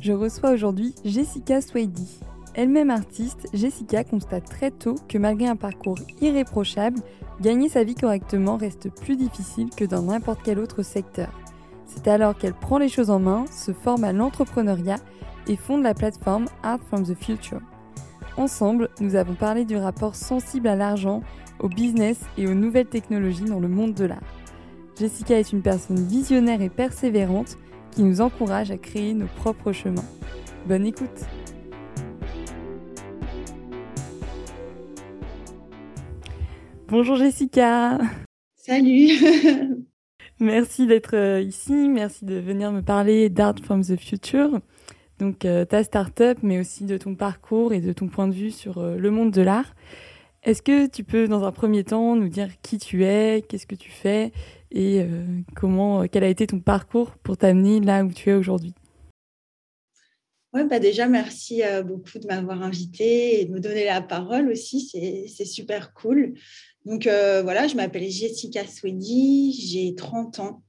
Je 0.00 0.12
reçois 0.12 0.52
aujourd'hui 0.52 0.94
Jessica 1.04 1.60
Swady. 1.60 2.20
Elle-même 2.54 2.88
artiste, 2.88 3.48
Jessica 3.52 4.02
constate 4.02 4.48
très 4.48 4.70
tôt 4.70 4.94
que 5.08 5.18
malgré 5.18 5.46
un 5.46 5.56
parcours 5.56 5.98
irréprochable, 6.22 7.00
gagner 7.42 7.68
sa 7.68 7.84
vie 7.84 7.94
correctement 7.94 8.56
reste 8.56 8.88
plus 8.88 9.16
difficile 9.16 9.68
que 9.76 9.84
dans 9.84 10.02
n'importe 10.02 10.40
quel 10.42 10.58
autre 10.58 10.82
secteur. 10.82 11.28
C'est 11.84 12.08
alors 12.08 12.36
qu'elle 12.36 12.54
prend 12.54 12.78
les 12.78 12.88
choses 12.88 13.10
en 13.10 13.18
main, 13.18 13.44
se 13.50 13.72
forme 13.72 14.04
à 14.04 14.12
l'entrepreneuriat 14.12 14.98
et 15.48 15.56
fonde 15.56 15.82
la 15.82 15.92
plateforme 15.92 16.46
Art 16.62 16.80
from 16.88 17.04
the 17.04 17.14
Future. 17.14 17.60
Ensemble, 18.38 18.88
nous 19.00 19.16
avons 19.16 19.34
parlé 19.34 19.66
du 19.66 19.76
rapport 19.76 20.14
sensible 20.14 20.68
à 20.68 20.76
l'argent, 20.76 21.20
au 21.58 21.68
business 21.68 22.18
et 22.38 22.46
aux 22.46 22.54
nouvelles 22.54 22.88
technologies 22.88 23.44
dans 23.44 23.60
le 23.60 23.68
monde 23.68 23.92
de 23.92 24.06
l'art. 24.06 24.22
Jessica 24.98 25.38
est 25.38 25.52
une 25.52 25.62
personne 25.62 26.06
visionnaire 26.06 26.62
et 26.62 26.70
persévérante 26.70 27.58
qui 27.90 28.02
nous 28.02 28.20
encourage 28.20 28.70
à 28.70 28.78
créer 28.78 29.14
nos 29.14 29.26
propres 29.26 29.72
chemins. 29.72 30.04
Bonne 30.66 30.86
écoute. 30.86 31.08
Bonjour 36.88 37.16
Jessica. 37.16 37.98
Salut. 38.56 39.10
Merci 40.40 40.86
d'être 40.86 41.14
euh, 41.14 41.40
ici, 41.42 41.90
merci 41.90 42.24
de 42.24 42.36
venir 42.36 42.72
me 42.72 42.80
parler 42.80 43.28
d'Art 43.28 43.56
from 43.62 43.82
the 43.82 43.94
Future, 43.96 44.60
donc 45.18 45.44
euh, 45.44 45.66
ta 45.66 45.84
start-up, 45.84 46.38
mais 46.42 46.58
aussi 46.58 46.86
de 46.86 46.96
ton 46.96 47.14
parcours 47.14 47.74
et 47.74 47.80
de 47.80 47.92
ton 47.92 48.08
point 48.08 48.26
de 48.26 48.32
vue 48.32 48.50
sur 48.50 48.78
euh, 48.78 48.96
le 48.96 49.10
monde 49.10 49.32
de 49.32 49.42
l'art. 49.42 49.74
Est-ce 50.42 50.62
que 50.62 50.86
tu 50.86 51.04
peux, 51.04 51.28
dans 51.28 51.44
un 51.44 51.52
premier 51.52 51.84
temps, 51.84 52.16
nous 52.16 52.30
dire 52.30 52.48
qui 52.62 52.78
tu 52.78 53.04
es, 53.04 53.44
qu'est-ce 53.46 53.66
que 53.66 53.74
tu 53.74 53.90
fais 53.90 54.32
et 54.70 55.04
comment, 55.56 56.06
quel 56.06 56.24
a 56.24 56.28
été 56.28 56.46
ton 56.46 56.60
parcours 56.60 57.16
pour 57.22 57.36
t'amener 57.36 57.80
là 57.80 58.04
où 58.04 58.12
tu 58.12 58.30
es 58.30 58.34
aujourd'hui? 58.34 58.74
Ouais, 60.52 60.64
bah 60.64 60.80
déjà, 60.80 61.06
merci 61.06 61.62
beaucoup 61.84 62.18
de 62.18 62.26
m'avoir 62.26 62.62
invité 62.62 63.40
et 63.40 63.44
de 63.44 63.52
me 63.52 63.60
donner 63.60 63.84
la 63.84 64.00
parole 64.00 64.48
aussi. 64.48 65.26
C'est 65.28 65.44
super 65.44 65.92
cool. 65.94 66.34
Donc 66.84 67.04
voilà, 67.04 67.68
je 67.68 67.76
m'appelle 67.76 68.08
Jessica 68.08 68.66
Swedy, 68.66 69.52
j'ai 69.52 69.94
30 69.94 70.40
ans. 70.40 70.62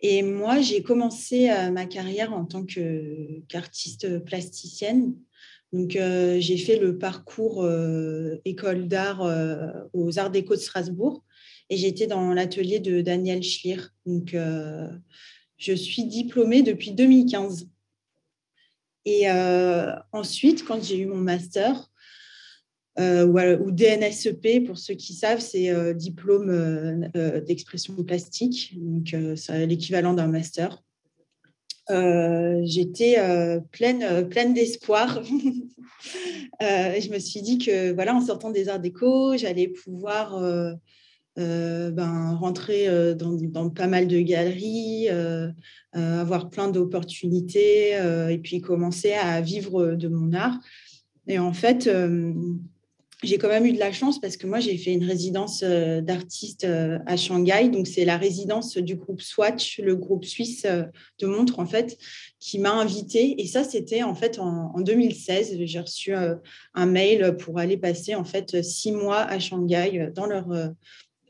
Et 0.00 0.22
moi, 0.22 0.60
j'ai 0.60 0.82
commencé 0.82 1.50
ma 1.72 1.84
carrière 1.84 2.32
en 2.32 2.46
tant 2.46 2.64
qu'artiste 2.64 4.24
plasticienne 4.24 5.14
donc, 5.72 5.94
euh, 5.94 6.38
j'ai 6.40 6.56
fait 6.56 6.78
le 6.78 6.98
parcours 6.98 7.62
euh, 7.62 8.36
école 8.44 8.88
d'art 8.88 9.22
euh, 9.22 9.70
aux 9.92 10.18
Arts 10.18 10.30
Déco 10.30 10.54
de 10.54 10.60
Strasbourg 10.60 11.22
et 11.70 11.76
j'étais 11.76 12.06
dans 12.06 12.32
l'atelier 12.34 12.80
de 12.80 13.00
Daniel 13.00 13.42
Schlier. 13.42 13.78
Donc, 14.04 14.36
je 15.56 15.72
suis 15.72 16.04
diplômée 16.04 16.62
depuis 16.62 16.92
2015. 16.92 17.68
Et 19.06 19.30
ensuite, 20.12 20.64
quand 20.64 20.82
j'ai 20.82 20.98
eu 20.98 21.06
mon 21.06 21.16
master, 21.16 21.90
ou, 22.98 23.70
DNSEP, 23.70 24.66
pour 24.66 24.76
ceux 24.76 24.94
qui 24.94 25.14
savent, 25.14 25.40
c'est 25.40 25.94
diplôme 25.94 27.08
d'expression 27.46 27.94
plastique, 28.04 28.74
donc 28.76 29.14
c'est 29.36 29.66
l'équivalent 29.66 30.12
d'un 30.12 30.28
master. 30.28 30.82
Euh, 31.90 32.60
j'étais 32.64 33.18
euh, 33.18 33.58
pleine, 33.72 34.02
euh, 34.02 34.22
pleine 34.22 34.54
d'espoir. 34.54 35.22
je 36.60 37.12
me 37.12 37.18
suis 37.18 37.42
dit 37.42 37.58
que 37.58 37.92
voilà, 37.92 38.14
en 38.14 38.24
sortant 38.24 38.50
des 38.50 38.68
arts 38.68 38.80
déco, 38.80 39.36
j'allais 39.36 39.68
pouvoir 39.68 40.40
ben, 41.36 42.36
rentrer 42.38 43.14
dans, 43.14 43.70
pas 43.70 43.86
mal 43.86 44.06
de 44.06 44.20
galeries, 44.20 45.08
avoir 45.92 46.50
plein 46.50 46.68
d'opportunités 46.68 47.92
et 48.30 48.38
puis 48.38 48.60
commencer 48.60 49.12
à 49.12 49.40
vivre 49.40 49.94
de 49.94 50.08
mon 50.08 50.32
art. 50.32 50.58
Et 51.26 51.38
en 51.38 51.52
fait, 51.52 51.88
j'ai 53.22 53.36
quand 53.36 53.48
même 53.48 53.66
eu 53.66 53.72
de 53.72 53.78
la 53.78 53.92
chance 53.92 54.18
parce 54.18 54.36
que 54.36 54.46
moi, 54.46 54.60
j'ai 54.60 54.76
fait 54.78 54.92
une 54.92 55.04
résidence 55.04 55.62
euh, 55.62 56.00
d'artiste 56.00 56.64
euh, 56.64 56.98
à 57.06 57.16
Shanghai. 57.16 57.68
Donc, 57.68 57.86
c'est 57.86 58.04
la 58.04 58.16
résidence 58.16 58.76
du 58.78 58.96
groupe 58.96 59.20
Swatch, 59.20 59.78
le 59.78 59.94
groupe 59.94 60.24
suisse 60.24 60.64
euh, 60.64 60.84
de 61.18 61.26
montres, 61.26 61.58
en 61.58 61.66
fait, 61.66 61.98
qui 62.38 62.58
m'a 62.58 62.72
invitée. 62.72 63.40
Et 63.40 63.46
ça, 63.46 63.62
c'était 63.62 64.02
en 64.02 64.14
fait 64.14 64.38
en, 64.38 64.80
2016. 64.80 65.58
J'ai 65.60 65.80
reçu 65.80 66.14
un 66.14 66.86
mail 66.86 67.36
pour 67.36 67.58
aller 67.58 67.76
passer 67.76 68.14
en 68.14 68.24
fait 68.24 68.62
six 68.62 68.92
mois 68.92 69.20
à 69.20 69.38
Shanghai 69.38 70.10
dans 70.14 70.26
leur 70.26 70.46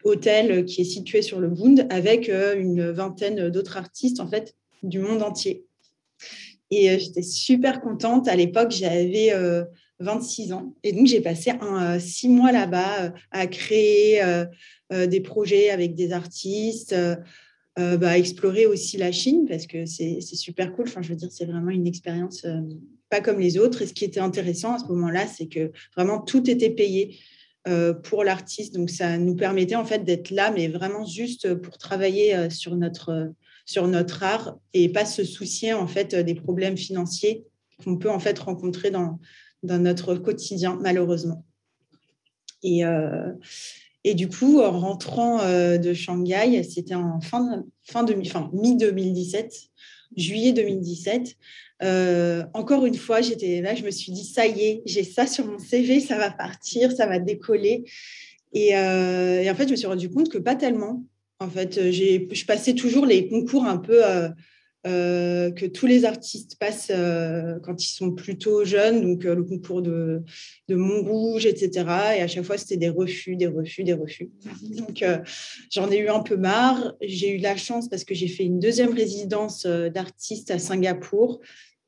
hôtel 0.04 0.64
qui 0.64 0.82
est 0.82 0.84
situé 0.84 1.22
sur 1.22 1.40
le 1.40 1.48
Bund 1.48 1.86
avec 1.90 2.28
une 2.28 2.90
vingtaine 2.90 3.50
d'autres 3.50 3.76
artistes, 3.76 4.20
en 4.20 4.28
fait, 4.28 4.54
du 4.82 4.98
monde 4.98 5.22
entier. 5.22 5.64
Et 6.70 6.98
j'étais 6.98 7.22
super 7.22 7.80
contente. 7.80 8.28
À 8.28 8.36
l'époque, 8.36 8.70
j'avais 8.70 9.32
26 10.00 10.52
ans. 10.52 10.74
Et 10.82 10.92
donc, 10.92 11.06
j'ai 11.06 11.20
passé 11.20 11.52
un, 11.60 11.96
euh, 11.96 11.98
six 12.00 12.28
mois 12.28 12.52
là-bas 12.52 13.04
euh, 13.04 13.10
à 13.30 13.46
créer 13.46 14.22
euh, 14.22 14.46
des 15.06 15.20
projets 15.20 15.70
avec 15.70 15.94
des 15.94 16.12
artistes, 16.12 16.96
bah, 17.76 18.18
explorer 18.18 18.66
aussi 18.66 18.98
la 18.98 19.12
Chine 19.12 19.46
parce 19.48 19.66
que 19.66 19.86
c'est 19.86 20.20
super 20.20 20.72
cool. 20.72 20.86
Enfin, 20.88 21.00
je 21.00 21.10
veux 21.10 21.14
dire, 21.14 21.30
c'est 21.30 21.44
vraiment 21.44 21.70
une 21.70 21.86
expérience 21.86 22.44
pas 23.08 23.20
comme 23.20 23.38
les 23.38 23.56
autres. 23.56 23.82
Et 23.82 23.86
ce 23.86 23.94
qui 23.94 24.04
était 24.04 24.20
intéressant 24.20 24.74
à 24.74 24.78
ce 24.80 24.86
moment-là, 24.86 25.28
c'est 25.28 25.46
que 25.46 25.70
vraiment 25.96 26.20
tout 26.20 26.50
était 26.50 26.70
payé. 26.70 27.16
Pour 28.02 28.24
l'artiste. 28.24 28.74
Donc, 28.74 28.90
ça 28.90 29.18
nous 29.18 29.34
permettait 29.34 29.76
en 29.76 29.84
fait 29.84 30.04
d'être 30.04 30.30
là, 30.30 30.50
mais 30.50 30.68
vraiment 30.68 31.04
juste 31.04 31.54
pour 31.54 31.76
travailler 31.78 32.48
sur 32.50 32.74
notre, 32.76 33.32
sur 33.66 33.86
notre 33.86 34.22
art 34.22 34.58
et 34.72 34.88
pas 34.88 35.04
se 35.04 35.24
soucier 35.24 35.72
en 35.72 35.86
fait 35.86 36.14
des 36.14 36.34
problèmes 36.34 36.76
financiers 36.76 37.44
qu'on 37.84 37.96
peut 37.96 38.10
en 38.10 38.18
fait 38.18 38.38
rencontrer 38.38 38.90
dans, 38.90 39.18
dans 39.62 39.78
notre 39.78 40.14
quotidien, 40.14 40.78
malheureusement. 40.80 41.44
Et, 42.62 42.84
euh, 42.84 43.32
et 44.04 44.14
du 44.14 44.28
coup, 44.28 44.60
en 44.60 44.78
rentrant 44.78 45.40
euh, 45.40 45.78
de 45.78 45.92
Shanghai, 45.92 46.62
c'était 46.62 46.94
en 46.94 47.20
fin, 47.20 47.64
fin, 47.82 48.06
fin 48.24 48.50
mi-2017, 48.52 49.68
juillet 50.16 50.52
2017. 50.52 51.36
Euh, 51.82 52.44
encore 52.54 52.86
une 52.86 52.96
fois, 52.96 53.20
j'étais 53.20 53.62
je 53.76 53.84
me 53.84 53.90
suis 53.90 54.12
dit, 54.12 54.24
ça 54.24 54.46
y 54.46 54.60
est, 54.62 54.82
j'ai 54.84 55.04
ça 55.04 55.26
sur 55.26 55.46
mon 55.46 55.58
CV, 55.58 56.00
ça 56.00 56.18
va 56.18 56.30
partir, 56.30 56.92
ça 56.92 57.06
va 57.06 57.18
décoller. 57.18 57.84
Et, 58.52 58.70
et, 58.70 59.50
en 59.50 59.54
fait, 59.54 59.66
je 59.66 59.70
me 59.70 59.76
suis 59.76 59.86
rendu 59.86 60.10
compte 60.10 60.28
que 60.28 60.38
pas 60.38 60.56
tellement. 60.56 61.04
En 61.38 61.48
fait, 61.48 61.90
je 61.92 62.44
passais 62.44 62.74
toujours 62.74 63.06
les 63.06 63.28
concours 63.28 63.64
un 63.64 63.78
peu 63.78 64.02
euh, 64.86 65.50
que 65.50 65.66
tous 65.66 65.86
les 65.86 66.06
artistes 66.06 66.56
passent 66.58 66.90
euh, 66.90 67.58
quand 67.62 67.84
ils 67.84 67.92
sont 67.92 68.12
plutôt 68.12 68.64
jeunes, 68.64 69.02
donc 69.02 69.26
euh, 69.26 69.34
le 69.34 69.44
concours 69.44 69.82
de, 69.82 70.22
de 70.68 70.74
Montrouge, 70.74 71.44
etc. 71.44 71.70
Et 72.16 72.22
à 72.22 72.26
chaque 72.26 72.44
fois, 72.44 72.56
c'était 72.56 72.78
des 72.78 72.88
refus, 72.88 73.36
des 73.36 73.46
refus, 73.46 73.84
des 73.84 73.92
refus. 73.92 74.30
Donc, 74.78 75.04
j'en 75.70 75.90
ai 75.90 75.98
eu 75.98 76.08
un 76.08 76.20
peu 76.20 76.38
marre. 76.38 76.94
J'ai 77.02 77.36
eu 77.36 77.36
la 77.36 77.56
chance 77.56 77.90
parce 77.90 78.04
que 78.04 78.14
j'ai 78.14 78.28
fait 78.28 78.44
une 78.44 78.58
deuxième 78.58 78.94
résidence 78.94 79.66
d'artiste 79.66 80.50
à 80.50 80.58
Singapour, 80.58 81.40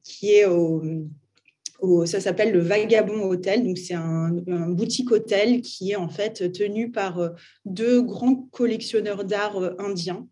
qui 0.02 0.32
est 0.32 0.46
au, 0.46 2.06
ça 2.06 2.20
s'appelle 2.20 2.52
le 2.52 2.60
Vagabond 2.60 3.28
Hotel. 3.28 3.64
Donc, 3.64 3.78
c'est 3.78 3.94
un, 3.94 4.30
boutique 4.68 5.10
hôtel 5.10 5.62
qui 5.62 5.92
est 5.92 5.96
en 5.96 6.08
fait 6.08 6.52
tenu 6.52 6.90
par 6.90 7.32
deux 7.64 8.02
grands 8.02 8.36
collectionneurs 8.52 9.24
d'art 9.24 9.74
indiens 9.78 10.26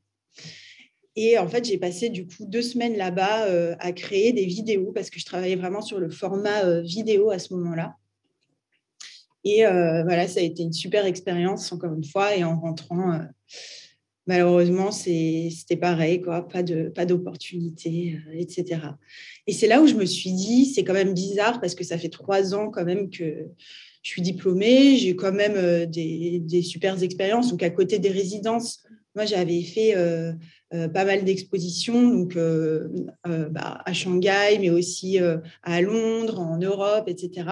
et 1.17 1.39
en 1.39 1.49
fait, 1.49 1.65
j'ai 1.65 1.79
passé 1.79 2.09
du 2.09 2.27
coup 2.27 2.47
deux 2.47 2.63
semaines 2.63 2.97
là-bas 2.97 3.47
euh, 3.47 3.75
à 3.81 3.93
créer 3.93 4.33
des 4.33 4.47
vidéos 4.47 4.93
parce 4.93 5.11
que 5.11 5.19
je 5.19 5.25
travaillais 5.25 5.57
vraiment 5.57 5.83
sur 5.83 5.99
le 5.99 6.09
format 6.09 6.65
euh, 6.65 6.81
vidéo 6.83 7.31
à 7.31 7.39
ce 7.39 7.53
moment-là. 7.55 7.97
Et 9.45 9.67
euh, 9.67 10.03
voilà, 10.05 10.29
ça 10.29 10.41
a 10.41 10.43
été 10.43 10.63
une 10.63 10.73
super 10.73 11.07
expérience, 11.07 11.73
encore 11.73 11.95
une 11.95 12.05
fois. 12.05 12.37
Et 12.37 12.45
en 12.45 12.59
rentrant, 12.61 13.21
malheureusement, 14.27 14.93
c'était 14.93 15.77
pareil, 15.81 16.21
pas 16.21 17.05
d'opportunité, 17.05 18.19
pas 18.27 18.35
etc. 18.35 18.81
Et 19.47 19.53
c'est 19.53 19.67
là 19.67 19.81
où 19.83 19.87
je 19.87 19.95
me 19.95 20.05
suis 20.05 20.33
dit, 20.33 20.67
c'est 20.67 20.85
quand 20.85 20.93
même 20.93 21.15
bizarre 21.15 21.61
parce 21.61 21.75
que 21.75 21.85
ça 21.85 21.99
fait 21.99 22.09
trois 22.09 22.55
ans 22.55 22.71
quand 22.71 22.85
même 22.85 23.11
que 23.11 23.47
je 24.03 24.11
suis 24.11 24.23
diplômée, 24.23 24.97
j'ai 24.97 25.15
quand 25.15 25.33
même 25.33 25.87
des, 25.87 26.41
des 26.41 26.63
super 26.63 27.03
expériences. 27.03 27.51
Donc, 27.51 27.63
à 27.63 27.71
côté 27.71 27.99
des 27.99 28.09
résidences, 28.09 28.83
moi, 29.17 29.25
j'avais 29.25 29.63
fait 29.63 29.97
euh, 29.97 30.33
euh, 30.73 30.89
pas 30.89 31.05
mal 31.05 31.25
d'expositions 31.25 32.29
euh, 32.37 32.89
bah, 33.51 33.83
à 33.85 33.93
Shanghai, 33.93 34.59
mais 34.61 34.71
aussi 34.71 35.19
à 35.63 35.81
Londres, 35.81 36.41
en 36.41 36.59
Europe, 36.59 37.09
etc. 37.09 37.49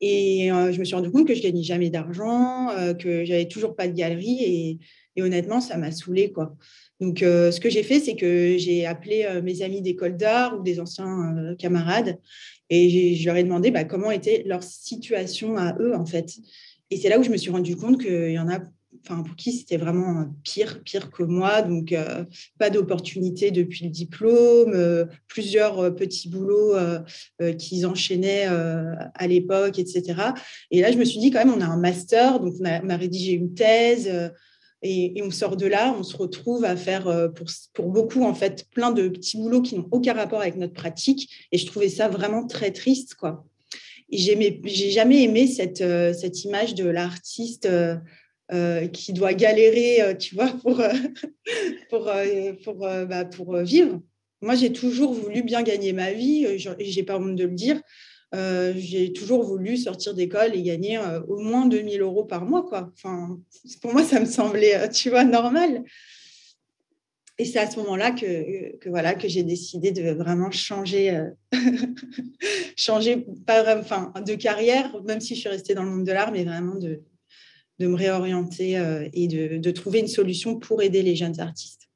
Et 0.00 0.48
je 0.48 0.78
me 0.78 0.84
suis 0.84 0.94
rendu 0.94 1.10
compte 1.10 1.26
que 1.26 1.34
je 1.34 1.42
gagnais 1.42 1.62
jamais 1.62 1.90
d'argent, 1.90 2.68
que 2.98 3.24
j'avais 3.24 3.48
toujours 3.48 3.76
pas 3.76 3.86
de 3.86 3.94
galerie. 3.94 4.38
Et, 4.42 4.78
et 5.16 5.22
honnêtement, 5.22 5.60
ça 5.60 5.76
m'a 5.76 5.90
saoulée. 5.92 6.32
Quoi. 6.32 6.56
Donc, 7.00 7.18
ce 7.18 7.60
que 7.60 7.68
j'ai 7.68 7.82
fait, 7.82 8.00
c'est 8.00 8.16
que 8.16 8.56
j'ai 8.58 8.86
appelé 8.86 9.26
mes 9.42 9.62
amis 9.62 9.82
d'école 9.82 10.16
d'art 10.16 10.58
ou 10.58 10.62
des 10.62 10.80
anciens 10.80 11.54
camarades 11.58 12.18
et 12.70 13.16
je 13.16 13.26
leur 13.26 13.36
ai 13.36 13.42
demandé 13.42 13.70
bah, 13.70 13.84
comment 13.84 14.12
était 14.12 14.44
leur 14.46 14.62
situation 14.62 15.56
à 15.56 15.76
eux, 15.80 15.94
en 15.94 16.06
fait. 16.06 16.36
Et 16.90 16.96
c'est 16.96 17.08
là 17.08 17.18
où 17.18 17.22
je 17.22 17.30
me 17.30 17.36
suis 17.36 17.50
rendu 17.50 17.76
compte 17.76 18.00
qu'il 18.00 18.32
y 18.32 18.38
en 18.38 18.48
a 18.48 18.60
enfin, 19.04 19.22
pour 19.22 19.36
qui 19.36 19.52
c'était 19.52 19.76
vraiment 19.76 20.26
pire, 20.42 20.82
pire 20.84 21.10
que 21.10 21.22
moi. 21.22 21.62
Donc, 21.62 21.94
pas 22.58 22.70
d'opportunité 22.70 23.50
depuis 23.50 23.84
le 23.84 23.90
diplôme, 23.90 25.06
plusieurs 25.28 25.94
petits 25.94 26.28
boulots 26.28 26.74
qu'ils 27.58 27.86
enchaînaient 27.86 28.46
à 28.46 29.26
l'époque, 29.26 29.78
etc. 29.78 30.20
Et 30.70 30.80
là, 30.80 30.92
je 30.92 30.98
me 30.98 31.04
suis 31.04 31.18
dit, 31.18 31.30
quand 31.30 31.44
même, 31.44 31.54
on 31.54 31.60
a 31.60 31.66
un 31.66 31.78
master, 31.78 32.40
donc 32.40 32.54
on 32.60 32.64
a, 32.64 32.96
rédigé 32.96 33.32
une 33.32 33.54
thèse. 33.54 34.10
Et, 34.82 35.20
on 35.22 35.30
sort 35.30 35.56
de 35.56 35.66
là, 35.66 35.94
on 35.98 36.02
se 36.02 36.16
retrouve 36.16 36.64
à 36.64 36.76
faire 36.76 37.30
pour, 37.74 37.88
beaucoup 37.88 38.24
en 38.24 38.34
fait 38.34 38.66
plein 38.70 38.90
de 38.90 39.08
petits 39.08 39.36
boulots 39.36 39.62
qui 39.62 39.76
n'ont 39.76 39.88
aucun 39.90 40.14
rapport 40.14 40.40
avec 40.40 40.56
notre 40.56 40.74
pratique. 40.74 41.30
Et 41.52 41.58
je 41.58 41.66
trouvais 41.66 41.88
ça 41.88 42.08
vraiment 42.08 42.46
très 42.46 42.70
triste, 42.70 43.14
quoi. 43.14 43.44
Et 44.12 44.18
j'ai 44.18 44.90
jamais 44.90 45.22
aimé 45.22 45.46
cette 45.46 46.44
image 46.44 46.74
de 46.74 46.84
l'artiste 46.84 47.68
euh, 48.52 48.88
qui 48.88 49.12
doit 49.12 49.32
galérer, 49.32 50.02
euh, 50.02 50.14
tu 50.14 50.34
vois, 50.34 50.48
pour, 50.48 50.80
euh, 50.80 50.88
pour, 51.90 52.10
pour, 52.64 52.78
bah, 52.78 53.24
pour 53.24 53.56
vivre. 53.58 54.00
Moi, 54.42 54.56
j'ai 54.56 54.72
toujours 54.72 55.12
voulu 55.12 55.42
bien 55.42 55.62
gagner 55.62 55.92
ma 55.92 56.12
vie, 56.12 56.58
j'ai 56.58 57.02
pas 57.04 57.18
honte 57.18 57.36
de 57.36 57.44
le 57.44 57.54
dire. 57.54 57.80
j'ai 58.74 59.12
toujours 59.12 59.44
voulu 59.44 59.76
sortir 59.76 60.14
d'école 60.14 60.56
et 60.56 60.62
gagner 60.62 60.98
au 61.28 61.38
moins 61.38 61.66
2000 61.66 62.00
euros 62.00 62.24
par 62.24 62.44
mois. 62.44 62.64
Quoi. 62.66 62.90
Enfin, 62.94 63.38
pour 63.82 63.92
moi, 63.92 64.02
ça 64.02 64.18
me 64.18 64.24
semblait, 64.24 64.88
tu 64.88 65.10
vois, 65.10 65.24
normal. 65.24 65.84
Et 67.38 67.44
c'est 67.44 67.58
à 67.58 67.70
ce 67.70 67.78
moment-là 67.80 68.10
que, 68.10 68.76
que, 68.78 68.88
voilà, 68.88 69.14
que 69.14 69.28
j'ai 69.28 69.42
décidé 69.42 69.92
de 69.92 70.10
vraiment 70.10 70.50
changer, 70.50 71.22
changer 72.76 73.26
pas, 73.46 73.78
enfin, 73.78 74.12
de 74.26 74.34
carrière, 74.34 74.90
même 75.04 75.20
si 75.20 75.34
je 75.34 75.40
suis 75.40 75.48
restée 75.48 75.74
dans 75.74 75.84
le 75.84 75.90
monde 75.90 76.06
de 76.06 76.12
l'art, 76.12 76.32
mais 76.32 76.44
vraiment 76.44 76.76
de, 76.76 77.02
de 77.80 77.86
me 77.86 77.96
réorienter 77.96 78.78
euh, 78.78 79.08
et 79.14 79.26
de, 79.26 79.70
trouver 79.70 80.00
une 80.00 80.06
solution 80.06 80.58
pour 80.58 80.82
aider 80.82 81.02
les 81.02 81.16
jeunes 81.16 81.40
artistes. 81.40 81.88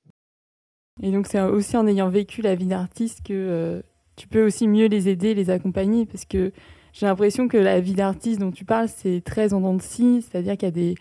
Et 1.03 1.11
donc 1.11 1.27
c'est 1.27 1.41
aussi 1.41 1.77
en 1.77 1.87
ayant 1.87 2.09
vécu 2.09 2.41
la 2.41 2.55
vie 2.55 2.67
d'artiste 2.67 3.21
que 3.23 3.33
euh, 3.35 3.83
tu 4.17 4.27
peux 4.27 4.47
aussi 4.47 4.67
mieux 4.67 4.87
les 4.87 5.09
aider, 5.09 5.35
les 5.35 5.51
accompagner, 5.51 6.07
parce 6.07 6.25
que 6.25 6.53
j'ai 6.93 7.07
l'impression 7.07 7.49
que 7.49 7.59
la 7.59 7.81
vie 7.81 7.95
d'artiste 7.95 8.41
dont 8.41 8.53
tu 8.53 8.65
parles, 8.65 8.89
c'est 8.89 9.21
très 9.23 9.53
en 9.53 9.61
dents 9.61 9.75
de 9.75 9.83
scie, 9.83 10.23
c'est-à-dire 10.23 10.57
qu'il 10.57 10.69
y 10.69 10.69
a 10.69 10.71
des 10.71 10.95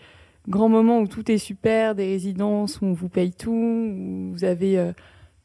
grands 0.48 0.68
moments 0.68 1.00
où 1.00 1.06
tout 1.06 1.30
est 1.30 1.38
super, 1.38 1.94
des 1.94 2.06
résidences 2.06 2.80
où 2.82 2.86
on 2.86 2.92
vous 2.92 3.08
paye 3.08 3.32
tout, 3.32 3.52
où 3.52 4.32
vous 4.32 4.44
avez 4.44 4.78
euh, 4.78 4.92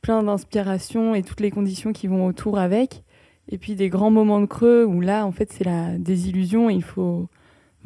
plein 0.02 0.24
d'inspiration 0.24 1.16
et 1.16 1.24
toutes 1.24 1.40
les 1.40 1.52
conditions 1.52 1.94
qui 1.94 2.08
vont 2.08 2.26
autour 2.26 2.58
avec, 2.58 3.04
et 3.50 3.58
puis 3.58 3.76
des 3.76 3.90
grands 3.90 4.12
moments 4.12 4.42
de 4.42 4.48
creux 4.48 4.84
où 4.84 5.00
là, 5.00 5.26
en 5.26 5.32
fait, 5.32 5.54
c'est 5.54 5.64
la 5.64 5.98
désillusion, 5.98 6.70
il 6.70 6.84
faut 6.84 7.30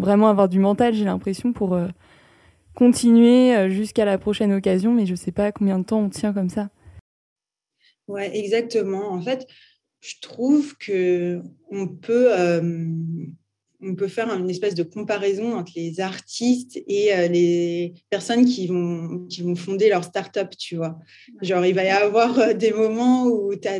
vraiment 0.04 0.28
avoir 0.28 0.50
du 0.50 0.60
mental, 0.60 0.94
j'ai 0.94 1.06
l'impression, 1.06 1.54
pour 1.54 1.74
euh, 1.74 1.88
continuer 2.76 3.56
euh, 3.56 3.70
jusqu'à 3.70 4.04
la 4.04 4.18
prochaine 4.18 4.52
occasion, 4.52 4.94
mais 4.94 5.06
je 5.06 5.12
ne 5.12 5.18
sais 5.18 5.32
pas 5.32 5.52
combien 5.54 5.80
de 5.80 5.86
temps 5.86 6.00
on 6.00 6.10
tient 6.10 6.34
comme 6.34 6.50
ça. 6.50 6.70
Ouais, 8.10 8.38
exactement. 8.38 9.12
En 9.12 9.22
fait, 9.22 9.48
je 10.02 10.16
trouve 10.22 10.76
que 10.78 11.42
on 11.72 11.88
peut, 11.88 12.38
euh, 12.38 12.90
on 13.82 13.96
peut 13.96 14.10
faire 14.10 14.30
une 14.30 14.50
espèce 14.50 14.76
de 14.76 14.84
comparaison 14.84 15.56
entre 15.56 15.72
les 15.78 16.02
artistes 16.02 16.78
et 16.86 17.30
les 17.30 17.94
personnes 18.10 18.46
qui 18.46 18.68
vont, 18.68 19.26
qui 19.30 19.42
vont 19.42 19.56
fonder 19.56 19.88
leur 19.88 20.04
start-up, 20.04 20.50
tu 20.58 20.76
vois. 20.76 21.00
Genre, 21.42 21.66
il 21.66 21.74
va 21.74 21.86
y 21.86 21.90
avoir 21.90 22.54
des 22.56 22.74
moments 22.74 23.26
où 23.28 23.56
tu 23.56 23.70
as 23.70 23.80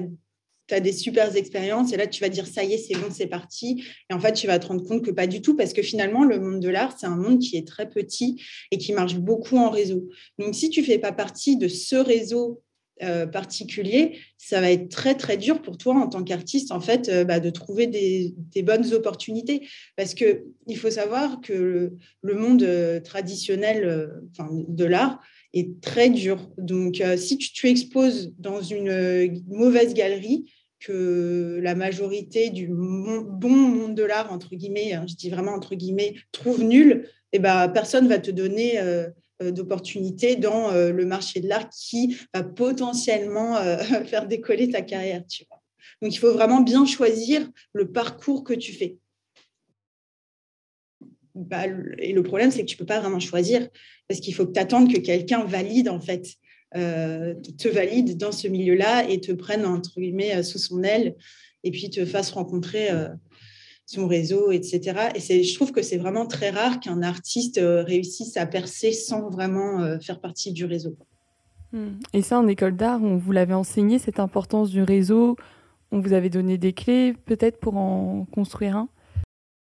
tu 0.78 0.82
des 0.82 0.94
super 0.94 1.36
expériences 1.36 1.94
et 1.94 1.98
là, 1.98 2.08
tu 2.08 2.22
vas 2.22 2.30
dire 2.30 2.48
ça 2.48 2.64
y 2.64 2.74
est, 2.74 2.78
c'est 2.78 2.96
bon, 2.96 3.08
c'est 3.12 3.28
parti. 3.28 3.84
Et 4.10 4.14
en 4.14 4.20
fait, 4.20 4.34
tu 4.34 4.48
vas 4.48 4.60
te 4.60 4.68
rendre 4.68 4.84
compte 4.84 5.04
que 5.04 5.12
pas 5.12 5.28
du 5.28 5.42
tout 5.42 5.56
parce 5.56 5.74
que 5.74 5.82
finalement, 5.82 6.24
le 6.24 6.40
monde 6.40 6.60
de 6.60 6.70
l'art, 6.70 6.96
c'est 6.98 7.08
un 7.08 7.16
monde 7.16 7.40
qui 7.40 7.58
est 7.58 7.68
très 7.68 7.90
petit 7.90 8.42
et 8.72 8.78
qui 8.78 8.94
marche 8.94 9.16
beaucoup 9.16 9.58
en 9.58 9.70
réseau. 9.70 10.10
Donc, 10.40 10.56
si 10.56 10.70
tu 10.70 10.84
fais 10.84 11.00
pas 11.00 11.12
partie 11.12 11.58
de 11.58 11.68
ce 11.68 11.96
réseau 11.96 12.62
euh, 13.02 13.26
particulier, 13.26 14.20
ça 14.38 14.62
va 14.62 14.70
être 14.70 14.88
très 14.88 15.16
très 15.16 15.36
dur 15.36 15.64
pour 15.64 15.80
toi 15.80 15.96
en 15.96 16.08
tant 16.08 16.24
qu'artiste 16.24 16.72
en 16.72 16.80
fait 16.80 17.10
euh, 17.10 17.24
bah, 17.24 17.40
de 17.40 17.50
trouver 17.50 17.88
des, 17.88 18.36
bonnes 18.62 18.94
opportunités 18.94 19.68
parce 19.96 20.14
que 20.14 20.44
il 20.68 20.78
faut 20.78 20.92
savoir 20.92 21.42
que 21.42 21.92
le, 22.22 22.36
monde 22.36 22.62
euh, 22.62 23.00
traditionnel 23.00 24.12
de 24.40 24.86
l'art 24.86 25.20
est 25.56 25.82
très 25.82 26.12
dur. 26.12 26.52
Donc 26.60 27.02
si 27.18 27.40
tu 27.40 27.68
exposes 27.68 28.32
dans 28.38 28.62
une 28.62 29.42
mauvaise 29.48 29.96
galerie, 29.96 30.46
que 30.84 31.60
la 31.62 31.76
majorité 31.76 32.50
du 32.50 32.68
bon 32.68 33.50
monde 33.50 33.96
de 33.96 34.04
l'art, 34.04 34.32
entre 34.32 34.56
guillemets, 34.56 34.94
hein, 34.94 35.06
je 35.08 35.16
dis 35.16 35.30
vraiment 35.30 35.54
entre 35.54 35.76
guillemets, 35.76 36.16
trouve 36.32 36.64
nul, 36.64 37.08
eh 37.32 37.40
ben, 37.40 37.70
personne 37.70 38.08
va 38.08 38.20
te 38.20 38.32
donner 38.32 38.80
euh, 38.80 39.10
euh, 39.42 39.52
d'opportunités 39.52 40.36
dans 40.36 40.72
euh, 40.72 40.92
le 40.92 41.06
marché 41.06 41.40
de 41.40 41.48
l'art 41.48 41.70
qui 41.70 42.18
va 42.34 42.44
potentiellement 42.44 43.56
faire 44.06 44.28
décoller 44.28 44.70
ta 44.70 44.82
carrière. 44.82 45.24
Donc, 46.02 46.14
il 46.14 46.18
faut 46.18 46.34
vraiment 46.34 46.62
bien 46.62 46.86
choisir 46.86 47.50
le 47.74 47.92
parcours 47.92 48.44
que 48.44 48.54
tu 48.54 48.74
fais. 48.74 48.98
Bah, 51.34 51.64
et 51.98 52.14
le 52.14 52.24
problème, 52.24 52.52
c'est 52.52 52.62
que 52.62 52.68
tu 52.68 52.76
ne 52.76 52.80
peux 52.80 52.86
pas 52.86 53.00
vraiment 53.00 53.20
choisir 53.20 53.68
parce 54.08 54.20
qu'il 54.20 54.36
faut 54.36 54.46
que 54.46 54.52
tu 54.52 54.60
attendes 54.60 54.94
que 54.94 55.00
quelqu'un 55.00 55.46
valide, 55.46 55.90
en 55.90 56.00
fait. 56.00 56.28
Euh, 56.76 57.36
te 57.60 57.68
valide 57.68 58.18
dans 58.18 58.32
ce 58.32 58.48
milieu-là 58.48 59.08
et 59.08 59.22
te 59.22 59.32
prenne 59.32 59.64
entre 59.64 60.00
guillemets 60.00 60.36
euh, 60.36 60.42
sous 60.42 60.58
son 60.58 60.82
aile 60.82 61.16
et 61.64 61.70
puis 61.70 61.92
te 61.92 62.04
fasse 62.04 62.32
rencontrer 62.32 62.90
euh, 62.90 63.10
son 63.86 64.08
réseau, 64.08 64.50
etc. 64.52 65.10
Et 65.14 65.44
je 65.44 65.54
trouve 65.54 65.72
que 65.72 65.84
c'est 65.84 65.98
vraiment 65.98 66.26
très 66.26 66.50
rare 66.50 66.80
qu'un 66.80 67.04
artiste 67.04 67.60
réussisse 67.62 68.38
à 68.38 68.48
percer 68.48 68.92
sans 68.92 69.30
vraiment 69.30 70.00
faire 70.00 70.20
partie 70.20 70.52
du 70.52 70.66
réseau. 70.66 70.98
Hmm. 71.74 72.00
Et 72.14 72.22
ça, 72.22 72.40
en 72.40 72.48
école 72.48 72.76
d'art, 72.76 73.04
on 73.04 73.18
vous 73.18 73.34
l'avait 73.34 73.54
enseigné, 73.54 74.00
cette 74.00 74.20
importance 74.20 74.70
du 74.72 74.82
réseau 74.82 75.36
On 75.92 76.00
vous 76.00 76.14
avait 76.14 76.30
donné 76.30 76.58
des 76.58 76.74
clés 76.74 77.14
peut-être 77.26 77.60
pour 77.60 77.76
en 77.76 78.26
construire 78.32 78.78
un? 78.78 78.90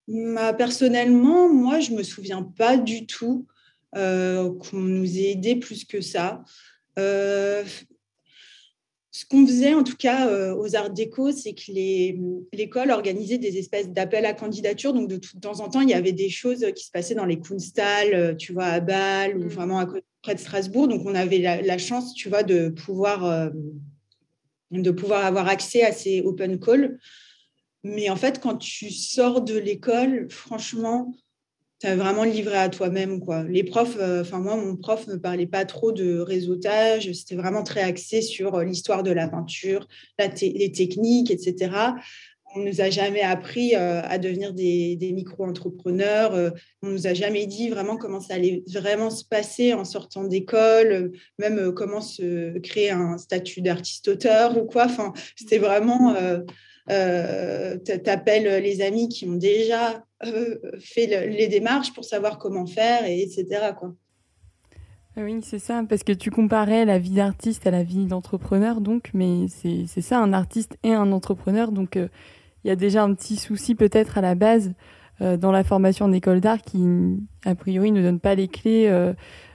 Bah, 0.08 0.54
Personnellement, 0.54 1.52
moi, 1.52 1.80
je 1.80 1.92
ne 1.92 1.98
me 1.98 2.04
souviens 2.04 2.44
pas 2.44 2.78
du 2.78 3.08
tout 3.08 3.48
qu'on 3.94 4.78
nous 4.78 5.18
ait 5.18 5.32
aidé 5.32 5.56
plus 5.56 5.86
que 5.86 6.02
ça. 6.02 6.44
Euh, 7.00 7.64
ce 9.12 9.26
qu'on 9.26 9.46
faisait 9.46 9.74
en 9.74 9.84
tout 9.84 9.98
cas 9.98 10.30
euh, 10.30 10.56
aux 10.56 10.76
Arts 10.76 10.90
Déco, 10.90 11.32
c'est 11.32 11.54
que 11.54 11.72
l'école 12.56 12.92
organisait 12.92 13.38
des 13.38 13.58
espèces 13.58 13.90
d'appels 13.90 14.26
à 14.26 14.34
candidature. 14.34 14.94
Donc 14.94 15.10
de, 15.10 15.18
temps 15.40 15.60
en 15.60 15.70
temps, 15.70 15.82
il 15.82 15.90
y 15.90 15.94
avait 15.94 16.14
des 16.14 16.30
choses 16.30 16.66
qui 16.76 16.86
se 16.86 16.92
passaient 16.92 17.16
dans 17.16 17.26
les 17.26 17.40
Kunsthal, 17.40 18.14
euh, 18.14 18.36
tu 18.36 18.54
vois, 18.54 18.66
à 18.66 18.80
Bâle 18.80 19.38
ou 19.38 19.44
mm. 19.44 19.50
vraiment 19.50 19.80
à 19.80 19.88
près 20.22 20.36
de 20.36 20.40
Strasbourg. 20.40 20.88
Donc 20.88 21.06
on 21.06 21.16
avait 21.16 21.40
la, 21.40 21.78
chance, 21.78 22.14
tu 22.14 22.30
vois, 22.30 22.44
de 22.44 22.70
pouvoir, 22.70 23.52
de 24.72 24.92
pouvoir 24.92 25.26
avoir 25.26 25.48
accès 25.48 25.84
à 25.84 25.92
ces 25.92 26.22
open 26.22 26.60
calls. 26.60 27.00
Mais 27.84 28.10
en 28.10 28.16
fait, 28.16 28.40
quand 28.40 28.58
tu 28.58 28.92
sors 28.92 29.42
de 29.42 29.58
l'école, 29.58 30.28
franchement, 30.30 31.12
as 31.88 31.96
vraiment 31.96 32.24
livré 32.24 32.58
à 32.58 32.70
toi-même. 32.70 33.20
quoi. 33.20 33.44
Les 33.44 33.64
profs, 33.64 33.98
euh, 34.00 34.22
enfin 34.22 34.40
moi, 34.40 34.56
mon 34.56 34.76
prof 34.76 35.08
ne 35.08 35.16
parlait 35.16 35.48
pas 35.48 35.66
trop 35.66 35.92
de 35.92 36.20
réseautage, 36.20 37.12
c'était 37.14 37.36
vraiment 37.36 37.64
très 37.64 37.82
axé 37.82 38.22
sur 38.22 38.56
euh, 38.56 38.64
l'histoire 38.64 39.04
de 39.04 39.12
la 39.12 39.28
peinture, 39.28 39.88
les 40.42 40.72
techniques, 40.72 41.32
etc. 41.32 41.72
On 42.54 42.60
ne 42.60 42.70
nous 42.70 42.82
a 42.82 42.90
jamais 42.90 43.22
appris 43.22 43.76
euh, 43.76 44.02
à 44.04 44.18
devenir 44.18 44.54
des, 44.54 44.98
micro-entrepreneurs. 45.14 46.34
on 46.82 46.88
ne 46.88 46.94
nous 46.94 47.08
a 47.08 47.14
jamais 47.14 47.46
dit 47.46 47.70
vraiment 47.70 47.98
comment 47.98 48.20
ça 48.20 48.34
allait 48.34 48.64
vraiment 48.68 49.10
se 49.10 49.24
passer 49.24 49.74
en 49.74 49.86
sortant 49.86 50.26
d'école, 50.26 51.14
même 51.40 51.74
comment 51.74 52.02
se 52.02 52.58
créer 52.60 52.92
un 52.92 53.18
statut 53.18 53.62
d'artiste-auteur 53.62 54.58
ou 54.58 54.66
quoi. 54.66 54.86
Enfin, 54.86 55.14
c'était 55.36 55.60
vraiment... 55.60 56.16
Euh, 56.90 57.78
tu 57.86 58.10
appelles 58.10 58.62
les 58.62 58.82
amis 58.82 59.08
qui 59.08 59.26
ont 59.26 59.36
déjà 59.36 60.04
euh, 60.26 60.58
fait 60.80 61.28
les 61.28 61.48
démarches 61.48 61.94
pour 61.94 62.06
savoir 62.06 62.38
comment 62.38 62.66
faire, 62.66 63.06
et 63.06 63.22
etc. 63.22 63.72
Ah 65.18 65.22
oui, 65.24 65.40
c'est 65.44 65.60
ça, 65.60 65.84
parce 65.88 66.04
que 66.04 66.14
tu 66.14 66.32
comparais 66.32 66.86
la 66.86 67.00
vie 67.00 67.12
d'artiste 67.12 67.68
à 67.68 67.72
la 67.72 67.84
vie 67.84 68.06
d'entrepreneur, 68.06 68.82
donc, 68.82 69.12
mais 69.14 69.48
c'est 69.48 70.02
ça, 70.02 70.20
un 70.20 70.34
artiste 70.34 70.78
et 70.84 70.94
un 70.94 71.12
entrepreneur, 71.12 71.72
donc 71.72 71.98
euh, 71.98 72.08
il 72.64 72.68
y 72.68 72.72
a 72.72 72.76
déjà 72.76 73.04
un 73.04 73.14
petit 73.14 73.36
souci 73.36 73.76
peut-être 73.76 74.18
à 74.18 74.22
la 74.22 74.36
base 74.36 74.74
dans 75.20 75.52
la 75.52 75.64
formation 75.64 76.06
en 76.06 76.12
école 76.14 76.40
d'art 76.40 76.64
qui, 76.64 76.84
a 77.46 77.54
priori, 77.54 77.92
ne 77.92 78.02
donne 78.02 78.20
pas 78.20 78.34
les 78.34 78.48
clés. 78.48 78.92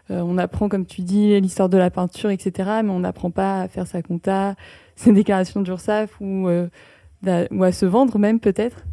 on 0.08 0.38
apprend, 0.38 0.68
comme 0.68 0.86
tu 0.86 1.00
dis, 1.00 1.40
l'histoire 1.40 1.68
de 1.68 1.76
la 1.76 1.90
peinture, 1.90 2.30
etc., 2.30 2.52
mais 2.84 2.90
on 2.90 3.00
n'apprend 3.00 3.32
pas 3.32 3.62
à 3.62 3.68
faire 3.68 3.88
sa 3.88 4.00
compta, 4.00 4.54
ses 4.94 5.12
déclarations 5.12 5.62
d'URSSAF 5.62 6.20
ou 6.20 6.48
ou 7.50 7.64
à 7.64 7.72
se 7.72 7.86
vendre 7.86 8.18
même 8.18 8.38
peut-être 8.38 8.84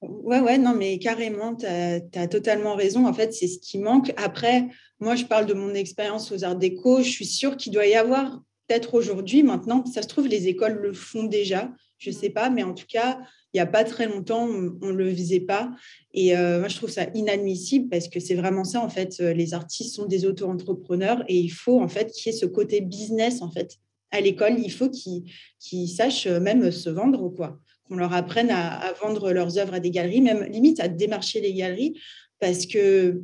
Ouais, 0.00 0.38
ouais, 0.38 0.58
non, 0.58 0.74
mais 0.74 0.98
carrément, 0.98 1.56
tu 1.56 1.66
as, 1.66 2.28
totalement 2.28 2.76
raison. 2.76 3.06
En 3.06 3.12
fait, 3.12 3.34
c'est 3.34 3.48
ce 3.48 3.58
qui 3.58 3.78
manque. 3.78 4.12
Après, 4.16 4.68
moi, 5.00 5.16
je 5.16 5.24
parle 5.24 5.46
de 5.46 5.54
mon 5.54 5.74
expérience 5.74 6.30
aux 6.30 6.44
Arts 6.44 6.56
Déco. 6.56 7.02
Je 7.02 7.08
suis 7.08 7.26
sûre 7.26 7.56
qu'il 7.56 7.72
doit 7.72 7.86
y 7.86 7.94
avoir, 7.94 8.40
peut-être 8.68 8.94
aujourd'hui, 8.94 9.42
maintenant, 9.42 9.84
ça 9.86 10.02
se 10.02 10.08
trouve, 10.08 10.28
les 10.28 10.46
écoles 10.46 10.78
le 10.80 10.92
font 10.92 11.24
déjà. 11.24 11.72
Je 11.98 12.10
ne 12.10 12.14
sais 12.14 12.30
pas, 12.30 12.48
mais 12.48 12.62
en 12.62 12.74
tout 12.74 12.86
cas, 12.88 13.18
il 13.52 13.56
n'y 13.56 13.60
a 13.60 13.66
pas 13.66 13.82
très 13.82 14.06
longtemps, 14.06 14.46
on 14.46 14.86
ne 14.86 14.92
le 14.92 15.12
faisait 15.12 15.40
pas. 15.40 15.72
Et 16.14 16.36
euh, 16.36 16.60
moi, 16.60 16.68
je 16.68 16.76
trouve 16.76 16.90
ça 16.90 17.06
inadmissible 17.14 17.88
parce 17.88 18.06
que 18.06 18.20
c'est 18.20 18.36
vraiment 18.36 18.62
ça, 18.62 18.80
en 18.80 18.88
fait. 18.88 19.16
Euh, 19.20 19.32
les 19.32 19.52
artistes 19.52 19.96
sont 19.96 20.06
des 20.06 20.26
auto-entrepreneurs 20.26 21.24
et 21.26 21.36
il 21.36 21.48
faut, 21.48 21.80
en 21.80 21.88
fait, 21.88 22.12
qu'il 22.12 22.30
y 22.30 22.34
ait 22.36 22.38
ce 22.38 22.46
côté 22.46 22.80
business, 22.82 23.42
en 23.42 23.50
fait. 23.50 23.78
À 24.12 24.20
l'école, 24.20 24.60
il 24.60 24.70
faut 24.70 24.88
qu'ils 24.88 25.88
sachent 25.88 26.28
même 26.28 26.70
se 26.70 26.88
vendre, 26.88 27.30
quoi. 27.30 27.58
Qu'on 27.88 27.96
leur 27.96 28.12
apprenne 28.12 28.50
à, 28.50 28.92
vendre 29.00 29.32
leurs 29.32 29.58
œuvres 29.58 29.74
à 29.74 29.80
des 29.80 29.90
galeries, 29.90 30.20
même 30.20 30.44
limite 30.44 30.80
à 30.80 30.88
démarcher 30.88 31.40
les 31.40 31.54
galeries. 31.54 31.98
Parce 32.38 32.66
que 32.66 33.22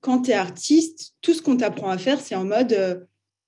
quand 0.00 0.22
tu 0.22 0.30
es 0.30 0.34
artiste, 0.34 1.14
tout 1.20 1.34
ce 1.34 1.42
qu'on 1.42 1.56
t'apprend 1.56 1.90
à 1.90 1.98
faire, 1.98 2.20
c'est 2.20 2.34
en 2.34 2.44
mode 2.44 2.72
euh, 2.72 3.00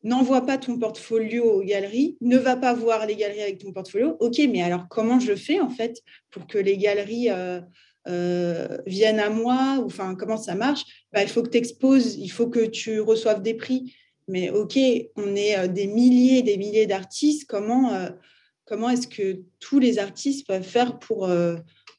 n'envoie 0.03 0.45
pas 0.45 0.59
ton 0.59 0.79
portfolio 0.79 1.45
aux 1.45 1.63
galeries, 1.63 2.17
ne 2.21 2.37
va 2.37 2.57
pas 2.57 2.73
voir 2.73 3.07
les 3.07 3.17
galeries 3.17 3.43
avec 3.43 3.59
ton 3.59 3.73
portfolio. 3.73 4.17
Ok, 4.21 4.41
mais 4.51 4.63
alors 4.63 4.87
comment 4.89 5.21
je 5.21 5.35
fais 5.35 5.61
en 5.61 5.71
fait 5.71 6.01
pour 6.31 6.47
que 6.47 6.59
les 6.59 6.77
galeries 6.77 7.31
euh, 7.31 7.61
euh, 8.09 8.79
viennent 8.87 9.21
à 9.21 9.31
moi 9.31 9.81
enfin 9.85 10.15
comment 10.15 10.37
ça 10.37 10.55
marche? 10.55 10.85
Bah, 11.13 11.23
Il 11.23 11.29
faut 11.29 11.43
que 11.43 11.51
tu 11.51 11.59
exposes, 11.59 12.17
il 12.17 12.29
faut 12.29 12.49
que 12.49 12.67
tu 12.67 13.01
reçoives 13.01 13.43
des 13.43 13.55
prix. 13.55 13.95
Mais 14.27 14.51
ok, 14.51 14.79
on 15.17 15.37
est 15.37 15.69
des 15.69 15.87
milliers 15.87 16.43
des 16.43 16.59
milliers 16.59 16.87
d'artistes. 16.87 17.47
Comment, 17.49 18.09
comment 18.69 18.91
est-ce 18.91 19.09
que 19.09 19.41
tous 19.61 19.79
les 19.79 19.99
artistes 19.99 20.47
peuvent 20.47 20.63
faire 20.63 20.99
pour 20.99 21.29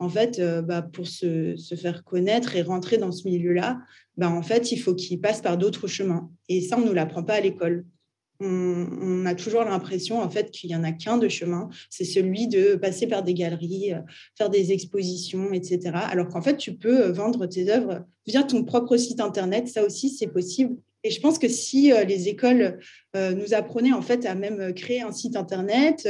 en 0.01 0.07
fait, 0.07 0.39
bah, 0.63 0.81
pour 0.81 1.07
se, 1.07 1.55
faire 1.75 2.03
connaître 2.03 2.55
et 2.55 2.61
rentrer 2.61 2.97
dans 2.97 3.11
ce 3.11 3.27
milieu-là, 3.27 3.79
bah, 4.19 4.29
en 4.29 4.41
fait, 4.41 4.71
il 4.71 4.77
faut 4.77 4.93
qu'ils 4.93 5.21
passent 5.21 5.41
par 5.41 5.57
d'autres 5.57 5.87
chemins. 5.87 6.29
Et 6.49 6.61
ça, 6.61 6.77
on 6.77 6.81
ne 6.81 6.87
nous 6.87 6.93
l'apprend 6.93 7.23
pas 7.23 7.35
à 7.35 7.39
l'école. 7.39 7.85
On, 8.41 9.25
a 9.25 9.35
toujours 9.35 9.65
l'impression 9.65 10.21
en 10.21 10.29
fait 10.29 10.49
qu'il 10.49 10.69
n'y 10.69 10.75
en 10.75 10.83
a 10.85 10.93
qu'un 10.93 11.17
de 11.17 11.27
chemin, 11.27 11.67
c'est 11.89 12.05
celui 12.05 12.47
de 12.47 12.75
passer 12.75 13.05
par 13.05 13.21
des 13.21 13.33
galeries, 13.33 13.93
euh, 13.93 13.99
faire 14.37 14.49
des 14.49 14.71
expositions, 14.71 15.51
etc. 15.51 15.91
Alors 15.93 16.29
qu'en 16.29 16.41
fait, 16.41 16.55
tu 16.55 16.73
peux 16.73 17.07
euh, 17.07 17.11
vendre 17.11 17.47
tes 17.47 17.69
œuvres 17.69 18.05
via 18.25 18.43
ton 18.43 18.63
propre 18.63 18.95
site 18.95 19.19
internet. 19.19 19.67
Ça 19.67 19.83
aussi, 19.85 20.09
c'est 20.09 20.27
possible. 20.27 20.77
Et 21.03 21.11
je 21.11 21.19
pense 21.19 21.37
que 21.37 21.49
si 21.49 21.91
euh, 21.91 22.05
les 22.05 22.29
écoles 22.29 22.79
nous 23.15 23.53
apprenaient 23.53 23.93
en 23.93 24.01
fait 24.01 24.25
à 24.25 24.35
même 24.35 24.73
créer 24.73 25.01
un 25.01 25.11
site 25.11 25.35
internet, 25.35 26.07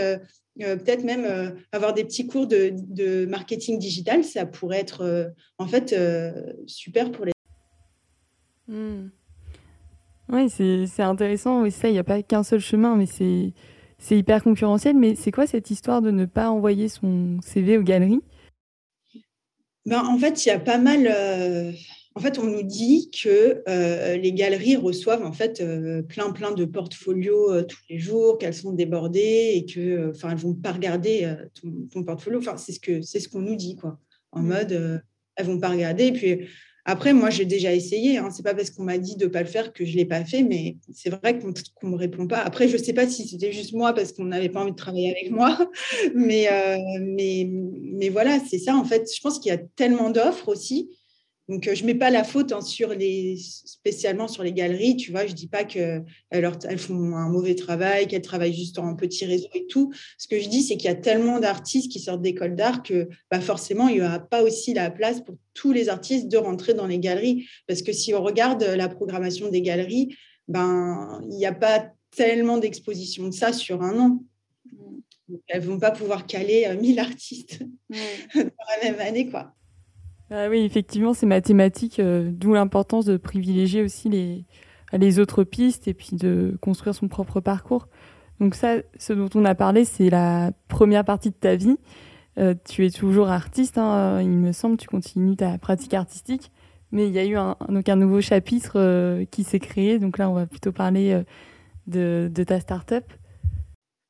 peut-être 0.60 1.04
même 1.04 1.56
avoir 1.72 1.94
des 1.94 2.04
petits 2.04 2.28
cours 2.28 2.48
de, 2.48 3.26
marketing 3.26 3.80
digital, 3.80 4.24
ça 4.24 4.46
pourrait 4.46 4.80
être 4.80 5.34
en 5.58 5.68
fait 5.68 5.96
super 6.68 7.12
pour 7.12 7.26
les 7.26 7.32
Hmm. 8.70 9.10
Oui, 10.32 10.48
c'est 10.50 11.02
intéressant. 11.02 11.64
Oui, 11.64 11.72
ça, 11.72 11.90
il 11.90 11.94
n'y 11.94 12.00
a 12.00 12.04
pas 12.04 12.22
qu'un 12.22 12.44
seul 12.44 12.60
chemin, 12.60 12.96
mais 12.96 13.08
c'est 13.08 14.18
hyper 14.18 14.44
concurrentiel. 14.44 14.96
Mais 14.96 15.16
c'est 15.16 15.32
quoi 15.32 15.48
cette 15.48 15.72
histoire 15.72 16.02
de 16.02 16.12
ne 16.12 16.26
pas 16.26 16.52
envoyer 16.52 16.88
son 16.88 17.40
CV 17.42 17.80
aux 17.80 17.84
galeries? 17.84 18.22
Ben, 19.88 20.04
En 20.06 20.20
fait, 20.20 20.46
il 20.46 20.50
y 20.50 20.52
a 20.52 20.60
pas 20.60 20.78
mal. 20.78 21.08
Euh, 22.20 22.22
en 22.22 22.22
fait, 22.22 22.40
on 22.40 22.44
nous 22.44 22.64
dit 22.64 23.10
que 23.12 23.64
euh, 23.68 24.18
les 24.18 24.34
galeries 24.34 24.76
reçoivent 24.76 25.26
en 25.26 25.32
fait 25.32 25.62
euh, 25.62 26.02
plein 26.02 26.32
plein 26.32 26.52
de 26.52 26.66
portfolios 26.66 27.64
tous 27.64 27.82
les 27.90 28.00
jours, 28.00 28.38
qu'elles 28.38 28.54
sont 28.54 28.74
débordées 28.74 29.52
et 29.56 29.66
que, 29.66 30.12
enfin, 30.12 30.32
elles 30.32 30.38
vont 30.38 30.54
pas 30.54 30.72
regarder 30.72 31.34
ton, 31.94 32.04
portfolio. 32.04 32.40
Enfin, 32.40 32.58
c'est 32.58 32.74
ce 32.74 32.80
que 32.80 33.02
c'est 33.02 33.20
ce 33.20 33.30
qu'on 33.30 33.42
nous 33.42 33.56
dit 33.56 33.76
quoi. 33.76 33.98
En 34.32 34.42
hmm. 34.42 34.48
mode, 34.48 35.04
elles 35.36 35.46
vont 35.46 35.60
pas 35.60 35.70
regarder. 35.70 36.08
Et 36.08 36.14
puis 36.14 36.48
après, 36.86 37.14
moi, 37.14 37.30
j'ai 37.30 37.46
déjà 37.46 37.74
essayé. 37.74 38.18
Hein. 38.18 38.32
Ce 38.32 38.38
n'est 38.38 38.44
pas 38.44 38.56
parce 38.56 38.72
qu'on 38.72 38.84
m'a 38.84 38.98
dit 38.98 39.16
de 39.16 39.26
ne 39.26 39.30
pas 39.30 39.42
le 39.42 39.48
faire 39.48 39.74
que 39.74 39.86
je 39.86 39.92
ne 39.92 39.98
l'ai 39.98 40.06
pas 40.06 40.26
fait, 40.26 40.44
mais 40.44 40.78
c'est 40.92 41.10
vrai 41.10 41.38
qu'on 41.38 41.50
ne 41.50 41.92
me 41.92 41.96
répond 41.96 42.26
pas. 42.26 42.40
Après, 42.40 42.68
je 42.68 42.78
ne 42.78 42.82
sais 42.82 42.94
pas 42.94 43.08
si 43.08 43.28
c'était 43.28 43.52
juste 43.52 43.74
moi 43.74 43.94
parce 43.94 44.12
qu'on 44.12 44.26
n'avait 44.26 44.50
pas 44.50 44.62
envie 44.62 44.72
de 44.72 44.76
travailler 44.76 45.12
avec 45.12 45.32
moi. 45.32 45.58
Mais, 46.16 46.48
euh, 46.52 46.78
mais, 47.02 47.48
mais 47.50 48.10
voilà, 48.10 48.40
c'est 48.40 48.58
ça. 48.58 48.76
En 48.76 48.84
fait, 48.84 49.10
je 49.14 49.22
pense 49.22 49.40
qu'il 49.40 49.52
y 49.52 49.56
a 49.56 49.58
tellement 49.58 50.10
d'offres 50.10 50.50
aussi 50.50 50.90
donc, 51.50 51.68
euh, 51.68 51.74
je 51.74 51.82
ne 51.82 51.88
mets 51.88 51.96
pas 51.96 52.12
la 52.12 52.24
faute 52.24 52.52
hein, 52.52 52.62
sur 52.62 52.90
les, 52.90 53.36
spécialement 53.38 54.28
sur 54.28 54.44
les 54.44 54.54
galeries. 54.54 54.96
Tu 54.98 55.10
vois, 55.10 55.26
je 55.26 55.32
ne 55.32 55.36
dis 55.36 55.48
pas 55.48 55.64
qu'elles 55.64 56.06
elles 56.30 56.78
font 56.78 57.16
un 57.16 57.28
mauvais 57.28 57.56
travail, 57.56 58.08
qu'elles 58.08 58.22
travaillent 58.22 58.54
juste 58.54 58.78
en 58.78 58.96
petit 58.96 59.26
réseau 59.26 59.48
et 59.56 59.66
tout. 59.66 59.92
Ce 60.20 60.28
que 60.28 60.40
je 60.40 60.48
dis, 60.48 60.62
c'est 60.62 60.78
qu'il 60.78 60.86
y 60.86 60.94
a 60.94 60.96
tellement 60.96 61.40
d'artistes 61.40 61.92
qui 61.92 62.00
sortent 62.00 62.22
d'école 62.22 62.56
d'art 62.56 62.84
que 62.84 63.10
bah, 63.32 63.42
forcément, 63.42 63.88
il 63.88 63.96
n'y 63.96 64.02
aura 64.02 64.20
pas 64.20 64.44
aussi 64.44 64.76
la 64.76 64.92
place 64.92 65.22
pour 65.22 65.38
tous 65.56 65.72
les 65.72 65.90
artistes 65.90 66.28
de 66.28 66.38
rentrer 66.38 66.76
dans 66.76 66.86
les 66.86 67.00
galeries. 67.00 67.48
Parce 67.68 67.82
que 67.82 67.94
si 67.94 68.14
on 68.14 68.22
regarde 68.22 68.64
la 68.64 68.88
programmation 68.88 69.50
des 69.50 69.64
galeries, 69.64 70.16
ben, 70.48 71.20
il 71.24 71.36
n'y 71.36 71.48
a 71.48 71.54
pas 71.54 71.92
tellement 72.16 72.60
d'expositions 72.60 73.28
de 73.28 73.34
ça 73.34 73.54
sur 73.54 73.82
un 73.82 74.00
an. 74.00 74.24
elles 75.48 75.62
ne 75.62 75.66
vont 75.66 75.80
pas 75.80 75.92
pouvoir 75.92 76.28
caler 76.28 76.72
1000 76.80 77.00
euh, 77.00 77.02
artistes 77.02 77.64
dans 77.90 78.44
la 78.82 78.92
même 78.92 79.00
année. 79.00 79.30
quoi. 79.32 79.56
Ah 80.32 80.48
oui, 80.50 80.60
effectivement, 80.60 81.14
c'est 81.14 81.26
mathématique, 81.26 82.00
euh, 82.00 82.30
d'où 82.32 82.54
l'importance 82.54 83.06
de 83.06 83.18
privilégier 83.18 83.82
aussi 83.82 84.10
les, 84.10 85.20
autres 85.20 85.44
pistes 85.44 85.88
et 85.88 85.96
puis 85.96 86.12
de 86.14 86.56
construire 86.62 86.94
son 86.94 87.08
propre 87.08 87.40
parcours. 87.40 87.88
Donc 88.40 88.54
ça, 88.54 88.76
ce 88.98 89.14
dont 89.14 89.30
on 89.34 89.44
a 89.44 89.56
parlé, 89.56 89.86
c'est 89.86 90.10
la 90.10 90.52
première 90.68 91.04
partie 91.04 91.30
de 91.30 91.36
ta 91.36 91.56
vie. 91.56 91.78
Euh, 92.38 92.54
tu 92.70 92.86
es 92.86 92.92
toujours 92.92 93.30
artiste, 93.30 93.80
hein, 93.80 94.22
il 94.22 94.30
me 94.30 94.52
semble, 94.52 94.78
tu 94.78 94.88
continues 94.88 95.36
ta 95.36 95.58
pratique 95.58 95.96
artistique, 95.96 96.52
mais 96.92 97.08
il 97.08 97.14
y 97.14 97.20
a 97.20 97.26
eu 97.26 97.36
un, 97.36 97.58
donc 97.68 97.90
un 97.90 97.96
nouveau 97.96 98.22
chapitre 98.22 98.74
euh, 98.76 99.26
qui 99.26 99.44
s'est 99.44 99.60
créé. 99.60 99.98
Donc 99.98 100.20
là, 100.20 100.30
on 100.30 100.34
va 100.34 100.46
plutôt 100.46 100.72
parler 100.72 101.24
de, 101.88 102.30
de 102.34 102.44
ta 102.44 102.60
start-up. 102.60 103.06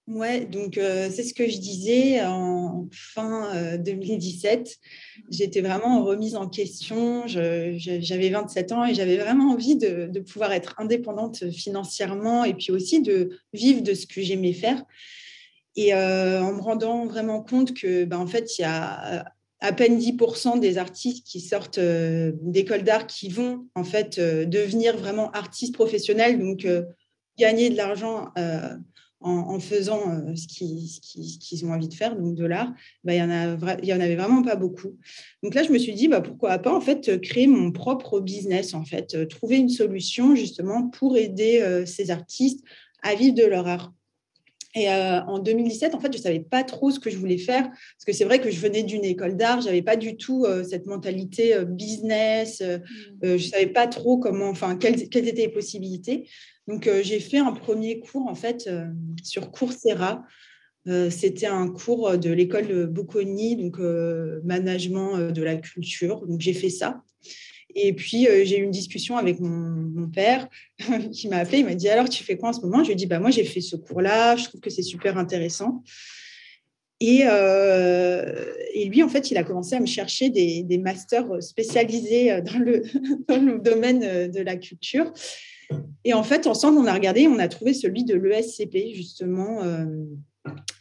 Ouais, 0.10 0.46
donc 0.46 0.80
euh, 0.80 1.08
c'est 1.13 1.22
ce 1.22 1.36
que 1.36 1.48
je 1.48 1.60
disais 1.60 2.20
en 2.25 2.88
fin 2.92 3.78
2017. 3.78 4.60
Euh, 4.60 5.22
J'étais 5.30 5.62
vraiment 5.62 6.04
remise 6.04 6.36
en 6.36 6.50
question. 6.50 7.28
J'avais 7.28 8.30
27 8.30 8.72
ans 8.72 8.86
et 8.86 8.96
j'avais 8.96 9.18
vraiment 9.18 9.51
envie 9.51 9.75
de, 9.75 10.20
pouvoir 10.22 10.51
être 10.51 10.74
indépendante 10.80 11.51
financièrement 11.51 12.44
et 12.44 12.56
puis 12.56 12.72
aussi 12.72 13.04
de 13.04 13.38
vivre 13.54 13.84
de 13.84 13.94
ce 13.94 14.08
que 14.08 14.22
j'aimais 14.22 14.54
faire. 14.54 14.84
Et 15.75 15.94
euh, 15.94 16.42
en 16.42 16.54
me 16.54 16.62
rendant 16.62 17.06
vraiment 17.06 17.44
compte 17.44 17.75
que, 17.75 18.04
ben, 18.06 18.18
en 18.18 18.28
fait, 18.28 18.58
il 18.58 18.63
y 18.63 18.66
a 18.66 19.25
à 19.60 19.74
peine 19.74 20.00
10% 20.00 20.60
des 20.60 20.80
artistes 20.80 21.28
qui 21.28 21.39
sortent 21.39 21.80
d'école 21.80 22.82
d'art 22.82 23.06
qui 23.06 23.30
vont 23.30 23.68
en 23.75 23.84
fait 23.84 24.20
devenir 24.20 24.98
vraiment 24.98 25.30
artistes 25.32 25.75
professionnels, 25.75 26.39
donc 26.39 26.66
gagner 27.38 27.70
de 27.70 27.78
l'argent 27.78 28.32
en, 29.22 29.60
faisant 29.60 30.12
euh, 30.12 30.36
ce 30.36 30.48
qu'ils 30.48 31.66
ont 31.66 31.74
envie 31.74 31.90
de 31.90 31.94
faire, 31.94 32.16
donc 32.16 32.36
de 32.36 32.46
l'art, 32.46 32.74
bah, 33.04 33.14
il 33.14 33.22
n'y 33.84 33.94
en, 33.94 33.98
en 33.98 34.02
avait 34.02 34.16
vraiment 34.16 34.42
pas 34.42 34.56
beaucoup. 34.56 34.96
Donc 35.44 35.54
là, 35.54 35.64
je 35.64 35.72
me 35.72 35.78
suis 35.78 35.94
dit, 35.94 36.08
bah, 36.08 36.22
pourquoi 36.22 36.58
pas 36.60 36.74
en 36.74 36.82
fait 36.82 37.20
créer 37.22 37.48
mon 37.48 37.72
propre 37.72 38.20
business, 38.20 38.74
en 38.74 38.86
fait, 38.86 39.16
euh, 39.16 39.26
trouver 39.26 39.58
une 39.58 39.70
solution 39.70 40.36
justement 40.36 40.88
pour 40.88 41.18
aider 41.18 41.60
euh, 41.62 41.86
ces 41.86 42.12
artistes 42.12 42.64
à 43.02 43.16
vivre 43.16 43.36
de 43.36 43.46
leur 43.46 43.68
art. 43.68 43.94
Et 44.76 44.88
en 44.88 45.40
2017, 45.40 45.96
en 45.96 46.00
fait, 46.00 46.14
je 46.14 46.20
ne 46.20 46.24
savais 46.24 46.40
pas 46.42 46.64
trop 46.64 46.92
ce 46.92 47.00
que 47.00 47.10
je 47.10 47.18
voulais 47.18 47.40
faire, 47.40 47.64
parce 47.64 48.06
que 48.06 48.14
c'est 48.14 48.24
vrai 48.24 48.40
que 48.40 48.52
je 48.52 48.60
venais 48.60 48.84
d'une 48.84 49.04
école 49.04 49.36
d'art, 49.36 49.62
je 49.62 49.66
n'avais 49.66 49.82
pas 49.82 49.96
du 49.96 50.16
tout 50.16 50.46
cette 50.70 50.86
mentalité 50.86 51.56
business, 51.66 52.62
mmh. 52.62 52.78
je 53.24 53.32
ne 53.34 53.38
savais 53.40 53.68
pas 53.68 53.88
trop 53.88 54.20
comment, 54.20 54.50
enfin, 54.50 54.78
quelles, 54.78 55.10
quelles, 55.10 55.28
étaient 55.28 55.48
les 55.48 55.50
possibilités. 55.50 56.28
Donc, 56.70 56.86
euh, 56.86 57.02
j'ai 57.02 57.20
fait 57.20 57.40
un 57.40 57.52
premier 57.52 58.00
cours 58.00 58.28
en 58.28 58.36
fait 58.36 58.68
euh, 58.68 58.86
sur 59.24 59.50
Coursera. 59.52 60.24
Euh, 60.88 61.10
c'était 61.10 61.48
un 61.48 61.68
cours 61.68 62.16
de 62.16 62.30
l'école 62.30 62.86
Bocconi, 62.86 63.56
donc 63.56 63.80
management 64.44 65.32
de 65.32 65.44
la 65.44 65.56
culture. 65.56 66.26
Donc, 66.28 66.40
j'ai 66.42 66.54
fait 66.54 66.70
ça. 66.70 67.02
Et 67.76 67.94
puis, 67.94 68.28
j'ai 68.44 68.60
eu 68.60 68.64
une 68.64 68.72
discussion 68.72 69.18
avec 69.18 69.40
mon, 69.40 70.10
père 70.14 70.48
qui 71.12 71.28
m'a 71.28 71.38
appelé. 71.38 71.60
Il 71.60 71.66
m'a 71.66 71.76
dit 71.76 71.88
Alors, 71.88 72.10
tu 72.10 72.24
fais 72.24 72.38
quoi 72.38 72.50
en 72.50 72.54
ce 72.54 72.62
moment? 72.62 72.80
Je 72.80 72.88
lui 72.88 72.94
ai 72.94 72.96
dit 72.96 73.06
bah, 73.06 73.20
Moi, 73.20 73.30
j'ai 73.30 73.44
fait 73.44 73.62
ce 73.62 73.76
cours-là. 73.76 74.36
Je 74.36 74.46
trouve 74.46 74.60
que 74.60 74.70
c'est 74.70 74.82
super 74.82 75.18
intéressant. 75.18 75.84
Et, 77.00 77.20
et, 77.20 78.86
lui, 78.86 79.04
en 79.04 79.10
fait, 79.10 79.32
il 79.32 79.38
a 79.38 79.44
commencé 79.44 79.76
à 79.76 79.80
me 79.80 79.86
chercher 79.86 80.30
des, 80.30 80.64
des 80.64 80.78
masters 80.78 81.42
spécialisés 81.42 82.42
dans 82.42 82.60
le, 82.60 82.84
dans 83.28 83.42
le 83.42 83.60
domaine 83.60 84.32
de 84.32 84.42
la 84.42 84.58
culture. 84.58 85.14
Et 86.04 86.14
en 86.14 86.24
fait, 86.24 86.48
ensemble, 86.48 86.80
on 86.80 86.86
a 86.86 86.94
regardé, 86.94 87.28
on 87.28 87.40
a 87.40 87.48
trouvé 87.48 87.74
celui 87.74 88.04
de 88.04 88.16
l'ESCP, 88.16 88.94
justement, 88.94 89.62
euh, 89.64 89.86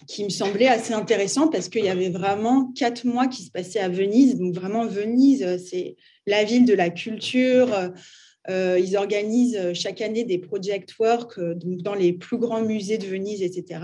qui 0.06 0.24
me 0.24 0.30
semblait 0.30 0.68
assez 0.68 0.94
intéressant 0.94 1.48
parce 1.48 1.68
qu'il 1.68 1.84
y 1.84 1.88
avait 1.88 2.08
vraiment 2.08 2.72
quatre 2.72 3.04
mois 3.04 3.26
qui 3.26 3.42
se 3.42 3.50
passaient 3.50 3.80
à 3.80 3.88
Venise. 3.88 4.36
Donc, 4.36 4.54
vraiment, 4.54 4.86
Venise, 4.86 5.42
euh, 5.42 5.58
c'est 5.58 5.96
la 6.28 6.44
ville 6.44 6.64
de 6.64 6.74
la 6.74 6.90
culture. 6.90 7.68
Euh, 8.50 8.80
ils 8.82 8.96
organisent 8.96 9.74
chaque 9.74 10.00
année 10.00 10.24
des 10.24 10.38
project 10.38 10.94
work 10.98 11.38
dans 11.38 11.94
les 11.94 12.14
plus 12.14 12.38
grands 12.38 12.62
musées 12.62 12.96
de 12.96 13.04
Venise, 13.04 13.42
etc. 13.42 13.80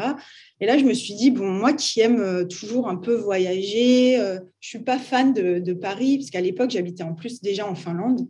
Et 0.61 0.67
là, 0.67 0.79
je 0.79 0.85
me 0.85 0.95
suis 0.95 1.15
dit, 1.15 1.31
bon, 1.31 1.51
moi 1.51 1.75
qui 1.75 2.01
aime 2.01 2.49
toujours 2.49 2.89
un 2.89 2.97
peu 2.97 3.15
voyager, 3.15 4.17
je 4.17 4.41
ne 4.41 4.41
suis 4.61 4.79
pas 4.79 4.99
fan 4.99 5.35
de, 5.35 5.59
de 5.59 5.73
Paris, 5.75 6.17
parce 6.17 6.31
qu'à 6.31 6.41
l'époque, 6.41 6.71
j'habitais 6.71 7.03
en 7.03 7.15
plus 7.15 7.43
déjà 7.43 7.69
en 7.69 7.75
Finlande. 7.75 8.27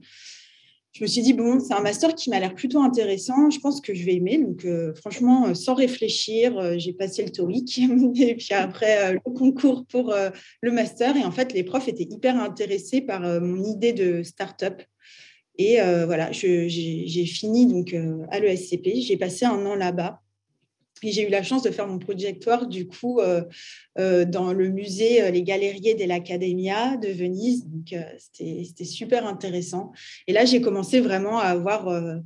Je 0.95 1.03
me 1.03 1.09
suis 1.09 1.23
dit, 1.23 1.33
bon, 1.33 1.59
c'est 1.59 1.75
un 1.75 1.81
master 1.81 2.15
qui 2.15 2.31
m'a 2.31 2.39
l'air 2.39 2.55
plutôt 2.55 2.81
intéressant. 2.81 3.51
Je 3.51 3.59
pense 3.59 3.81
que 3.81 3.93
je 3.95 4.05
vais 4.05 4.15
aimer. 4.15 4.39
Donc, 4.39 4.65
euh, 4.65 4.95
franchement, 4.95 5.49
euh, 5.49 5.55
sans 5.55 5.75
réfléchir, 5.75 6.57
euh, 6.57 6.75
j'ai 6.79 6.93
passé 6.93 7.25
le 7.25 7.31
TOEIC 7.31 7.79
et 8.21 8.37
puis 8.37 8.55
après 8.55 9.13
le 9.13 9.19
concours 9.19 9.87
pour 9.87 10.15
le 10.63 10.71
master. 10.71 11.17
Et 11.17 11.25
en 11.25 11.33
fait, 11.33 11.53
les 11.53 11.65
profs 11.65 11.89
étaient 11.89 12.07
hyper 12.09 12.41
intéressés 12.41 13.01
par 13.01 13.23
mon 13.41 13.65
idée 13.65 13.93
de 13.93 14.23
start-up. 14.23 14.83
Et 15.59 15.79
voilà, 16.07 16.31
j'ai 16.33 17.27
fini 17.27 17.67
donc 17.67 17.95
à 18.31 18.39
l'ESCP. 18.39 19.01
J'ai 19.01 19.17
passé 19.17 19.47
un 19.47 19.67
an 19.67 19.75
là-bas 19.75 20.21
j'ai 21.13 21.27
eu 21.27 21.31
la 21.31 21.43
chance 21.43 21.63
de 21.63 21.71
faire 21.71 21.87
mon 21.87 21.99
projectoire, 21.99 22.67
du 22.67 22.87
coup, 22.87 23.21
euh, 23.21 23.43
euh, 23.99 24.25
dans 24.25 24.53
le 24.53 24.69
musée 24.69 25.23
euh, 25.23 25.31
Les 25.31 25.43
Galeriers 25.43 25.95
dell'Accademia 25.95 26.97
de 26.97 27.09
Venise. 27.09 27.67
Donc, 27.67 27.95
c'était 28.19 28.85
super 28.85 29.27
intéressant. 29.27 29.93
Et 30.27 30.33
là, 30.33 30.45
j'ai 30.45 30.61
commencé 30.61 31.01
vraiment 31.01 31.39
à 31.39 31.47
avoir 31.47 32.21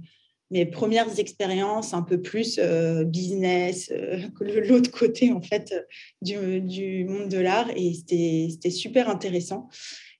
mes 0.51 0.65
premières 0.65 1.19
expériences 1.19 1.93
un 1.93 2.03
peu 2.03 2.21
plus 2.21 2.59
business, 3.07 3.93
l'autre 4.41 4.91
côté, 4.91 5.33
en 5.33 5.43
fait, 5.43 5.75
du, 6.23 6.61
du 6.61 7.05
monde 7.05 7.29
de 7.29 7.39
l'art. 7.39 7.71
Et 7.77 7.95
c'était 7.95 8.71
super 8.71 9.09
intéressant. 9.09 9.69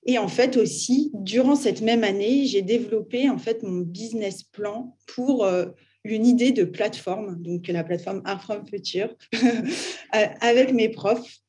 Et 0.05 0.17
en 0.17 0.27
fait 0.27 0.55
aussi, 0.55 1.11
durant 1.13 1.55
cette 1.55 1.81
même 1.81 2.03
année, 2.03 2.45
j'ai 2.45 2.61
développé 2.61 3.29
en 3.29 3.37
fait 3.37 3.63
mon 3.63 3.81
business 3.81 4.43
plan 4.43 4.95
pour 5.07 5.45
une 6.09 6.25
idée 6.25 6.51
de 6.51 6.63
plateforme, 6.63 7.41
donc 7.41 7.67
la 7.67 7.83
plateforme 7.83 8.21
Art 8.25 8.43
from 8.43 8.65
Future, 8.67 9.15
avec 10.11 10.73
mes 10.73 10.89
profs. 10.89 11.39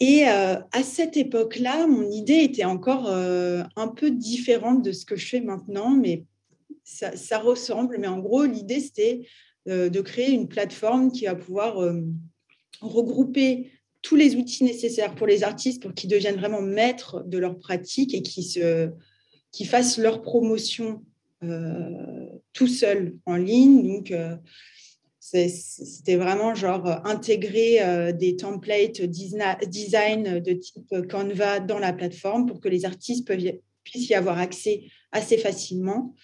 Et 0.00 0.28
euh, 0.28 0.56
à 0.72 0.82
cette 0.82 1.16
époque-là, 1.16 1.86
mon 1.86 2.10
idée 2.10 2.42
était 2.42 2.64
encore 2.64 3.08
euh, 3.08 3.62
un 3.76 3.88
peu 3.88 4.10
différente 4.10 4.82
de 4.82 4.92
ce 4.92 5.04
que 5.04 5.16
je 5.16 5.26
fais 5.26 5.40
maintenant, 5.40 5.90
mais 5.90 6.24
ça, 6.82 7.38
ressemble. 7.38 7.98
Mais 7.98 8.08
en 8.08 8.18
gros, 8.18 8.44
l'idée, 8.44 8.80
c'était 8.80 9.26
euh, 9.68 9.88
de 9.88 10.00
créer 10.00 10.32
une 10.32 10.48
plateforme 10.48 11.12
qui 11.12 11.24
va 11.24 11.34
pouvoir 11.34 11.76
regrouper 12.80 13.70
tous 14.04 14.16
les 14.16 14.36
outils 14.36 14.64
nécessaires 14.64 15.14
pour 15.14 15.26
les 15.26 15.42
artistes 15.42 15.82
pour 15.82 15.94
qu'ils 15.94 16.10
deviennent 16.10 16.36
vraiment 16.36 16.60
maîtres 16.60 17.24
de 17.26 17.38
leur 17.38 17.58
pratique 17.58 18.14
et 18.14 18.22
qui, 18.22 18.42
se, 18.42 18.90
qui 19.50 19.64
fassent 19.64 19.96
leur 19.98 20.20
promotion 20.20 20.96
euh, 20.96 21.13
tout 22.52 22.68
seul 22.68 23.16
en 23.26 23.36
ligne. 23.36 23.86
Donc, 23.86 24.10
euh, 24.10 24.36
c'était 25.18 26.16
vraiment 26.16 26.54
genre 26.54 26.86
intégrer 27.06 27.82
euh, 27.82 28.12
des 28.12 28.36
templates 28.36 29.02
design 29.02 30.40
de 30.40 30.52
type 30.52 31.08
Canva 31.10 31.60
dans 31.60 31.78
la 31.78 31.92
plateforme 31.92 32.46
pour 32.46 32.60
que 32.60 32.68
les 32.68 32.84
artistes 32.84 33.28
puissent 33.84 34.08
y 34.08 34.14
avoir 34.14 34.38
accès 34.38 34.84
assez 35.12 35.38
facilement. 35.38 36.14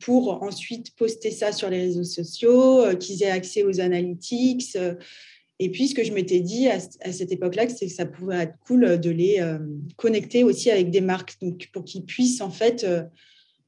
pour 0.00 0.42
ensuite 0.42 0.96
poster 0.96 1.30
ça 1.30 1.52
sur 1.52 1.70
les 1.70 1.80
réseaux 1.80 2.04
sociaux, 2.04 2.96
qu'ils 2.98 3.22
aient 3.22 3.30
accès 3.30 3.62
aux 3.62 3.80
analytics. 3.80 4.76
Et 5.60 5.70
puis, 5.70 5.88
ce 5.88 5.94
que 5.94 6.02
je 6.02 6.12
m'étais 6.12 6.40
dit 6.40 6.68
à, 6.68 6.80
cette 6.80 7.30
époque-là, 7.30 7.68
c'est 7.68 7.86
que 7.86 7.92
ça 7.92 8.06
pouvait 8.06 8.38
être 8.38 8.58
cool 8.66 8.98
de 8.98 9.10
les 9.10 9.40
connecter 9.96 10.42
aussi 10.42 10.70
avec 10.70 10.90
des 10.90 11.00
marques, 11.00 11.36
donc 11.40 11.68
pour 11.72 11.84
qu'ils 11.84 12.04
puissent 12.04 12.40
en 12.40 12.50
fait 12.50 12.84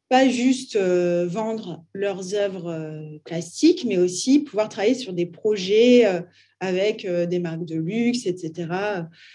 pas 0.08 0.28
juste 0.28 0.76
euh, 0.76 1.26
vendre 1.26 1.84
leurs 1.92 2.34
œuvres 2.34 2.70
euh, 2.70 3.18
classiques, 3.24 3.84
mais 3.84 3.96
aussi 3.96 4.40
pouvoir 4.40 4.68
travailler 4.68 4.94
sur 4.94 5.12
des 5.12 5.26
projets 5.26 6.06
euh, 6.06 6.20
avec 6.60 7.06
des 7.06 7.38
marques 7.38 7.66
de 7.66 7.76
luxe, 7.76 8.24
etc., 8.24 8.66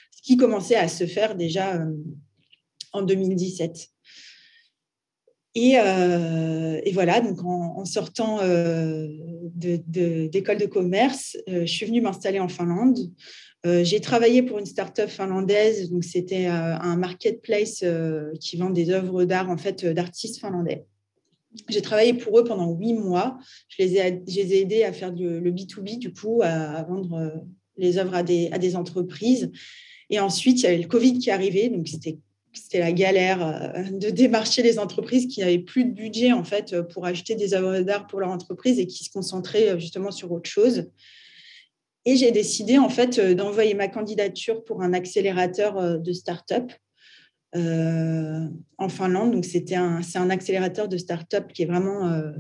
ce 0.10 0.22
qui 0.24 0.38
commençait 0.38 0.76
à 0.76 0.88
se 0.88 1.06
faire 1.06 1.36
déjà 1.36 1.86
en 2.94 3.04
2017. 3.04 3.91
Et, 5.56 5.74
voilà, 6.94 7.22
donc 7.22 7.44
en, 7.44 7.86
sortant 7.86 8.38
d'école 9.56 10.58
de, 10.58 10.66
commerce, 10.66 11.38
je 11.48 11.66
suis 11.66 11.86
venue 11.86 12.02
m'installer 12.02 12.40
en 12.40 12.48
Finlande 12.48 12.98
euh, 13.66 13.84
j'ai 13.84 14.00
travaillé 14.00 14.42
pour 14.42 14.58
une 14.58 14.66
start-up 14.66 15.10
finlandaise, 15.10 15.92
donc 15.92 16.04
c'était 16.04 16.48
euh, 16.48 16.78
un 16.78 16.96
marketplace 16.98 17.82
euh, 17.84 18.32
qui 18.40 18.58
vend 18.58 18.72
des 18.72 18.90
œuvres 18.90 19.24
d'art 19.26 19.52
en 19.52 19.58
fait 19.58 19.86
d'artistes 19.86 20.40
finlandais. 20.40 20.86
J'ai 21.70 21.82
travaillé 21.82 22.14
pour 22.14 22.40
eux 22.40 22.44
pendant 22.44 22.72
huit 22.72 22.94
mois. 22.94 23.38
Je 23.68 23.84
les 23.84 23.98
ai, 23.98 24.24
ai 24.26 24.62
aidés 24.62 24.84
à 24.84 24.94
faire 24.94 25.12
le 25.12 25.52
B2B, 25.52 26.00
du 26.00 26.14
coup, 26.14 26.42
à, 26.44 26.82
vendre 26.84 27.44
les 27.76 27.98
œuvres 27.98 28.16
à 28.16 28.24
des, 28.24 28.76
entreprises. 28.78 29.52
Et 30.10 30.20
ensuite, 30.22 30.62
il 30.62 30.64
y 30.64 30.68
avait 30.68 30.78
le 30.78 30.88
Covid 30.88 31.20
qui 31.20 31.30
arrivait, 31.30 31.68
donc 31.68 31.90
c'était 31.90 32.20
c'était 32.54 32.80
la 32.80 32.92
galère 32.92 33.74
de 33.92 34.10
démarcher 34.10 34.62
les 34.62 34.80
entreprises 34.80 35.28
qui 35.28 35.40
n'avaient 35.40 35.60
plus 35.60 35.86
de 35.86 35.92
budget 35.92 36.34
en 36.34 36.44
fait 36.44 36.82
pour 36.82 37.06
acheter 37.06 37.36
des 37.36 37.54
œuvres 37.54 37.80
d'art 37.80 38.08
pour 38.08 38.20
leur 38.20 38.30
entreprise 38.30 38.80
et 38.80 38.88
qui 38.88 39.04
se 39.04 39.10
concentraient 39.10 39.80
justement 39.80 40.12
sur 40.12 40.32
autre 40.32 40.50
chose. 40.50 40.86
Et 42.06 42.16
j'ai 42.16 42.32
décidé 42.32 42.78
en 42.78 42.90
fait 42.90 43.20
euh, 43.20 43.36
d'envoyer 43.36 43.74
ma 43.74 43.88
candidature 43.88 44.64
pour 44.64 44.82
un 44.82 44.94
accélérateur 44.94 45.78
euh, 45.78 45.98
de 45.98 46.14
start-up 46.14 46.72
euh, 47.56 48.48
en 48.78 48.90
Finlande. 48.90 49.32
Donc 49.32 49.46
c'était 49.46 49.78
c'est 50.02 50.18
un 50.18 50.30
accélérateur 50.30 50.88
de 50.88 50.98
start-up 50.98 51.52
qui 51.54 51.64
est 51.64 51.66
vraiment 51.66 52.32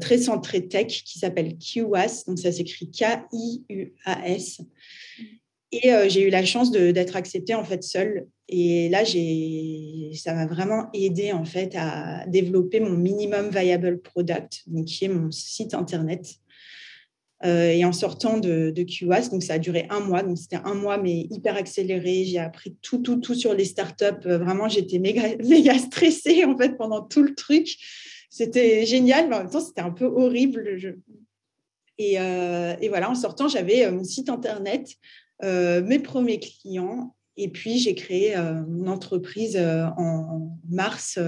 très 0.00 0.18
centré 0.18 0.66
tech, 0.66 1.04
qui 1.04 1.20
s'appelle 1.20 1.56
QAS. 1.56 2.24
Donc 2.26 2.40
ça 2.40 2.50
s'écrit 2.50 2.90
K-I-U-A-S. 2.90 4.62
Et 5.72 5.90
j'ai 6.08 6.26
eu 6.26 6.30
la 6.30 6.44
chance 6.44 6.72
d'être 6.72 7.14
acceptée 7.14 7.54
en 7.54 7.62
fait 7.62 7.84
seule. 7.84 8.26
Et 8.48 8.88
là, 8.88 9.04
ça 9.04 10.34
m'a 10.34 10.46
vraiment 10.46 10.88
aidé 10.92 11.30
en 11.32 11.44
fait 11.44 11.76
à 11.76 12.26
développer 12.26 12.80
mon 12.80 12.96
minimum 12.96 13.50
viable 13.50 14.00
product, 14.00 14.62
donc 14.66 14.86
qui 14.86 15.04
est 15.04 15.08
mon 15.08 15.30
site 15.30 15.74
internet. 15.74 16.40
Euh, 17.42 17.70
et 17.70 17.84
en 17.86 17.92
sortant 17.92 18.36
de, 18.36 18.70
de, 18.70 19.30
donc 19.30 19.42
ça 19.42 19.54
a 19.54 19.58
duré 19.58 19.86
un 19.88 20.00
mois, 20.00 20.22
donc 20.22 20.36
c'était 20.36 20.60
un 20.62 20.74
mois 20.74 20.98
mais 20.98 21.26
hyper 21.30 21.56
accéléré. 21.56 22.24
J'ai 22.24 22.38
appris 22.38 22.76
tout, 22.82 22.98
tout, 22.98 23.16
tout 23.16 23.34
sur 23.34 23.54
les 23.54 23.64
startups. 23.64 24.26
Euh, 24.26 24.38
vraiment, 24.38 24.68
j'étais 24.68 24.98
méga, 24.98 25.22
stressée 25.78 26.44
en 26.44 26.56
fait 26.56 26.76
pendant 26.76 27.02
tout 27.02 27.22
le 27.22 27.34
truc. 27.34 27.68
C'était 28.28 28.84
génial, 28.84 29.28
mais 29.28 29.36
en 29.36 29.38
même 29.40 29.50
temps, 29.50 29.60
c'était 29.60 29.80
un 29.80 29.90
peu 29.90 30.04
horrible. 30.04 30.78
Et, 31.98 32.20
euh, 32.20 32.76
et, 32.80 32.88
voilà, 32.88 33.10
en 33.10 33.14
sortant, 33.14 33.48
j'avais 33.48 33.90
mon 33.90 34.04
site 34.04 34.28
internet, 34.28 34.88
mes 35.42 35.98
premiers 35.98 36.40
clients, 36.40 37.14
et 37.36 37.48
puis 37.48 37.78
j'ai 37.78 37.94
créé 37.94 38.36
mon 38.68 38.88
entreprise 38.88 39.56
en 39.56 40.56
mars 40.68 41.18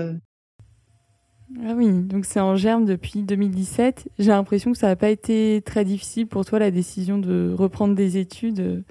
ah 1.61 1.75
oui, 1.75 1.91
donc 1.91 2.25
c'est 2.25 2.41
en 2.41 2.57
germe 2.57 2.87
depuis 2.87 3.23
2017. 3.23 4.09
J'ai 4.19 4.29
l'impression 4.29 4.73
que 4.73 4.79
ça 4.79 4.87
n'a 4.87 4.97
pas 4.97 5.11
été 5.11 5.63
très 5.65 5.85
difficile 5.85 6.27
pour 6.27 6.45
toi 6.45 6.59
la 6.59 6.71
décision 6.71 7.19
de 7.19 7.55
reprendre 7.57 7.95
des 7.95 8.17
études. 8.17 8.85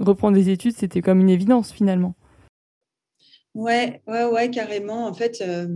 Reprendre 0.00 0.36
des 0.36 0.48
études, 0.48 0.74
c'était 0.76 1.00
comme 1.00 1.20
une 1.20 1.30
évidence 1.30 1.70
finalement. 1.70 2.14
Ouais, 3.54 4.02
ouais, 4.06 4.24
ouais, 4.24 4.50
carrément. 4.50 5.06
En 5.06 5.14
fait, 5.14 5.42
euh, 5.42 5.68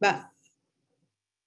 bah, 0.00 0.30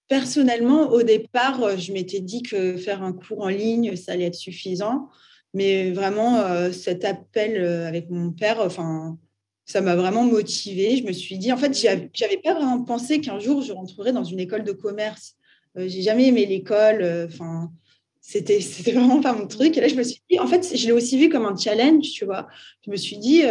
personnellement, 0.08 0.90
au 0.90 1.04
départ, 1.04 1.78
je 1.78 1.94
m'étais 1.94 2.20
dit 2.20 2.42
que 2.42 2.76
faire 2.76 3.04
un 3.04 3.14
cours 3.14 3.42
en 3.42 3.50
ligne, 3.50 3.96
ça 3.96 4.14
allait 4.14 4.26
être 4.26 4.36
suffisant. 4.36 5.10
Mais 5.54 5.92
vraiment, 5.92 6.38
euh, 6.38 6.72
cet 6.72 7.04
appel 7.04 7.58
euh, 7.58 7.88
avec 7.88 8.10
mon 8.10 8.32
père, 8.32 8.60
enfin, 8.62 9.18
ça 9.66 9.82
m'a 9.82 9.96
vraiment 9.96 10.24
motivée. 10.24 10.98
Je 10.98 11.04
me 11.04 11.12
suis 11.12 11.38
dit, 11.38 11.52
en 11.52 11.58
fait, 11.58 11.78
j'avais 12.14 12.38
pas 12.38 12.54
vraiment 12.54 12.84
pensé 12.84 13.20
qu'un 13.20 13.40
jour 13.40 13.62
je 13.62 13.74
rentrerais 13.74 14.14
dans 14.14 14.24
une 14.24 14.40
école 14.40 14.64
de 14.64 14.72
commerce. 14.72 15.36
Euh, 15.78 15.88
j'ai 15.88 16.02
jamais 16.02 16.28
aimé 16.28 16.46
l'école. 16.46 17.28
Enfin, 17.28 17.72
c'était 18.22 18.62
c'était 18.62 18.94
vraiment 18.94 19.20
pas 19.22 19.34
mon 19.34 19.48
truc. 19.48 19.78
Et 19.78 19.82
là, 19.82 19.88
je 19.90 19.96
me 19.96 20.04
suis 20.04 20.22
dit, 20.30 20.40
en 20.40 20.48
fait, 20.48 20.76
je 20.76 20.86
l'ai 20.86 20.94
aussi 20.94 21.18
vu 21.18 21.30
comme 21.30 21.46
un 21.46 21.58
challenge, 21.58 22.12
tu 22.12 22.24
vois. 22.24 22.48
Je 22.86 22.92
me 22.92 22.96
suis 22.96 23.18
dit, 23.18 23.44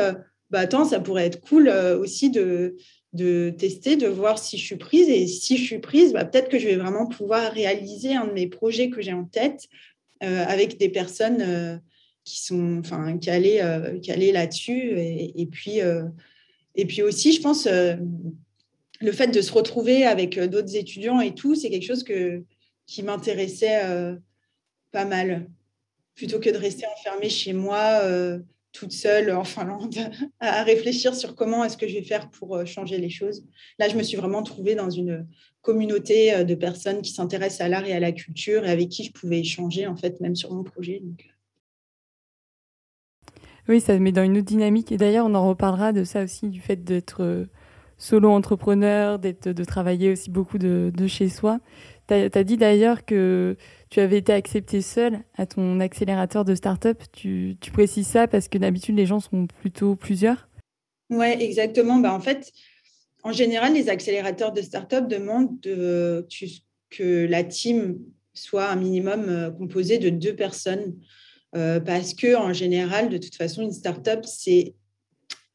bah 0.49 0.61
attends, 0.61 0.85
ça 0.87 1.01
pourrait 1.01 1.27
être 1.27 1.41
cool 1.41 1.69
aussi 1.69 2.31
de 2.31 2.77
de 3.13 3.51
tester, 3.51 3.97
de 3.97 4.07
voir 4.07 4.39
si 4.39 4.57
je 4.57 4.65
suis 4.65 4.77
prise. 4.77 5.09
Et 5.09 5.27
si 5.27 5.57
je 5.59 5.65
suis 5.65 5.81
prise, 5.81 6.13
bah, 6.13 6.25
peut-être 6.25 6.49
que 6.49 6.59
je 6.59 6.67
vais 6.69 6.77
vraiment 6.77 7.07
pouvoir 7.07 7.53
réaliser 7.53 8.15
un 8.15 8.27
de 8.27 8.33
mes 8.33 8.47
projets 8.47 8.89
que 8.89 9.03
j'ai 9.03 9.13
en 9.13 9.25
tête 9.25 9.69
avec 10.21 10.79
des 10.79 10.89
personnes 10.89 11.81
qui 12.25 12.43
sont 12.43 12.79
enfin, 12.79 13.19
calés, 13.19 13.61
euh, 13.63 14.33
là-dessus. 14.33 14.99
Et, 14.99 15.47
puis, 15.51 15.81
euh, 15.81 16.05
et 16.75 16.87
puis 16.87 17.03
aussi, 17.03 17.33
je 17.33 17.41
pense, 17.41 17.67
euh, 17.67 17.97
le 19.01 19.13
fait 19.13 19.29
de 19.29 19.41
se 19.41 19.53
retrouver 19.53 20.05
avec 20.05 20.39
d'autres 20.39 20.77
étudiants 20.77 21.21
et 21.21 21.35
tout, 21.35 21.55
c'est 21.55 21.71
quelque 21.71 21.87
chose 21.87 22.05
que, 22.05 22.45
qui 22.87 23.03
m'intéressait 23.03 23.83
pas 24.93 25.05
mal. 25.05 25.49
Plutôt 26.15 26.39
que 26.39 26.51
de 26.51 26.59
rester 26.59 26.85
enfermée 26.99 27.31
chez 27.31 27.55
moi, 27.55 28.03
toute 28.73 28.93
seule 28.93 29.31
en 29.31 29.45
Finlande, 29.45 29.95
à 30.41 30.63
réfléchir 30.65 31.15
sur 31.15 31.35
comment 31.35 31.65
est-ce 31.65 31.79
que 31.79 31.89
je 31.89 31.95
vais 31.95 32.03
faire 32.03 32.29
pour 32.31 32.67
changer 32.67 32.99
les 32.99 33.09
choses. 33.09 33.47
Là, 33.79 33.89
je 33.89 33.97
me 33.97 34.03
suis 34.03 34.19
vraiment 34.19 34.43
trouvée 34.43 34.75
dans 34.75 34.91
une 34.91 35.27
communauté 35.63 36.45
de 36.45 36.55
personnes 36.55 37.01
qui 37.01 37.13
s'intéressent 37.13 37.63
à 37.63 37.69
l'art 37.69 37.87
et 37.87 37.95
à 37.95 38.01
la 38.01 38.13
culture 38.13 38.67
et 38.67 38.71
avec 38.71 38.91
qui 38.91 39.05
je 39.05 39.13
pouvais 39.13 39.41
échanger, 39.41 39.87
en 39.87 39.97
fait, 39.97 40.21
même 40.21 40.37
sur 40.37 40.53
mon 40.53 40.63
projet. 40.63 41.03
Oui, 43.71 43.81
ça 43.81 43.97
met 43.99 44.11
dans 44.11 44.25
une 44.25 44.37
autre 44.37 44.47
dynamique. 44.47 44.91
Et 44.91 44.97
d'ailleurs, 44.97 45.27
on 45.27 45.35
en 45.35 45.49
reparlera 45.49 45.93
de 45.93 46.03
ça 46.03 46.25
aussi, 46.25 46.49
du 46.49 46.61
fait 46.61 46.83
d'être 46.83 47.23
euh, 47.23 47.45
solo-entrepreneur, 47.99 49.21
de 49.21 49.65
travailler 49.65 50.11
aussi 50.11 50.29
beaucoup 50.29 50.59
de, 50.59 50.93
chez 51.07 51.29
soi. 51.29 51.61
Tu 52.09 52.15
as, 52.15 52.45
dit 52.45 52.57
d'ailleurs 52.57 53.05
que 53.05 53.57
tu 53.89 54.01
avais 54.01 54.19
été 54.19 54.33
accepté 54.33 54.83
seul 54.83 55.21
à 55.37 55.47
ton 55.47 55.79
accélérateur 55.79 56.45
de 56.45 56.57
start-up. 56.57 57.01
Tu, 57.13 57.57
précises 57.73 58.09
ça 58.09 58.27
parce 58.27 58.49
que 58.49 58.59
d'habitude, 58.59 58.97
les 58.97 59.07
gens 59.07 59.21
sont 59.21 59.47
plutôt 59.47 59.95
plusieurs 59.95 60.49
Oui, 61.09 61.29
exactement. 61.39 61.99
Bah, 61.99 62.13
en 62.13 62.21
fait, 62.21 62.53
en 63.23 63.31
général, 63.31 63.75
les 63.75 63.89
accélérateurs 63.89 64.51
de 64.51 64.63
start-up 64.63 65.07
demandent 65.07 65.61
de, 65.61 66.27
que 66.91 67.25
la 67.27 67.45
team 67.45 68.01
soit 68.35 68.69
un 68.69 68.77
minimum 68.77 69.29
euh, 69.29 69.51
composé 69.53 69.99
de 69.99 70.09
deux 70.09 70.35
personnes. 70.35 70.97
Euh, 71.57 71.81
parce 71.81 72.15
que 72.15 72.37
en 72.37 72.53
général, 72.53 73.09
de 73.09 73.19
toute 73.19 73.35
façon, 73.35 73.63
une 73.63 73.73
start-up, 73.73 74.25
c'est 74.25 74.75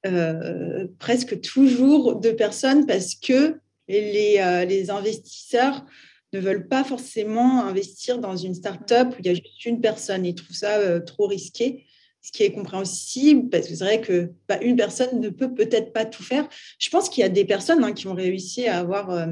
euh, 0.06 0.88
presque 1.00 1.40
toujours 1.42 2.18
deux 2.18 2.36
personnes 2.36 2.86
parce 2.86 3.16
que 3.16 3.58
les, 3.88 4.66
les, 4.68 4.90
investisseurs 4.90 5.86
ne 6.34 6.40
veulent 6.40 6.68
pas 6.68 6.84
forcément 6.84 7.64
investir 7.64 8.20
dans 8.20 8.36
une 8.36 8.54
start-up 8.54 9.10
où 9.14 9.16
il 9.20 9.26
y 9.26 9.30
a 9.30 9.34
juste 9.34 9.66
une 9.66 9.80
personne. 9.80 10.26
Ils 10.26 10.36
trouvent 10.36 10.56
ça 10.56 11.00
trop 11.02 11.28
risqué, 11.28 11.86
ce 12.22 12.32
qui 12.32 12.44
est 12.44 12.52
compréhensible 12.52 13.50
parce 13.50 13.68
que 13.68 13.76
c'est 13.76 13.84
vrai 13.84 14.02
que 14.02 14.32
bah, 14.50 14.60
une 14.62 14.76
personne 14.76 15.20
ne 15.22 15.30
peut 15.30 15.54
peut-être 15.54 15.94
pas 15.94 16.06
tout 16.06 16.24
faire. 16.24 16.48
Je 16.80 16.90
pense 16.90 17.10
qu'il 17.10 17.22
y 17.22 17.26
a 17.26 17.30
des 17.30 17.46
personnes 17.46 17.84
hein, 17.84 17.94
qui 17.94 18.08
ont 18.08 18.16
réussi 18.16 18.68
à 18.68 18.80
avoir 18.80 19.28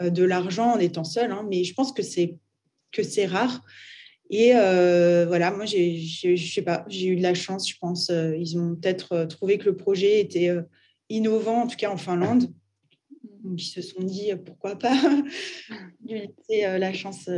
de 0.00 0.22
l'argent 0.22 0.74
en 0.74 0.78
étant 0.78 1.04
seules, 1.04 1.32
hein, 1.32 1.46
mais 1.50 1.64
je 1.64 1.74
pense 1.74 1.92
que 1.92 2.02
c'est 2.02 2.38
que 2.92 3.02
c'est 3.02 3.26
rare. 3.26 3.64
Et 4.30 4.52
euh, 4.54 5.26
voilà, 5.26 5.50
moi, 5.50 5.66
j'ai, 5.66 5.98
je 5.98 6.52
sais 6.52 6.62
pas, 6.62 6.84
j'ai 6.88 7.08
eu 7.08 7.16
de 7.16 7.22
la 7.22 7.34
chance, 7.34 7.68
je 7.68 7.76
pense. 7.78 8.08
Euh, 8.10 8.34
ils 8.36 8.58
ont 8.58 8.74
peut-être 8.76 9.12
euh, 9.12 9.26
trouvé 9.26 9.58
que 9.58 9.66
le 9.66 9.76
projet 9.76 10.20
était 10.20 10.50
innovant, 11.08 11.62
en 11.62 11.66
tout 11.66 11.76
cas 11.76 11.90
en 11.90 11.96
Finlande. 11.96 12.50
Donc, 13.44 13.62
ils 13.62 13.68
se 13.68 13.82
sont 13.82 14.02
dit, 14.02 14.30
pourquoi 14.44 14.78
pas 14.78 14.94
lui 16.08 16.20
laisser 16.20 16.78
la 16.78 16.92
chance. 16.92 17.28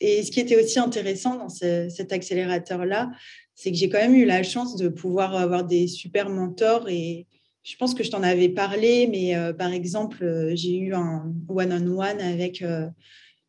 Et 0.00 0.22
ce 0.22 0.30
qui 0.30 0.40
était 0.40 0.62
aussi 0.62 0.78
intéressant 0.78 1.36
dans 1.36 1.48
cet 1.48 2.12
accélérateur-là, 2.12 3.10
c'est 3.54 3.70
que 3.70 3.76
j'ai 3.76 3.88
quand 3.88 3.98
même 3.98 4.14
eu 4.14 4.24
la 4.24 4.42
chance 4.42 4.76
de 4.76 4.88
pouvoir 4.88 5.34
avoir 5.36 5.64
des 5.64 5.86
super 5.86 6.28
mentors. 6.28 6.88
Et 6.88 7.26
je 7.62 7.76
pense 7.76 7.94
que 7.94 8.02
je 8.02 8.10
t'en 8.10 8.22
avais 8.22 8.48
parlé, 8.48 9.06
mais 9.06 9.34
par 9.56 9.72
exemple, 9.72 10.50
j'ai 10.54 10.76
eu 10.76 10.92
un 10.92 11.32
one-on-one 11.48 12.20
avec 12.20 12.64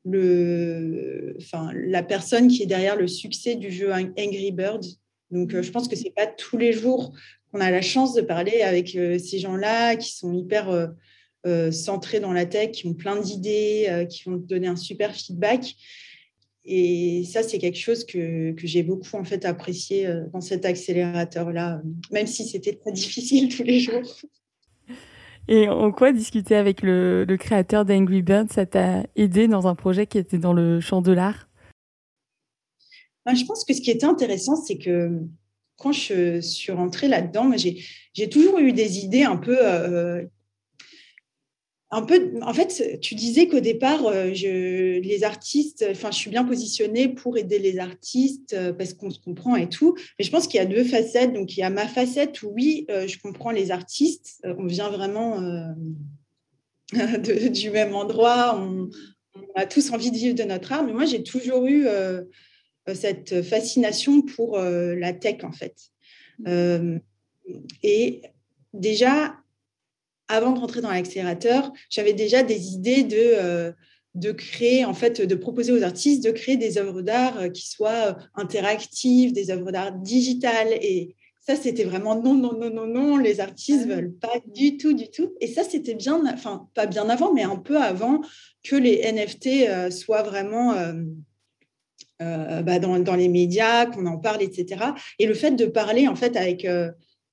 le, 0.06 1.36
enfin, 1.40 1.72
la 1.74 2.04
personne 2.04 2.48
qui 2.48 2.64
est 2.64 2.68
derrière 2.68 2.96
le 2.96 3.08
succès 3.08 3.56
du 3.56 3.72
jeu 3.72 3.92
Angry 3.92 4.52
Birds. 4.52 4.98
Donc, 5.32 5.54
euh, 5.54 5.64
je 5.64 5.72
pense 5.72 5.88
que 5.88 5.96
c'est 5.96 6.14
pas 6.14 6.28
tous 6.28 6.58
les 6.58 6.74
jours 6.74 7.14
qu'on 7.52 7.60
a 7.60 7.72
la 7.72 7.82
chance 7.82 8.14
de 8.14 8.22
parler 8.22 8.62
avec 8.62 8.96
euh, 8.96 9.18
ces 9.18 9.40
gens-là 9.40 9.96
qui 9.96 10.12
sont 10.12 10.34
hyper 10.34 10.70
euh, 11.46 11.72
centrés 11.72 12.20
dans 12.20 12.34
la 12.34 12.46
tech, 12.46 12.72
qui 12.72 12.88
ont 12.88 12.94
plein 12.94 13.20
d'idées, 13.20 14.08
qui 14.10 14.24
vont 14.24 14.40
te 14.40 14.46
donner 14.46 14.68
un 14.68 14.76
super 14.76 15.14
feedback. 15.14 15.76
Et 16.66 17.26
ça, 17.26 17.44
c'est 17.44 17.58
quelque 17.58 17.78
chose 17.78 18.06
que, 18.06 18.54
que 18.54 18.66
j'ai 18.66 18.84
beaucoup 18.84 19.18
en 19.18 19.26
fait 19.26 19.44
apprécié 19.44 20.08
dans 20.32 20.40
cet 20.40 20.64
accélérateur-là, 20.64 21.82
même 22.12 22.28
si 22.28 22.46
c'était 22.48 22.76
très 22.76 22.94
difficile 22.94 23.54
tous 23.54 23.64
les 23.64 23.82
jours. 23.82 24.04
Et 25.48 25.68
en 25.68 25.92
quoi 25.92 26.14
discuter 26.14 26.56
avec 26.56 26.82
le, 26.82 27.26
créateur 27.38 27.86
d'Angry 27.86 28.22
Birds, 28.22 28.52
ça 28.52 28.66
t'a 28.66 29.04
aidé 29.16 29.48
dans 29.48 29.68
un 29.68 29.76
projet 29.76 30.08
qui 30.08 30.18
était 30.18 30.38
dans 30.38 30.54
le 30.54 30.80
champ 30.80 31.02
de 31.02 31.12
l'art? 31.12 31.50
Ben, 33.26 33.36
Je 33.36 33.46
pense 33.46 33.66
que 33.66 33.74
ce 33.74 33.82
qui 33.82 33.92
était 33.92 34.06
intéressant, 34.06 34.56
c'est 34.56 34.78
que 34.78 35.20
quand 35.78 35.92
je 35.92 36.40
suis 36.40 36.72
rentrée 36.72 37.08
là-dedans, 37.08 37.52
j'ai 37.58 38.30
toujours 38.30 38.60
eu 38.60 38.72
des 38.72 39.00
idées 39.00 39.24
un 39.24 39.38
peu 39.38 39.58
euh, 39.60 40.24
un 41.94 42.02
peu, 42.02 42.32
en 42.42 42.54
fait, 42.56 43.00
tu 43.02 43.14
disais 43.14 43.48
qu'au 43.48 43.60
départ, 43.60 44.08
euh, 44.08 44.34
je, 44.34 45.00
les 45.00 45.24
artistes, 45.24 45.86
enfin, 45.92 46.10
je 46.10 46.18
suis 46.18 46.32
bien 46.32 46.44
positionnée 46.44 47.08
pour 47.08 47.38
aider 47.38 47.60
les 47.60 47.78
artistes 47.78 48.54
euh, 48.54 48.74
parce 48.74 48.96
qu'on 48.96 49.12
se 49.12 49.20
comprend 49.20 49.56
et 49.56 49.70
tout. 49.70 49.96
Mais 50.18 50.26
je 50.26 50.32
pense 50.32 50.48
qu'il 50.48 50.58
y 50.58 50.62
a 50.62 50.66
deux 50.66 50.84
facettes. 50.84 51.34
Donc, 51.34 51.56
il 51.56 51.60
y 51.60 51.64
a 51.64 51.70
ma 51.70 51.88
facette 51.88 52.42
où, 52.42 52.48
oui, 52.48 52.88
euh, 52.90 53.08
je 53.08 53.20
comprends 53.20 53.52
les 53.52 53.70
artistes. 53.70 54.42
on 54.44 54.66
vient 54.66 54.90
vraiment 54.90 55.40
du 57.54 57.70
même 57.70 57.94
endroit. 57.94 58.60
On, 58.60 58.90
a 59.56 59.68
tous 59.68 59.92
envie 59.92 60.10
de 60.10 60.18
vivre 60.18 60.36
de 60.36 60.44
notre 60.44 60.72
art. 60.72 60.84
Mais 60.84 60.94
moi, 60.94 61.06
j'ai 61.06 61.22
toujours 61.22 61.68
eu 61.68 61.88
cette 62.94 63.44
fascination 63.44 64.22
pour 64.22 64.58
la 64.58 65.14
tech, 65.14 65.44
en 65.44 65.52
fait. 65.52 65.76
Mmh. 66.40 66.98
et 67.84 68.22
déjà, 68.74 69.36
avant 70.28 70.52
de 70.52 70.60
rentrer 70.60 70.82
dans 70.82 70.92
l'accélérateur, 70.92 71.72
j'avais 71.90 72.14
déjà 72.14 72.44
des 72.44 72.74
idées 72.74 73.04
de, 73.04 73.18
euh, 73.18 73.72
de 74.16 74.32
créer, 74.32 74.86
en 74.86 74.94
fait, 74.94 75.22
de 75.22 75.36
proposer 75.36 75.72
aux 75.72 75.84
artistes 75.84 76.24
de 76.24 76.32
créer 76.32 76.58
des 76.58 76.78
œuvres 76.78 77.02
d'art 77.02 77.38
euh, 77.40 77.50
qui 77.50 77.68
soient 77.68 78.08
euh, 78.08 78.14
interactives, 78.36 79.34
des 79.34 79.52
œuvres 79.52 79.72
d'art 79.72 79.92
digitales. 79.92 80.74
Et 80.82 81.16
ça, 81.42 81.56
c'était 81.56 81.84
vraiment 81.84 82.16
non, 82.22 82.36
non, 82.36 82.54
non, 82.58 82.70
non, 82.70 82.88
non, 82.88 83.18
les 83.18 83.40
artistes 83.40 83.86
ne 83.86 83.96
veulent 83.96 84.14
pas 84.14 84.40
du 84.48 84.78
tout, 84.78 84.94
du 84.94 85.10
tout. 85.10 85.34
Et 85.42 85.48
ça, 85.48 85.64
c'était 85.64 85.96
bien, 85.96 86.22
enfin, 86.34 86.70
pas 86.74 86.86
bien 86.86 87.10
avant, 87.10 87.34
mais 87.34 87.44
un 87.44 87.58
peu 87.58 87.78
avant 87.78 88.22
que 88.64 88.76
les 88.76 89.02
NFT 89.12 89.92
soient 89.92 90.24
vraiment... 90.24 90.76
Bah, 92.20 92.80
dans, 92.80 92.98
dans, 93.00 93.18
les 93.18 93.28
médias, 93.28 93.86
qu'on 93.86 94.06
en 94.06 94.18
parle, 94.18 94.42
etc. 94.42 94.82
Et 95.20 95.26
le 95.26 95.34
fait 95.34 95.52
de 95.52 95.66
parler 95.66 96.08
en 96.08 96.16
fait 96.16 96.38
avec 96.38 96.66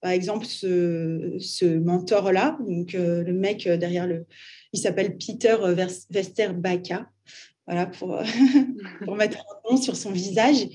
par 0.00 0.12
exemple, 0.12 0.46
ce, 0.46 1.78
mentor-là, 1.78 2.58
donc 2.66 2.94
euh, 2.94 3.22
le 3.22 3.32
mec 3.32 3.66
euh, 3.66 3.76
derrière 3.76 4.06
le, 4.06 4.26
il 4.72 4.80
s'appelle 4.80 5.16
Peter 5.18 5.56
Westerbacka, 6.10 7.06
voilà 7.66 7.86
pour, 7.86 8.18
mettre 9.16 9.38
un 9.38 9.70
nom 9.70 9.76
sur 9.76 9.96
son 9.96 10.10
visage. 10.10 10.66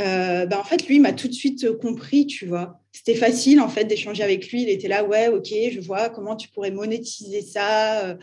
Euh, 0.00 0.46
ben, 0.46 0.58
en 0.58 0.64
fait, 0.64 0.86
lui, 0.88 1.00
m'a 1.00 1.12
tout 1.12 1.28
de 1.28 1.32
suite 1.32 1.70
compris, 1.78 2.26
tu 2.26 2.46
vois. 2.46 2.80
C'était 2.98 3.18
facile, 3.18 3.60
en 3.60 3.68
fait, 3.68 3.84
d'échanger 3.84 4.22
avec 4.22 4.50
lui. 4.50 4.62
Il 4.62 4.68
était 4.68 4.88
là, 4.88 5.04
ouais, 5.04 5.28
ok, 5.28 5.48
je 5.72 5.80
vois 5.80 6.08
comment 6.08 6.36
tu 6.36 6.48
pourrais 6.48 6.70
monétiser 6.70 7.42
ça 7.42 8.16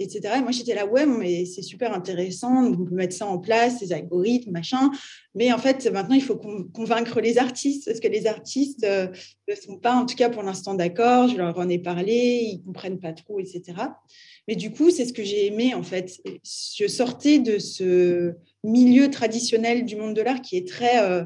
etc. 0.00 0.34
Et 0.38 0.40
moi, 0.40 0.50
j'étais 0.50 0.74
là, 0.74 0.86
ouais, 0.86 1.06
mais 1.06 1.44
c'est 1.44 1.62
super 1.62 1.92
intéressant, 1.92 2.64
on 2.64 2.84
peut 2.84 2.94
mettre 2.94 3.14
ça 3.14 3.26
en 3.26 3.38
place, 3.38 3.80
les 3.80 3.92
algorithmes, 3.92 4.50
machin. 4.50 4.90
Mais 5.34 5.52
en 5.52 5.58
fait, 5.58 5.86
maintenant, 5.92 6.14
il 6.14 6.22
faut 6.22 6.36
convaincre 6.36 7.20
les 7.20 7.38
artistes, 7.38 7.84
parce 7.86 8.00
que 8.00 8.08
les 8.08 8.26
artistes 8.26 8.84
euh, 8.84 9.08
ne 9.48 9.54
sont 9.54 9.76
pas, 9.76 9.94
en 9.94 10.06
tout 10.06 10.16
cas 10.16 10.30
pour 10.30 10.42
l'instant, 10.42 10.74
d'accord. 10.74 11.28
Je 11.28 11.36
leur 11.36 11.58
en 11.58 11.68
ai 11.68 11.78
parlé, 11.78 12.40
ils 12.52 12.62
comprennent 12.64 12.98
pas 12.98 13.12
trop, 13.12 13.38
etc. 13.38 13.62
Mais 14.48 14.56
du 14.56 14.72
coup, 14.72 14.90
c'est 14.90 15.04
ce 15.04 15.12
que 15.12 15.22
j'ai 15.22 15.46
aimé, 15.46 15.74
en 15.74 15.82
fait. 15.82 16.20
Je 16.44 16.86
sortais 16.86 17.38
de 17.38 17.58
ce 17.58 18.32
milieu 18.64 19.10
traditionnel 19.10 19.84
du 19.84 19.96
monde 19.96 20.14
de 20.14 20.22
l'art 20.22 20.40
qui 20.40 20.56
est 20.56 20.66
très 20.66 21.02
euh, 21.02 21.24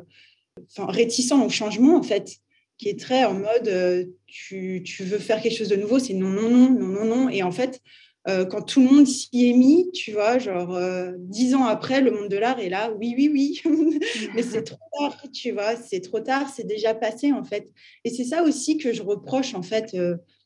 réticent 0.79 1.33
au 1.33 1.49
changement, 1.49 1.97
en 1.97 2.03
fait 2.03 2.39
qui 2.79 2.89
est 2.89 2.99
très 2.99 3.25
en 3.25 3.35
mode 3.35 3.69
euh, 3.69 4.05
tu, 4.27 4.83
tu, 4.85 5.05
veux 5.05 5.19
faire 5.19 5.41
quelque 5.41 5.57
chose 5.57 5.69
de 5.69 5.77
nouveau, 5.77 5.99
c'est 5.99 6.15
non, 6.15 6.29
non, 6.29 6.51
non, 6.51 6.71
non, 6.71 6.87
non, 6.87 7.05
non. 7.05 7.29
Et 7.29 7.43
en 7.43 7.53
fait, 7.53 7.81
euh, 8.29 8.45
quand 8.45 8.63
tout 8.63 8.81
le 8.81 8.87
monde 8.87 9.07
s'y 9.07 9.29
est 9.33 9.53
mis, 9.53 9.91
tu 9.93 10.13
vois, 10.13 10.39
genre 10.39 10.75
euh, 10.75 11.13
dix 11.19 11.55
ans 11.55 11.65
après, 11.65 12.01
le 12.01 12.11
monde 12.11 12.29
de 12.29 12.37
l'art 12.37 12.59
est 12.59 12.69
là, 12.69 12.93
oui, 12.99 13.15
oui, 13.17 13.31
oui, 13.33 13.63
mais 14.35 14.43
c'est 14.43 14.65
trop 14.65 14.79
tard, 14.99 15.25
tu 15.33 15.53
vois, 15.53 15.77
c'est 15.77 16.01
trop 16.01 16.21
tard, 16.21 16.49
c'est 16.55 16.67
déjà 16.67 16.95
passé 16.95 17.33
en 17.33 17.45
fait. 17.45 17.71
Et 18.05 18.11
c'est 18.11 18.25
ça 18.25 18.43
aussi 18.43 18.79
que 18.79 18.93
je 18.93 19.03
reproche 19.03 19.55
en 19.55 19.63
fait 19.63 19.97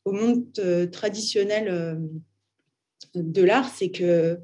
au 0.04 0.12
monde 0.12 0.44
traditionnel 0.90 1.98
de 3.14 3.42
l'art, 3.42 3.72
c'est 3.74 3.90
que 3.90 4.38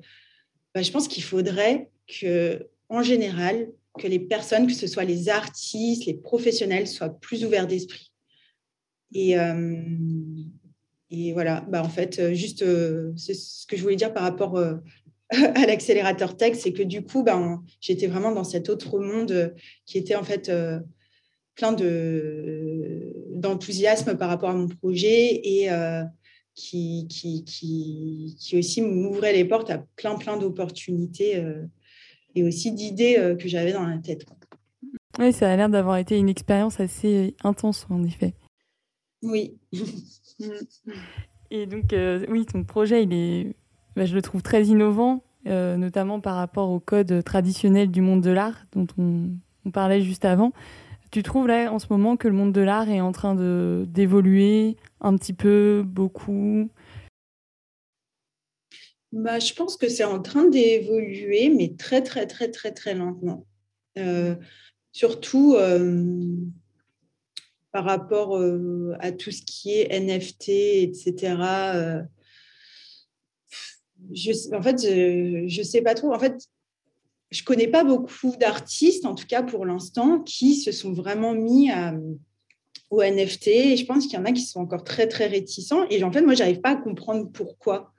bah, 0.75 0.83
je 0.83 0.91
pense 0.91 1.09
qu'il 1.09 1.23
faudrait 1.23 1.91
que, 2.09 2.69
en 2.89 3.03
général, 3.03 3.69
que 3.99 4.09
les 4.09 4.19
personnes, 4.19 4.67
que 4.67 4.75
ce 4.75 4.87
soit 4.87 5.05
les 5.05 5.29
artistes, 5.29 6.07
les 6.07 6.15
professionnels, 6.15 6.89
soient 6.89 7.11
plus 7.21 7.45
ouverts 7.45 7.67
d'esprit. 7.67 8.11
Et 9.13 9.37
et 11.17 11.33
voilà, 11.33 11.65
bah 11.69 11.83
en 11.83 11.89
fait, 11.89 12.19
euh, 12.19 12.35
juste, 12.35 12.63
euh, 12.63 13.13
ce 13.17 13.67
que 13.67 13.77
je 13.77 13.83
voulais 13.83 13.97
dire 13.97 14.13
par 14.13 14.25
rapport 14.25 14.57
euh, 14.57 14.75
à 15.31 15.67
l'accélérateur 15.67 16.37
tech, 16.37 16.57
c'est 16.57 16.73
que 16.73 16.83
du 16.83 17.03
coup, 17.05 17.23
ben, 17.23 17.63
j'étais 17.81 18.07
vraiment 18.07 18.33
dans 18.33 18.45
cet 18.45 18.69
autre 18.69 18.99
monde 18.99 19.55
qui 19.87 19.99
était 19.99 20.17
en 20.17 20.25
fait 20.25 20.51
plein 21.55 21.73
de, 21.73 23.13
d'enthousiasme 23.31 24.17
par 24.17 24.29
rapport 24.29 24.51
à 24.51 24.55
mon 24.55 24.69
projet 24.69 25.41
et 25.45 25.69
qui, 26.55 27.07
qui, 27.09 27.45
qui, 27.45 28.37
qui, 28.39 28.59
aussi 28.59 28.83
m'ouvrait 28.83 29.33
les 29.33 29.45
portes 29.45 29.71
à 29.71 29.85
plein, 29.97 30.17
plein 30.17 30.37
d'opportunités 30.37 31.43
et 32.35 32.43
aussi 32.43 32.73
d'idées 32.73 33.37
que 33.39 33.49
j'avais 33.49 33.73
dans 33.73 33.87
la 33.87 33.99
tête. 33.99 34.27
Oui, 35.19 35.33
ça 35.33 35.51
a 35.51 35.57
l'air 35.57 35.69
d'avoir 35.69 35.97
été 35.97 36.19
une 36.19 36.29
expérience 36.29 36.81
assez 36.81 37.37
intense, 37.45 37.87
en 37.91 38.03
effet. 38.03 38.35
Oui. 39.23 39.57
Et 41.51 41.67
donc, 41.67 41.93
euh, 41.93 42.25
oui, 42.29 42.47
ton 42.47 42.65
projet, 42.65 43.05
il 43.05 43.13
est, 43.13 43.55
bah, 43.97 44.05
je 44.07 44.15
le 44.15 44.23
trouve 44.23 44.43
très 44.43 44.65
innovant, 44.65 45.23
euh, 45.47 45.77
notamment 45.77 46.21
par 46.21 46.37
rapport 46.37 46.71
au 46.71 46.81
code 46.81 47.23
traditionnel 47.25 47.91
du 47.91 48.01
monde 48.01 48.23
de 48.23 48.31
l'art 48.31 48.67
dont 48.73 48.87
on, 48.99 49.31
parlait 49.71 50.03
juste 50.03 50.25
avant. 50.25 50.53
Tu 51.11 51.23
trouves 51.23 51.47
là 51.47 51.73
en 51.73 51.79
ce 51.79 51.87
moment 51.89 52.17
que 52.17 52.29
le 52.29 52.35
monde 52.35 52.53
de 52.53 52.61
l'art 52.61 52.89
est 52.91 53.01
en 53.01 53.13
train 53.13 53.35
d'évoluer 53.87 54.77
un 55.01 55.17
petit 55.17 55.33
peu, 55.33 55.83
beaucoup? 55.87 56.69
Bah, 59.15 59.39
Je 59.39 59.55
pense 59.55 59.77
que 59.77 59.89
c'est 59.89 60.05
en 60.05 60.21
train 60.21 60.45
d'évoluer, 60.45 61.49
mais 61.49 61.75
très, 61.77 62.03
très, 62.03 62.27
très, 62.27 62.51
très, 62.51 62.73
très 62.73 62.95
lentement. 62.95 63.47
Euh, 63.97 64.35
surtout 64.93 65.55
euh, 65.55 66.05
par 67.73 67.85
rapport 67.85 68.37
euh, 68.37 68.95
à 69.01 69.13
tout 69.13 69.31
ce 69.31 69.43
qui 69.43 69.73
est 69.73 70.01
NFT, 70.01 70.49
etc. 70.49 72.07
Je, 74.13 74.55
en 74.55 74.63
fait, 74.63 74.81
je 74.83 75.59
ne 75.59 75.65
sais 75.65 75.81
pas 75.81 75.95
trop. 75.95 76.13
En 76.13 76.19
fait, 76.19 76.37
je 77.31 77.43
ne 77.43 77.45
connais 77.45 77.69
pas 77.69 77.85
beaucoup 77.85 78.35
d'artistes, 78.39 79.07
en 79.07 79.15
tout 79.15 79.27
cas 79.27 79.43
pour 79.43 79.65
l'instant, 79.65 80.21
qui 80.21 80.57
se 80.57 80.73
sont 80.73 80.93
vraiment 80.93 81.35
mis 81.35 81.71
au 82.91 83.03
NFT. 83.03 83.77
Je 83.77 83.85
pense 83.85 84.07
qu'il 84.07 84.19
y 84.19 84.23
en 84.23 84.25
a 84.25 84.33
qui 84.33 84.43
sont 84.43 84.61
encore 84.61 84.85
très, 84.85 85.07
très 85.09 85.27
réticents. 85.27 85.87
Et 85.89 86.03
en 86.05 86.13
fait, 86.13 86.23
moi, 86.23 86.35
je 86.35 86.41
n'arrive 86.41 86.61
pas 86.61 86.71
à 86.71 86.77
comprendre 86.77 87.31
pourquoi. 87.33 87.95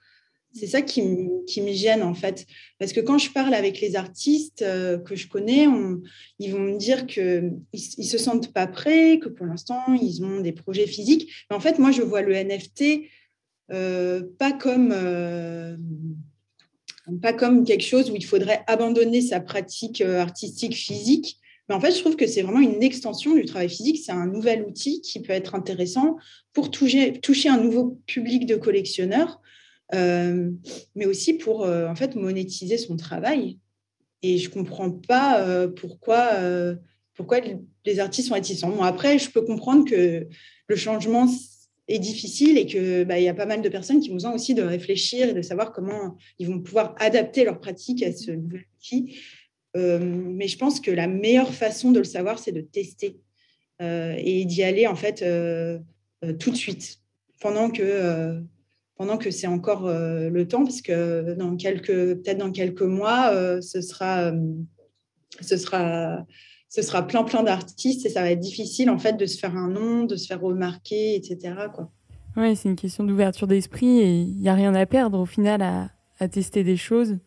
C'est 0.57 0.67
ça 0.67 0.81
qui, 0.81 1.01
me 1.01 1.73
gêne 1.73 2.01
en 2.01 2.13
fait. 2.13 2.45
Parce 2.79 2.93
que 2.93 3.01
quand 3.01 3.17
je 3.17 3.29
parle 3.29 3.53
avec 3.53 3.81
les 3.81 3.97
artistes 3.97 4.61
euh, 4.61 4.97
que 4.97 5.15
je 5.15 5.27
connais, 5.27 5.67
ils 6.39 6.51
vont 6.51 6.59
me 6.59 6.77
dire 6.77 7.05
qu'ils 7.07 7.59
ne 7.73 8.03
se 8.03 8.17
sentent 8.17 8.53
pas 8.53 8.65
prêts, 8.65 9.19
que 9.19 9.27
pour 9.27 9.45
l'instant, 9.45 9.81
ils 10.01 10.23
ont 10.23 10.39
des 10.39 10.53
projets 10.53 10.87
physiques. 10.87 11.29
Mais 11.49 11.57
en 11.57 11.59
fait, 11.59 11.77
moi, 11.77 11.91
je 11.91 12.01
vois 12.01 12.21
le 12.21 12.33
NFT 12.33 13.09
euh, 13.73 14.23
pas 14.39 14.53
comme... 14.53 14.91
Euh, 14.93 15.75
pas 17.21 17.33
comme 17.33 17.65
quelque 17.65 17.83
chose 17.83 18.09
où 18.09 18.15
il 18.15 18.25
faudrait 18.25 18.63
abandonner 18.65 19.21
sa 19.21 19.39
pratique 19.39 20.01
artistique 20.01 20.73
physique, 20.73 21.37
mais 21.67 21.75
en 21.75 21.79
fait, 21.79 21.91
je 21.91 21.99
trouve 21.99 22.15
que 22.15 22.25
c'est 22.25 22.41
vraiment 22.41 22.59
une 22.59 22.81
extension 22.81 23.35
du 23.35 23.45
travail 23.45 23.69
physique. 23.69 24.01
C'est 24.03 24.11
un 24.11 24.27
nouvel 24.27 24.63
outil 24.63 25.01
qui 25.01 25.19
peut 25.21 25.33
être 25.33 25.53
intéressant 25.53 26.17
pour 26.53 26.71
toucher, 26.71 27.13
un 27.47 27.57
nouveau 27.57 27.99
public 28.07 28.45
de 28.45 28.55
collectionneurs 28.55 29.39
mais 29.93 31.05
aussi 31.05 31.33
pour 31.33 31.65
euh, 31.65 31.87
en 31.87 31.95
fait 31.95 32.15
monétiser 32.15 32.77
son 32.77 32.95
travail. 32.95 33.59
Et 34.21 34.37
je 34.37 34.49
comprends 34.49 34.89
pas 34.91 35.41
euh, 35.41 35.67
pourquoi, 35.67 36.31
pourquoi 37.13 37.39
les 37.85 37.99
artistes 37.99 38.29
sont 38.29 38.33
réticents. 38.33 38.69
Bon, 38.69 38.83
après, 38.83 39.19
je 39.19 39.29
peux 39.29 39.41
comprendre 39.41 39.85
que 39.85 40.27
le 40.67 40.75
changement 40.75 41.27
est 41.87 41.99
difficile 41.99 42.57
et 42.57 42.65
qu'il 42.65 43.05
bah, 43.05 43.19
y 43.19 43.27
a 43.27 43.35
pas 43.35 43.45
mal 43.45 43.61
de 43.61 43.69
personnes 43.69 43.99
qui 43.99 44.09
ont 44.09 44.15
besoin 44.15 44.33
aussi 44.33 44.55
de 44.55 44.63
réfléchir 44.63 45.29
et 45.29 45.33
de 45.33 45.43
savoir 45.43 45.71
comment 45.71 46.17
ils 46.39 46.47
vont 46.47 46.59
pouvoir 46.59 46.95
adapter 46.97 47.43
leur 47.43 47.59
pratique 47.59 48.01
à 48.01 48.11
ce 48.11 48.31
nouvel 48.31 48.65
outil. 48.77 49.19
mais 49.75 50.47
je 50.47 50.57
pense 50.57 50.79
que 50.79 50.89
la 50.89 51.07
meilleure 51.07 51.53
façon 51.53 51.91
de 51.91 51.99
le 51.99 52.05
savoir, 52.05 52.39
c'est 52.39 52.51
de 52.51 52.61
tester 52.61 53.19
et 53.79 54.45
d'y 54.45 54.63
aller 54.63 54.87
en 54.87 54.95
fait 54.95 55.23
tout 56.39 56.49
de 56.49 56.55
suite, 56.55 57.01
pendant 57.39 57.69
que 57.69 58.41
pendant 58.95 59.17
que 59.17 59.31
c'est 59.31 59.47
encore 59.47 59.87
euh, 59.87 60.29
le 60.29 60.47
temps, 60.47 60.63
parce 60.63 60.81
que 60.81 61.33
dans 61.33 61.55
quelques, 61.57 62.15
peut-être 62.15 62.37
dans 62.37 62.51
quelques 62.51 62.81
mois, 62.81 63.31
euh, 63.33 63.61
ce 63.61 63.81
sera, 63.81 64.31
euh, 64.31 64.53
ce 65.41 65.57
sera, 65.57 66.25
ce 66.69 66.81
sera 66.81 67.05
plein 67.05 67.23
plein 67.23 67.43
d'artistes 67.43 68.05
et 68.05 68.09
ça 68.09 68.21
va 68.21 68.31
être 68.31 68.39
difficile 68.39 68.89
en 68.89 68.97
fait 68.97 69.13
de 69.13 69.25
se 69.25 69.37
faire 69.37 69.55
un 69.55 69.67
nom, 69.67 70.03
de 70.03 70.15
se 70.15 70.27
faire 70.27 70.41
remarquer, 70.41 71.15
etc. 71.15 71.55
Quoi. 71.73 71.91
Ouais, 72.37 72.55
c'est 72.55 72.69
une 72.69 72.75
question 72.75 73.03
d'ouverture 73.03 73.47
d'esprit 73.47 73.99
et 73.99 74.21
il 74.21 74.37
n'y 74.37 74.49
a 74.49 74.53
rien 74.53 74.73
à 74.75 74.85
perdre 74.85 75.19
au 75.19 75.25
final 75.25 75.61
à, 75.61 75.89
à, 76.19 76.27
tester 76.27 76.63
des 76.63 76.77
choses. 76.77 77.17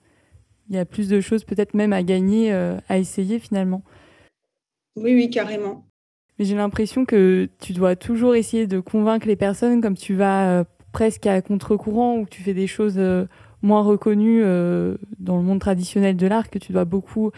Il 0.70 0.76
y 0.76 0.78
a 0.78 0.84
plus 0.84 1.08
de 1.08 1.20
choses 1.20 1.44
peut-être 1.44 1.72
même 1.72 1.94
à 1.94 2.02
gagner, 2.02 2.52
à 2.52 2.98
essayer 2.98 3.38
finalement. 3.38 3.82
Oui, 4.96 5.14
oui, 5.14 5.30
carrément. 5.30 5.86
Mais 6.38 6.44
j'ai 6.44 6.56
l'impression 6.56 7.06
que 7.06 7.48
tu 7.58 7.72
dois 7.72 7.96
toujours 7.96 8.34
essayer 8.34 8.66
de 8.66 8.78
convaincre 8.78 9.26
les 9.26 9.36
personnes 9.36 9.80
comme 9.80 9.96
tu 9.96 10.14
vas 10.14 10.66
presque 10.98 11.26
à 11.26 11.40
contre-courant, 11.42 12.18
où 12.18 12.26
tu 12.26 12.42
fais 12.42 12.54
des 12.54 12.66
choses 12.66 12.98
euh, 12.98 13.26
moins 13.62 13.82
reconnues 13.82 14.42
euh, 14.42 14.96
dans 15.20 15.36
le 15.36 15.44
monde 15.44 15.60
traditionnel 15.60 16.16
de 16.16 16.26
l'art, 16.26 16.50
que 16.50 16.58
tu 16.58 16.72
dois 16.72 16.84
beaucoup 16.84 17.30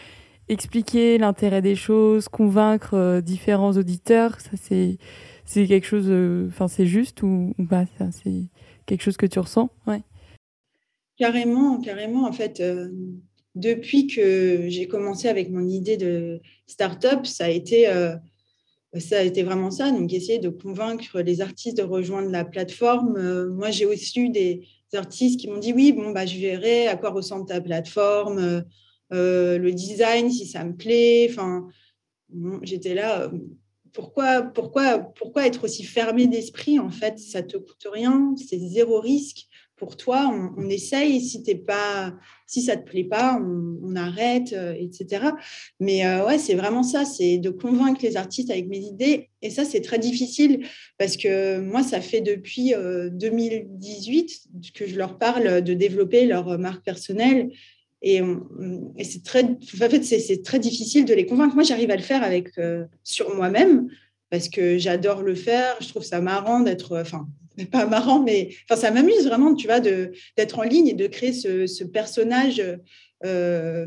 expliquer 0.48 1.18
l'intérêt 1.18 1.60
des 1.60 1.76
choses, 1.76 2.30
convaincre 2.30 2.94
euh, 2.94 3.20
différents 3.20 3.72
auditeurs. 3.72 4.40
Ça, 4.40 4.52
c'est, 4.56 4.96
c'est 5.44 5.66
quelque 5.66 5.86
chose, 5.86 6.10
enfin, 6.48 6.68
c'est 6.68 6.86
juste 6.86 7.22
ou, 7.22 7.52
pas 7.68 7.84
C'est 8.12 8.44
quelque 8.86 9.02
chose 9.02 9.18
que 9.18 9.26
tu 9.26 9.38
ressens? 9.38 9.68
Ouais. 9.86 10.00
Carrément, 11.18 11.82
carrément. 11.82 12.26
En 12.26 12.32
fait, 12.32 12.62
depuis 13.56 14.06
que 14.06 14.70
j'ai 14.70 14.88
commencé 14.88 15.28
avec 15.28 15.50
mon 15.50 15.68
idée 15.68 15.98
de 15.98 16.40
start-up, 16.66 17.26
ça 17.26 17.44
a 17.44 17.50
été 17.50 17.86
ça 18.98 19.18
a 19.18 19.22
été 19.22 19.42
vraiment 19.44 19.70
ça, 19.70 19.92
donc 19.92 20.12
essayer 20.12 20.40
de 20.40 20.48
convaincre 20.48 21.20
les 21.20 21.40
artistes 21.40 21.76
de 21.76 21.82
rejoindre 21.82 22.30
la 22.30 22.44
plateforme. 22.44 23.16
Euh, 23.16 23.48
moi, 23.50 23.70
j'ai 23.70 23.86
aussi 23.86 24.20
eu 24.20 24.30
des 24.30 24.66
artistes 24.94 25.38
qui 25.38 25.48
m'ont 25.48 25.58
dit 25.58 25.72
oui, 25.72 25.92
bon, 25.92 26.10
bah, 26.10 26.26
je 26.26 26.38
verrai 26.38 26.88
à 26.88 26.96
quoi 26.96 27.10
ressemble 27.10 27.46
ta 27.46 27.60
plateforme, 27.60 28.38
euh, 28.38 28.60
euh, 29.12 29.58
le 29.58 29.72
design, 29.72 30.30
si 30.30 30.46
ça 30.46 30.64
me 30.64 30.74
plaît. 30.74 31.32
J'étais 32.62 32.94
là. 32.94 33.30
Pourquoi, 33.92 34.42
pourquoi, 34.42 34.98
pourquoi 34.98 35.46
être 35.46 35.64
aussi 35.64 35.82
fermé 35.82 36.28
d'esprit 36.28 36.78
En 36.78 36.90
fait, 36.90 37.18
ça 37.18 37.42
te 37.42 37.56
coûte 37.56 37.88
rien, 37.92 38.34
c'est 38.36 38.58
zéro 38.58 39.00
risque 39.00 39.48
pour 39.80 39.96
toi, 39.96 40.30
on, 40.58 40.68
essaye. 40.68 41.22
Si 41.22 41.42
t'es 41.42 41.54
pas, 41.54 42.14
si 42.46 42.60
ça 42.60 42.76
te 42.76 42.88
plaît 42.88 43.02
pas, 43.02 43.40
on, 43.42 43.96
arrête, 43.96 44.52
euh, 44.52 44.74
etc. 44.78 45.30
Mais 45.80 46.06
euh, 46.06 46.26
ouais, 46.26 46.38
c'est 46.38 46.54
vraiment 46.54 46.82
ça, 46.82 47.06
c'est 47.06 47.38
de 47.38 47.48
convaincre 47.48 48.00
les 48.02 48.18
artistes 48.18 48.50
avec 48.50 48.68
mes 48.68 48.78
idées. 48.78 49.30
Et 49.40 49.48
ça, 49.48 49.64
c'est 49.64 49.80
très 49.80 49.98
difficile 49.98 50.66
parce 50.98 51.16
que 51.16 51.60
moi, 51.60 51.82
ça 51.82 52.02
fait 52.02 52.20
depuis 52.20 52.74
2018 53.10 54.40
euh, 54.54 54.58
que 54.74 54.86
je 54.86 54.96
leur 54.96 55.18
parle 55.18 55.62
de 55.62 55.72
développer 55.72 56.26
leur 56.26 56.58
marque 56.58 56.84
personnelle. 56.84 57.50
Et, 58.02 58.20
c'est 59.02 59.24
très, 59.24 59.44
en 59.44 59.88
fait, 59.88 60.04
c'est 60.04 60.42
très 60.42 60.58
difficile 60.58 61.06
de 61.06 61.14
les 61.14 61.24
convaincre. 61.24 61.54
Moi, 61.54 61.64
j'arrive 61.64 61.90
à 61.90 61.96
le 61.96 62.02
faire 62.02 62.22
avec 62.22 62.50
sur 63.02 63.34
moi-même 63.34 63.88
parce 64.28 64.50
que 64.50 64.76
j'adore 64.76 65.22
le 65.22 65.34
faire. 65.34 65.76
Je 65.80 65.88
trouve 65.88 66.04
ça 66.04 66.20
marrant 66.20 66.60
d'être, 66.60 66.98
enfin, 67.00 67.26
pas 67.66 67.86
marrant, 67.86 68.22
mais 68.22 68.50
enfin, 68.68 68.80
ça 68.80 68.90
m'amuse 68.90 69.26
vraiment, 69.26 69.54
tu 69.54 69.66
vois, 69.66 69.80
d'être 69.80 70.58
en 70.58 70.62
ligne 70.62 70.88
et 70.88 70.94
de 70.94 71.06
créer 71.06 71.32
ce, 71.32 71.84
personnage 71.84 72.62
euh, 73.24 73.86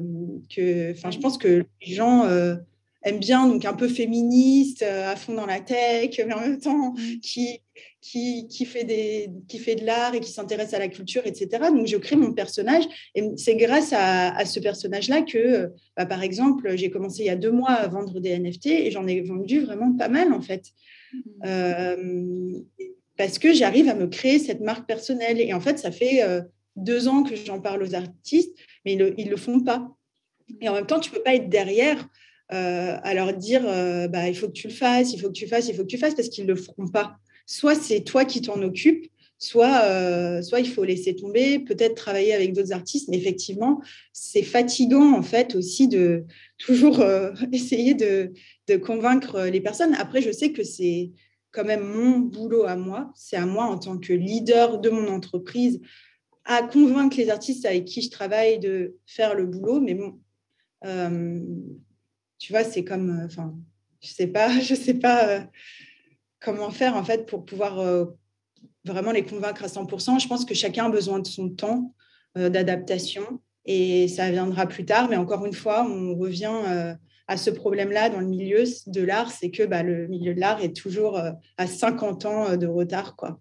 que, 0.55 0.91
enfin, 0.91 1.11
je 1.11 1.19
pense 1.19 1.37
que 1.37 1.65
les 1.85 1.93
gens 1.93 2.25
euh, 2.25 2.55
aiment 3.03 3.19
bien, 3.19 3.47
donc 3.47 3.65
un 3.65 3.73
peu 3.73 3.87
féministe, 3.87 4.83
euh, 4.83 5.11
à 5.11 5.15
fond 5.15 5.33
dans 5.33 5.45
la 5.45 5.59
tech, 5.59 6.19
mais 6.25 6.33
en 6.33 6.41
même 6.41 6.59
temps 6.59 6.91
mmh. 6.91 7.19
qui, 7.21 7.59
qui, 8.01 8.47
qui 8.47 8.65
fait, 8.65 8.83
des, 8.83 9.29
qui 9.47 9.57
fait 9.57 9.75
de 9.75 9.85
l'art 9.85 10.13
et 10.13 10.19
qui 10.19 10.31
s'intéresse 10.31 10.73
à 10.73 10.79
la 10.79 10.87
culture, 10.87 11.23
etc. 11.25 11.47
Donc, 11.69 11.87
je 11.87 11.97
crée 11.97 12.15
mon 12.15 12.33
personnage 12.33 12.83
et 13.15 13.23
c'est 13.37 13.55
grâce 13.55 13.93
à, 13.95 14.45
ce 14.45 14.59
personnage-là 14.59 15.23
que, 15.23 15.71
bah, 15.97 16.05
par 16.05 16.21
exemple, 16.21 16.75
j'ai 16.75 16.91
commencé 16.91 17.23
il 17.23 17.27
y 17.27 17.29
a 17.29 17.35
deux 17.35 17.51
mois 17.51 17.71
à 17.71 17.87
vendre 17.87 18.19
des 18.19 18.37
NFT 18.37 18.67
et 18.67 18.91
j'en 18.91 19.07
ai 19.07 19.21
vendu 19.21 19.61
vraiment 19.61 19.95
pas 19.95 20.09
mal, 20.09 20.33
en 20.33 20.41
fait. 20.41 20.65
Mmh 21.43 22.63
parce 23.17 23.39
que 23.39 23.53
j'arrive 23.53 23.89
à 23.89 23.95
me 23.95 24.07
créer 24.07 24.39
cette 24.39 24.61
marque 24.61 24.87
personnelle. 24.87 25.39
Et 25.39 25.53
en 25.53 25.59
fait, 25.59 25.77
ça 25.77 25.91
fait 25.91 26.23
euh, 26.23 26.41
deux 26.75 27.07
ans 27.07 27.23
que 27.23 27.35
j'en 27.35 27.59
parle 27.59 27.83
aux 27.83 27.95
artistes, 27.95 28.55
mais 28.85 28.93
ils 28.93 29.25
ne 29.25 29.29
le, 29.29 29.37
font 29.37 29.59
pas. 29.59 29.95
Et 30.61 30.69
en 30.69 30.73
même 30.73 30.87
temps, 30.87 30.99
tu 30.99 31.11
ne 31.11 31.15
peux 31.15 31.23
pas 31.23 31.35
être 31.35 31.49
derrière 31.49 32.07
euh, 32.51 32.97
à 33.01 33.13
leur 33.13 33.33
dire 33.33 33.63
euh, 33.65 34.07
bah, 34.07 34.27
il 34.27 34.35
faut 34.35 34.47
que 34.47 34.53
tu 34.53 34.67
le 34.67 34.73
fasses, 34.73 35.13
il 35.13 35.19
faut 35.19 35.27
que 35.27 35.33
tu 35.33 35.47
fasses, 35.47 35.67
il 35.67 35.75
faut 35.75 35.83
que 35.83 35.87
tu 35.87 35.97
fasses, 35.97 36.15
parce 36.15 36.29
qu'ils 36.29 36.45
ne 36.45 36.53
le 36.53 36.59
feront 36.59 36.87
pas. 36.87 37.17
Soit 37.45 37.75
c'est 37.75 38.01
toi 38.01 38.25
qui 38.25 38.41
t'en 38.41 38.61
occupes, 38.61 39.05
soit, 39.37 40.41
soit 40.41 40.61
il 40.61 40.69
faut 40.69 40.85
laisser 40.85 41.13
tomber, 41.13 41.59
peut-être 41.59 41.95
travailler 41.95 42.33
avec 42.33 42.53
d'autres 42.53 42.71
artistes, 42.71 43.09
mais 43.09 43.17
effectivement, 43.17 43.81
c'est 44.13 44.43
fatigant 44.43 45.13
en 45.13 45.21
fait 45.21 45.53
aussi 45.55 45.89
de 45.89 46.23
toujours 46.57 47.03
essayer 47.51 47.95
de, 47.95 48.31
de, 48.69 48.77
convaincre 48.77 49.41
les 49.41 49.59
personnes. 49.59 49.93
Après, 49.95 50.21
je 50.21 50.31
sais 50.31 50.53
que 50.53 50.63
c'est 50.63 51.11
quand 51.53 51.63
même 51.63 51.83
mon 51.83 52.19
boulot 52.19 52.65
à 52.65 52.75
moi. 52.75 53.13
C'est 53.15 53.37
à 53.37 53.45
moi, 53.45 53.65
en 53.65 53.77
tant 53.77 53.97
que 53.97 54.11
leader 54.11 54.79
de 54.79 54.89
mon 54.89 55.07
entreprise, 55.07 55.79
à 56.43 56.63
convaincre 56.63 57.15
les 57.17 57.29
artistes 57.29 57.65
avec 57.65 57.85
qui 57.85 58.01
je 58.01 58.09
travaille 58.09 58.59
de 58.59 58.97
faire 59.05 59.35
le 59.35 59.45
boulot. 59.45 59.79
Mais 59.79 59.93
bon, 59.93 60.19
euh, 60.83 61.39
tu 62.39 62.51
vois, 62.51 62.63
c'est 62.63 62.83
comme, 62.83 63.11
euh, 63.11 63.25
enfin, 63.25 63.55
je 64.01 64.09
sais 64.09 64.27
pas, 64.27 64.49
je 64.59 64.75
sais 64.75 64.95
pas 64.95 65.29
euh, 65.29 65.39
comment 66.41 66.71
faire 66.71 66.95
en 66.97 67.03
fait 67.05 67.25
pour 67.25 67.45
pouvoir 67.45 68.05
vraiment 68.83 69.11
les 69.11 69.23
convaincre 69.23 69.63
à 69.63 69.67
100%. 69.67 70.19
Je 70.19 70.27
pense 70.27 70.43
que 70.43 70.53
chacun 70.53 70.87
a 70.87 70.89
besoin 70.89 71.19
de 71.19 71.27
son 71.27 71.49
temps 71.49 71.93
d'adaptation 72.35 73.39
et 73.65 74.09
ça 74.09 74.29
viendra 74.29 74.65
plus 74.65 74.83
tard. 74.83 75.07
Mais 75.07 75.15
encore 75.15 75.45
une 75.45 75.53
fois, 75.53 75.87
on 75.87 76.15
revient 76.15 76.97
à 77.27 77.37
ce 77.37 77.49
problème-là 77.49 78.09
dans 78.09 78.19
le 78.19 78.27
milieu 78.27 78.63
de 78.87 79.01
l'art, 79.01 79.31
c'est 79.31 79.49
que 79.49 79.63
bah, 79.63 79.83
le 79.83 80.07
milieu 80.07 80.33
de 80.33 80.39
l'art 80.39 80.61
est 80.61 80.75
toujours 80.75 81.17
euh, 81.17 81.31
à 81.57 81.67
50 81.67 82.25
ans 82.25 82.49
euh, 82.49 82.57
de 82.57 82.67
retard. 82.67 83.15
Quoi. 83.15 83.39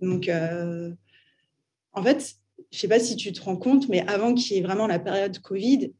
Donc, 0.00 0.28
euh, 0.28 0.92
en 1.92 2.02
fait, 2.02 2.36
je 2.70 2.76
ne 2.76 2.80
sais 2.80 2.88
pas 2.88 3.00
si 3.00 3.16
tu 3.16 3.32
te 3.32 3.42
rends 3.42 3.56
compte, 3.56 3.88
mais 3.88 4.06
avant 4.06 4.34
qu'il 4.34 4.56
y 4.56 4.60
ait 4.60 4.62
vraiment 4.62 4.86
la 4.86 4.98
période 4.98 5.38
Covid, 5.40 5.92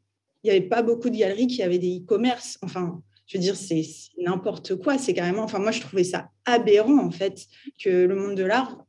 il 0.43 0.49
n'y 0.49 0.49
avait 0.49 0.61
pas 0.67 0.81
beaucoup 0.81 1.09
de 1.09 1.17
galeries 1.17 1.47
qui 1.47 1.61
avaient 1.61 1.79
des 1.79 1.99
e-commerce. 1.99 2.57
Enfin, 2.61 3.01
je 3.27 3.37
veux 3.37 3.41
dire, 3.41 3.55
c'est 3.55 3.83
n'importe 4.17 4.75
quoi. 4.75 4.97
C'est 4.97 5.13
carrément. 5.13 5.43
Enfin, 5.43 5.59
moi, 5.59 5.71
je 5.71 5.81
trouvais 5.81 6.03
ça 6.03 6.29
aberrant, 6.45 6.99
en 6.99 7.11
fait, 7.11 7.47
que 7.81 8.05
le 8.05 8.15
monde 8.15 8.35
de 8.35 8.43
l'art 8.43 8.85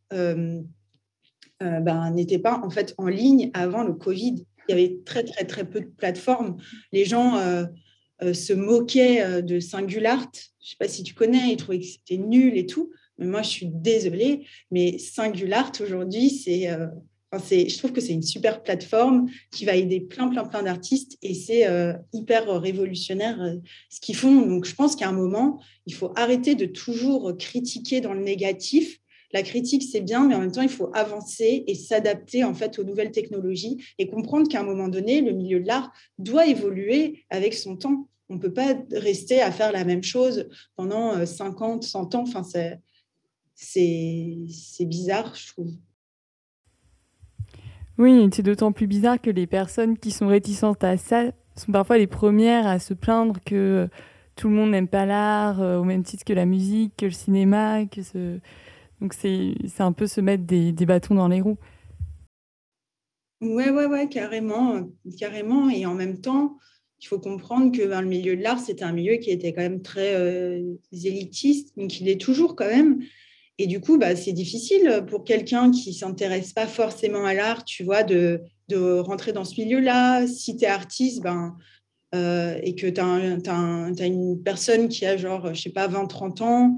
ben, 1.61 2.11
n'étaient 2.11 2.39
pas 2.41 2.61
en 2.63 2.71
fait 2.71 2.95
en 2.99 3.07
ligne 3.07 3.51
avant 3.55 3.85
le 3.85 3.95
Covid. 3.95 4.45
Il 4.69 4.73
y 4.77 4.79
avait 4.79 4.99
très 5.05 5.25
très 5.25 5.45
très 5.45 5.65
peu 5.65 5.81
de 5.81 5.87
plateformes. 5.87 6.57
Les 6.93 7.05
gens 7.05 7.39
se 8.21 8.53
moquaient 8.53 9.43
de 9.43 9.61
Singulart. 9.61 10.31
Je 10.33 10.67
ne 10.67 10.71
sais 10.71 10.77
pas 10.79 10.89
si 10.89 11.03
tu 11.03 11.15
connais, 11.15 11.53
ils 11.53 11.57
trouvaient 11.57 11.81
que 11.81 11.87
c'était 11.87 12.17
nul 12.17 12.57
et 12.57 12.67
tout. 12.67 12.91
Mais 13.19 13.27
moi, 13.27 13.43
je 13.43 13.51
suis 13.51 13.67
désolée, 13.67 14.47
mais 14.71 14.99
Singulart 14.99 15.73
aujourd'hui, 15.81 16.31
c'est 16.31 16.69
je 17.39 17.79
trouve 17.79 17.93
que 17.93 18.01
c'est 18.01 18.13
une 18.13 18.23
super 18.23 18.63
plateforme 18.63 19.29
qui 19.51 19.65
va 19.65 19.75
aider 19.77 20.01
plein, 20.01 20.29
plein, 20.29 20.45
plein 20.45 20.63
d'artistes 20.63 21.17
et 21.23 21.35
c'est 21.35 21.67
euh, 21.67 21.93
hyper 22.13 22.61
révolutionnaire 22.61 23.41
euh, 23.41 23.57
ce 23.91 24.01
qu'ils 24.01 24.17
font. 24.17 24.47
Donc, 24.47 24.65
je 24.65 24.75
pense 24.75 24.97
qu'à 24.97 25.09
un 25.09 25.13
moment, 25.13 25.61
il 25.87 25.95
faut 25.95 26.13
arrêter 26.17 26.55
de 26.55 26.67
toujours 26.67 27.37
critiquer 27.39 28.01
dans 28.01 28.15
le 28.15 28.23
négatif. 28.23 28.99
La 29.35 29.43
critique, 29.43 29.83
c'est 29.83 30.01
bien, 30.01 30.29
mais 30.29 30.37
en 30.37 30.39
même 30.39 30.53
temps, 30.53 30.63
il 30.63 30.69
faut 30.69 30.93
avancer 30.95 31.65
et 31.67 31.75
s'adapter 31.75 32.45
en 32.45 32.55
fait 32.55 32.79
aux 32.79 32.85
nouvelles 32.85 33.11
technologies 33.11 33.85
et 33.99 34.07
comprendre 34.07 34.49
qu'à 34.49 34.61
un 34.61 34.63
moment 34.63 34.87
donné, 34.87 35.23
le 35.23 35.33
milieu 35.33 35.59
de 35.59 35.67
l'art 35.67 35.93
doit 36.19 36.47
évoluer 36.47 37.25
avec 37.31 37.53
son 37.53 37.77
temps. 37.77 38.09
On 38.29 38.37
ne 38.37 38.39
peut 38.39 38.53
pas 38.53 38.77
rester 38.93 39.43
à 39.43 39.51
faire 39.51 39.73
la 39.73 39.85
même 39.85 40.05
chose 40.05 40.49
pendant 40.77 41.27
50, 41.27 41.83
euh, 41.83 41.87
100 41.87 42.15
ans. 42.15 42.23
Enfin, 42.23 42.45
c'est 43.57 44.87
bizarre, 44.87 45.35
je 45.35 45.49
trouve. 45.49 45.73
Oui, 47.99 48.29
c'est 48.33 48.45
d'autant 48.45 48.71
plus 48.71 48.87
bizarre 48.87 49.21
que 49.21 49.31
les 49.31 49.49
personnes 49.49 49.99
qui 49.99 50.13
sont 50.13 50.29
réticentes 50.29 50.85
à 50.85 50.97
ça 50.97 51.33
sont 51.57 51.73
parfois 51.73 51.99
les 51.99 52.07
premières 52.07 52.69
à 52.69 52.79
se 52.79 52.95
plaindre 52.95 53.41
que 53.45 53.89
tout 54.37 54.49
le 54.49 54.55
monde 54.55 54.71
n'aime 54.71 54.89
pas 54.89 55.07
l'art 55.07 55.61
euh, 55.61 55.79
au 55.79 55.85
même 55.85 56.05
titre 56.05 56.25
que 56.25 56.33
la 56.33 56.47
musique, 56.47 56.93
que 56.97 57.07
le 57.07 57.11
cinéma, 57.11 57.85
que 57.87 58.03
ce... 58.03 58.39
donc 59.01 59.15
c'est 59.15 59.55
un 59.79 59.93
peu 59.93 60.07
se 60.07 60.21
mettre 60.21 60.45
des, 60.45 60.73
des, 60.73 60.87
bâtons 60.87 61.15
dans 61.15 61.29
les 61.29 61.41
roues. 61.41 61.59
Ouais, 63.41 63.71
ouais, 63.71 63.87
ouais, 63.87 64.09
carrément, 64.09 64.89
carrément. 65.19 65.69
Et 65.69 65.85
en 65.87 65.95
même 65.95 66.21
temps, 66.21 66.57
il 67.01 67.07
faut 67.07 67.19
comprendre 67.19 67.77
que 67.77 67.87
ben, 67.87 68.01
le 68.01 68.09
milieu 68.09 68.37
de 68.37 68.43
l'art, 68.43 68.59
c'était 68.59 68.85
un 68.85 68.93
milieu 68.93 69.17
qui 69.17 69.31
était 69.31 69.53
quand 69.53 69.63
même 69.63 69.83
très 69.83 70.15
euh, 70.15 70.75
élitiste, 70.93 71.77
donc 71.77 72.01
il 72.01 72.09
est 72.09 72.21
toujours 72.21 72.57
quand 72.57 72.69
même. 72.69 73.01
Et 73.59 73.67
du 73.67 73.81
coup, 73.81 73.99
bah, 73.99 74.17
c'est 74.17 74.33
difficile 74.33 75.05
pour 75.09 75.25
quelqu'un 75.25 75.71
qui 75.71 75.91
ne 75.91 75.95
s'intéresse 75.95 76.53
pas 76.53 76.67
forcément 76.67 77.25
à 77.25 77.35
l'art, 77.35 77.65
tu 77.65 77.85
vois, 77.85 78.03
de, 78.03 78.41
de, 78.69 78.99
rentrer 78.99 79.33
dans 79.33 79.45
ce 79.45 79.61
milieu-là. 79.61 80.27
Si 80.27 80.57
tu 80.57 80.65
es 80.65 80.69
artiste, 80.69 81.23
ben, 81.23 81.57
euh, 82.15 82.59
et 82.63 82.75
que 82.75 82.87
tu 82.87 83.01
as, 83.01 84.07
une 84.07 84.43
personne 84.43 84.89
qui 84.89 85.05
a 85.05 85.17
genre, 85.17 85.53
je 85.53 85.61
sais 85.61 85.71
pas, 85.71 85.89
20-30 85.89 86.43
ans, 86.43 86.77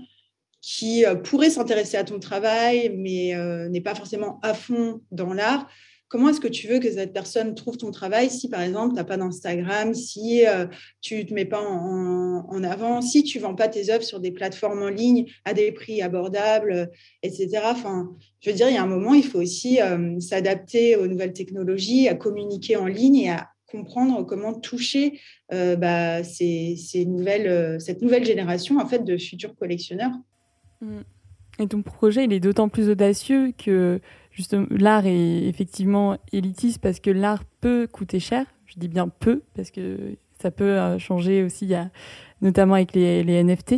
qui 0.66 1.06
euh, 1.06 1.14
pourrait 1.14 1.50
s'intéresser 1.50 1.96
à 1.96 2.02
ton 2.02 2.18
travail, 2.18 2.92
mais 2.98 3.36
euh, 3.36 3.68
n'est 3.68 3.80
pas 3.80 3.94
forcément 3.94 4.40
à 4.42 4.52
fond 4.52 5.00
dans 5.12 5.32
l'art, 5.32 5.70
comment 6.08 6.30
est-ce 6.30 6.40
que 6.40 6.48
tu 6.48 6.66
veux 6.66 6.80
que 6.80 6.90
cette 6.90 7.12
personne 7.12 7.54
trouve 7.54 7.76
ton 7.76 7.92
travail 7.92 8.30
si, 8.30 8.48
par 8.48 8.62
exemple, 8.62 8.88
tu 8.88 8.96
n'as 8.96 9.04
pas 9.04 9.16
d'Instagram, 9.16 9.94
si 9.94 10.44
euh, 10.44 10.66
tu 11.00 11.18
ne 11.18 11.22
te 11.22 11.34
mets 11.34 11.44
pas 11.44 11.60
en, 11.60 12.64
avant, 12.64 13.00
si 13.00 13.22
tu 13.22 13.38
ne 13.38 13.44
vends 13.44 13.54
pas 13.54 13.68
tes 13.68 13.90
œuvres 13.92 14.02
sur 14.02 14.18
des 14.18 14.32
plateformes 14.32 14.82
en 14.82 14.88
ligne 14.88 15.26
à 15.44 15.54
des 15.54 15.70
prix 15.70 16.02
abordables, 16.02 16.90
etc. 17.22 17.60
Enfin, 17.66 18.16
je 18.40 18.50
veux 18.50 18.56
dire, 18.56 18.68
il 18.68 18.74
y 18.74 18.78
a 18.78 18.82
un 18.82 18.88
moment, 18.88 19.14
il 19.14 19.24
faut 19.24 19.40
aussi 19.40 19.78
s'adapter 20.18 20.96
aux 20.96 21.06
nouvelles 21.06 21.32
technologies, 21.32 22.08
à 22.08 22.16
communiquer 22.16 22.76
en 22.76 22.86
ligne 22.86 23.16
et 23.16 23.30
à 23.30 23.50
comprendre 23.66 24.24
comment 24.24 24.52
toucher 24.52 25.20
bah, 25.50 26.24
ces, 26.24 27.04
nouvelles, 27.06 27.80
cette 27.80 28.02
nouvelle 28.02 28.24
génération 28.24 28.78
en 28.78 28.86
fait, 28.86 29.04
de 29.04 29.16
futurs 29.16 29.54
collectionneurs. 29.54 30.12
Mmh. 30.80 31.00
Et 31.58 31.66
ton 31.68 31.82
projet, 31.82 32.24
il 32.24 32.32
est 32.32 32.40
d'autant 32.40 32.68
plus 32.68 32.90
audacieux 32.90 33.52
que 33.56 34.00
justement, 34.30 34.66
l'art 34.70 35.06
est 35.06 35.46
effectivement 35.46 36.18
élitiste 36.32 36.80
parce 36.80 37.00
que 37.00 37.10
l'art 37.10 37.44
peut 37.60 37.88
coûter 37.90 38.20
cher. 38.20 38.44
Je 38.66 38.74
dis 38.78 38.88
bien 38.88 39.08
peu 39.08 39.42
parce 39.54 39.70
que 39.70 40.16
ça 40.40 40.50
peut 40.50 40.64
euh, 40.78 40.98
changer 40.98 41.42
aussi, 41.42 41.72
notamment 42.42 42.74
avec 42.74 42.92
les, 42.92 43.42
NFT. 43.42 43.76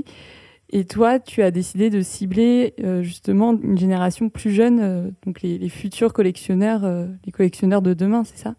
Et 0.71 0.85
toi, 0.85 1.19
tu 1.19 1.43
as 1.43 1.51
décidé 1.51 1.89
de 1.89 2.03
cibler 2.03 2.75
euh, 2.81 3.03
justement 3.03 3.59
une 3.59 3.79
génération 3.79 4.29
plus 4.29 4.51
jeune, 4.51 4.81
euh, 4.81 5.11
donc 5.25 5.41
les, 5.43 5.69
futurs 5.69 6.13
collectionneurs, 6.13 6.85
les 7.25 7.33
collectionneurs 7.33 7.81
de 7.81 7.95
demain, 7.95 8.25
c'est 8.25 8.39
ça? 8.39 8.55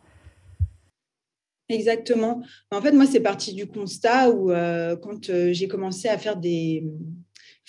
Exactement. 1.68 2.42
En 2.72 2.82
fait, 2.82 2.94
moi, 2.94 3.06
c'est 3.06 3.20
parti 3.20 3.54
du 3.54 3.68
constat 3.68 4.32
où 4.32 4.48
quand 4.48 5.52
j'ai 5.52 5.68
commencé 5.68 6.08
à 6.08 6.18
faire 6.18 6.38
des 6.38 6.84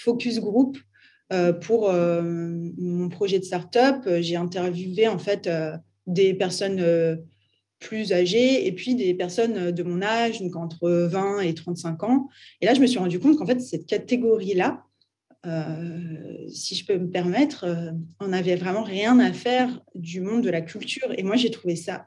focus 0.03 0.41
group 0.41 0.79
euh, 1.33 1.53
pour 1.53 1.89
euh, 1.89 2.23
mon 2.79 3.09
projet 3.09 3.39
de 3.39 3.45
start-up, 3.45 4.03
euh, 4.07 4.21
j'ai 4.21 4.37
interviewé 4.37 5.07
en 5.07 5.19
fait 5.19 5.49
des 6.07 6.35
personnes 6.35 6.85
plus 7.79 8.13
âgées 8.13 8.67
et 8.67 8.73
puis 8.73 8.95
des 8.95 9.15
personnes 9.15 9.71
de 9.71 9.83
mon 9.83 10.03
âge, 10.03 10.41
donc 10.41 10.57
entre 10.57 10.91
20 10.91 11.41
et 11.41 11.55
35 11.55 12.03
ans. 12.03 12.29
Et 12.61 12.67
là, 12.67 12.75
je 12.75 12.81
me 12.81 12.87
suis 12.87 12.99
rendu 12.99 13.21
compte 13.21 13.39
qu'en 13.39 13.47
fait, 13.47 13.61
cette 13.61 13.87
catégorie-là, 13.87 14.85
si 16.49 16.75
je 16.75 16.85
peux 16.85 16.99
me 16.99 17.09
permettre, 17.09 17.95
on 18.19 18.29
n'avait 18.29 18.57
vraiment 18.57 18.83
rien 18.83 19.19
à 19.21 19.33
faire 19.33 19.81
du 19.95 20.21
monde 20.21 20.43
de 20.43 20.51
la 20.51 20.61
culture. 20.61 21.15
Et 21.17 21.23
moi, 21.23 21.37
j'ai 21.37 21.51
trouvé 21.51 21.77
ça 21.77 22.07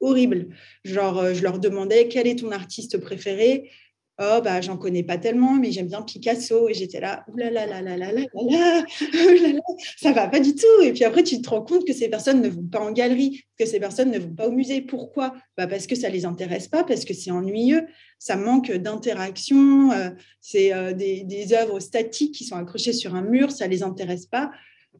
horrible. 0.00 0.48
Genre, 0.84 1.34
je 1.34 1.42
leur 1.42 1.58
demandais 1.58 2.08
quel 2.08 2.26
est 2.26 2.38
ton 2.38 2.52
artiste 2.52 2.98
préféré? 2.98 3.70
Oh 4.18 4.40
bah 4.42 4.60
j'en 4.60 4.76
connais 4.76 5.02
pas 5.02 5.18
tellement, 5.18 5.54
mais 5.54 5.72
j'aime 5.72 5.88
bien 5.88 6.02
Picasso. 6.02 6.68
Et 6.68 6.74
j'étais 6.74 7.00
là, 7.00 7.24
oulala, 7.28 7.66
là 7.66 7.82
là 7.82 7.96
là 7.96 8.12
là 8.12 8.22
là 8.34 9.52
là, 9.52 9.60
ça 9.96 10.12
va 10.12 10.28
pas 10.28 10.40
du 10.40 10.54
tout. 10.54 10.82
Et 10.82 10.92
puis 10.92 11.04
après, 11.04 11.22
tu 11.22 11.40
te 11.40 11.48
rends 11.48 11.62
compte 11.62 11.86
que 11.86 11.92
ces 11.92 12.08
personnes 12.08 12.42
ne 12.42 12.48
vont 12.48 12.66
pas 12.66 12.80
en 12.80 12.92
galerie, 12.92 13.44
que 13.58 13.66
ces 13.66 13.80
personnes 13.80 14.10
ne 14.10 14.18
vont 14.18 14.34
pas 14.34 14.48
au 14.48 14.52
musée. 14.52 14.80
Pourquoi? 14.80 15.34
Bah 15.56 15.66
Parce 15.66 15.86
que 15.86 15.94
ça 15.94 16.08
les 16.08 16.24
intéresse 16.24 16.68
pas, 16.68 16.84
parce 16.84 17.04
que 17.04 17.14
c'est 17.14 17.30
ennuyeux, 17.30 17.86
ça 18.18 18.36
manque 18.36 18.70
d'interaction, 18.70 19.90
euh, 19.92 20.10
c'est 20.40 20.72
euh, 20.72 20.92
des, 20.92 21.52
œuvres 21.52 21.80
statiques 21.80 22.34
qui 22.34 22.44
sont 22.44 22.56
accrochées 22.56 22.92
sur 22.92 23.14
un 23.14 23.22
mur, 23.22 23.50
ça 23.50 23.66
les 23.66 23.82
intéresse 23.82 24.26
pas. 24.26 24.50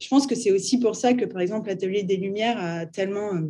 Je 0.01 0.09
pense 0.09 0.27
que 0.27 0.35
c'est 0.35 0.51
aussi 0.51 0.81
pour 0.81 0.97
ça 0.97 1.15
que, 1.15 1.25
par 1.25 1.41
exemple, 1.41 1.69
l'Atelier 1.69 2.03
des 2.03 2.17
Lumières 2.17 2.59
a 2.59 2.87
tellement 2.87 3.35
euh, 3.35 3.43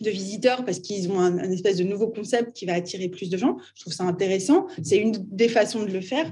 de 0.00 0.10
visiteurs 0.10 0.64
parce 0.64 0.78
qu'ils 0.78 1.10
ont 1.10 1.18
un, 1.18 1.50
espèce 1.50 1.76
de 1.76 1.84
nouveau 1.84 2.08
concept 2.08 2.54
qui 2.54 2.66
va 2.66 2.74
attirer 2.74 3.08
plus 3.08 3.30
de 3.30 3.36
gens. 3.36 3.56
Je 3.74 3.82
trouve 3.82 3.92
ça 3.92 4.04
intéressant. 4.04 4.66
C'est 4.82 4.98
une 4.98 5.12
des 5.12 5.48
façons 5.48 5.84
de 5.84 5.90
le 5.90 6.00
faire. 6.00 6.30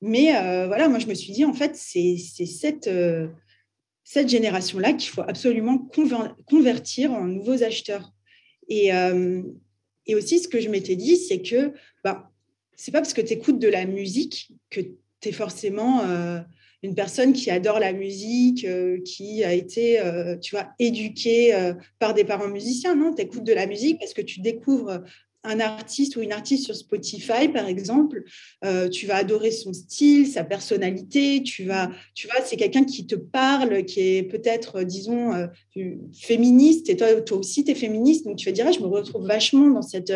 Mais 0.00 0.36
euh, 0.36 0.66
voilà, 0.66 0.88
moi, 0.88 0.98
je 0.98 1.06
me 1.06 1.14
suis 1.14 1.32
dit, 1.32 1.44
en 1.44 1.52
fait, 1.52 1.76
c'est 1.76 2.16
cette, 2.16 2.86
euh, 2.86 3.28
cette 4.04 4.28
génération-là 4.28 4.92
qu'il 4.92 5.10
faut 5.10 5.22
absolument 5.22 5.78
convertir 6.46 7.12
en 7.12 7.24
nouveaux 7.24 7.62
acheteurs. 7.62 8.12
Et, 8.68 8.94
euh, 8.94 9.42
et 10.06 10.14
aussi, 10.14 10.38
ce 10.38 10.48
que 10.48 10.60
je 10.60 10.68
m'étais 10.68 10.96
dit, 10.96 11.16
c'est 11.16 11.42
que 11.42 11.72
bah, 12.04 12.30
c'est 12.76 12.92
pas 12.92 13.00
parce 13.00 13.12
que 13.12 13.20
tu 13.20 13.34
écoutes 13.34 13.58
de 13.58 13.68
la 13.68 13.84
musique 13.84 14.52
que 14.70 14.80
tu 14.80 15.28
es 15.28 15.32
forcément 15.32 16.02
une 16.82 16.94
personne 16.94 17.32
qui 17.32 17.50
adore 17.50 17.78
la 17.78 17.92
musique, 17.92 18.64
euh, 18.64 19.00
qui 19.04 19.44
a 19.44 19.52
été, 19.52 20.00
euh, 20.00 20.36
tu 20.38 20.54
vois, 20.54 20.68
éduquée 20.78 21.54
euh, 21.54 21.74
par 21.98 22.14
des 22.14 22.24
parents 22.24 22.48
musiciens. 22.48 22.94
Non, 22.94 23.14
tu 23.14 23.22
écoutes 23.22 23.44
de 23.44 23.52
la 23.52 23.66
musique 23.66 23.98
parce 23.98 24.14
que 24.14 24.22
tu 24.22 24.40
découvres 24.40 25.02
un 25.42 25.58
artiste 25.58 26.16
ou 26.16 26.20
une 26.20 26.32
artiste 26.32 26.66
sur 26.66 26.76
Spotify, 26.76 27.48
par 27.48 27.66
exemple, 27.66 28.24
tu 28.92 29.06
vas 29.06 29.16
adorer 29.16 29.50
son 29.50 29.72
style, 29.72 30.26
sa 30.26 30.44
personnalité, 30.44 31.42
tu 31.42 31.64
vas, 31.64 31.90
tu 32.14 32.26
vois, 32.26 32.44
c'est 32.44 32.58
quelqu'un 32.58 32.84
qui 32.84 33.06
te 33.06 33.14
parle, 33.14 33.86
qui 33.86 34.00
est 34.00 34.22
peut-être, 34.22 34.82
disons, 34.82 35.48
féministe, 36.12 36.90
et 36.90 36.96
toi, 36.96 37.22
toi 37.22 37.38
aussi, 37.38 37.64
tu 37.64 37.70
es 37.70 37.74
féministe, 37.74 38.26
donc 38.26 38.36
tu 38.36 38.50
vas 38.50 38.52
dire, 38.52 38.66
ah, 38.68 38.72
je 38.72 38.80
me 38.80 38.86
retrouve 38.86 39.26
vachement 39.26 39.70
dans 39.70 39.80
cette, 39.80 40.12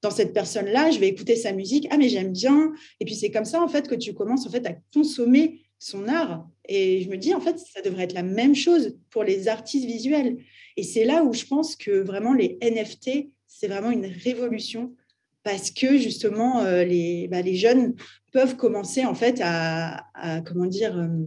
dans 0.00 0.12
cette 0.12 0.32
personne-là, 0.32 0.92
je 0.92 1.00
vais 1.00 1.08
écouter 1.08 1.34
sa 1.34 1.50
musique, 1.50 1.88
ah, 1.90 1.96
mais 1.96 2.08
j'aime 2.08 2.30
bien, 2.30 2.72
et 3.00 3.04
puis 3.04 3.16
c'est 3.16 3.32
comme 3.32 3.46
ça, 3.46 3.60
en 3.60 3.66
fait, 3.66 3.88
que 3.88 3.96
tu 3.96 4.14
commences, 4.14 4.46
en 4.46 4.50
fait, 4.50 4.64
à 4.64 4.74
consommer 4.94 5.58
son 5.78 6.08
art. 6.08 6.48
Et 6.68 7.02
je 7.02 7.08
me 7.08 7.16
dis, 7.16 7.34
en 7.34 7.40
fait, 7.40 7.58
ça 7.58 7.82
devrait 7.82 8.04
être 8.04 8.14
la 8.14 8.22
même 8.22 8.54
chose 8.54 8.96
pour 9.10 9.24
les 9.24 9.48
artistes 9.48 9.86
visuels. 9.86 10.38
Et 10.76 10.82
c'est 10.82 11.04
là 11.04 11.24
où 11.24 11.32
je 11.32 11.44
pense 11.44 11.76
que 11.76 11.90
vraiment 11.90 12.34
les 12.34 12.58
NFT, 12.62 13.30
c'est 13.46 13.68
vraiment 13.68 13.90
une 13.90 14.06
révolution 14.06 14.94
parce 15.42 15.70
que 15.70 15.96
justement, 15.96 16.60
euh, 16.60 16.84
les, 16.84 17.26
bah, 17.28 17.40
les 17.40 17.56
jeunes 17.56 17.94
peuvent 18.32 18.56
commencer 18.56 19.04
en 19.06 19.14
fait 19.14 19.40
à, 19.42 20.04
comment 20.46 20.66
dire, 20.66 20.98
euh, 20.98 21.24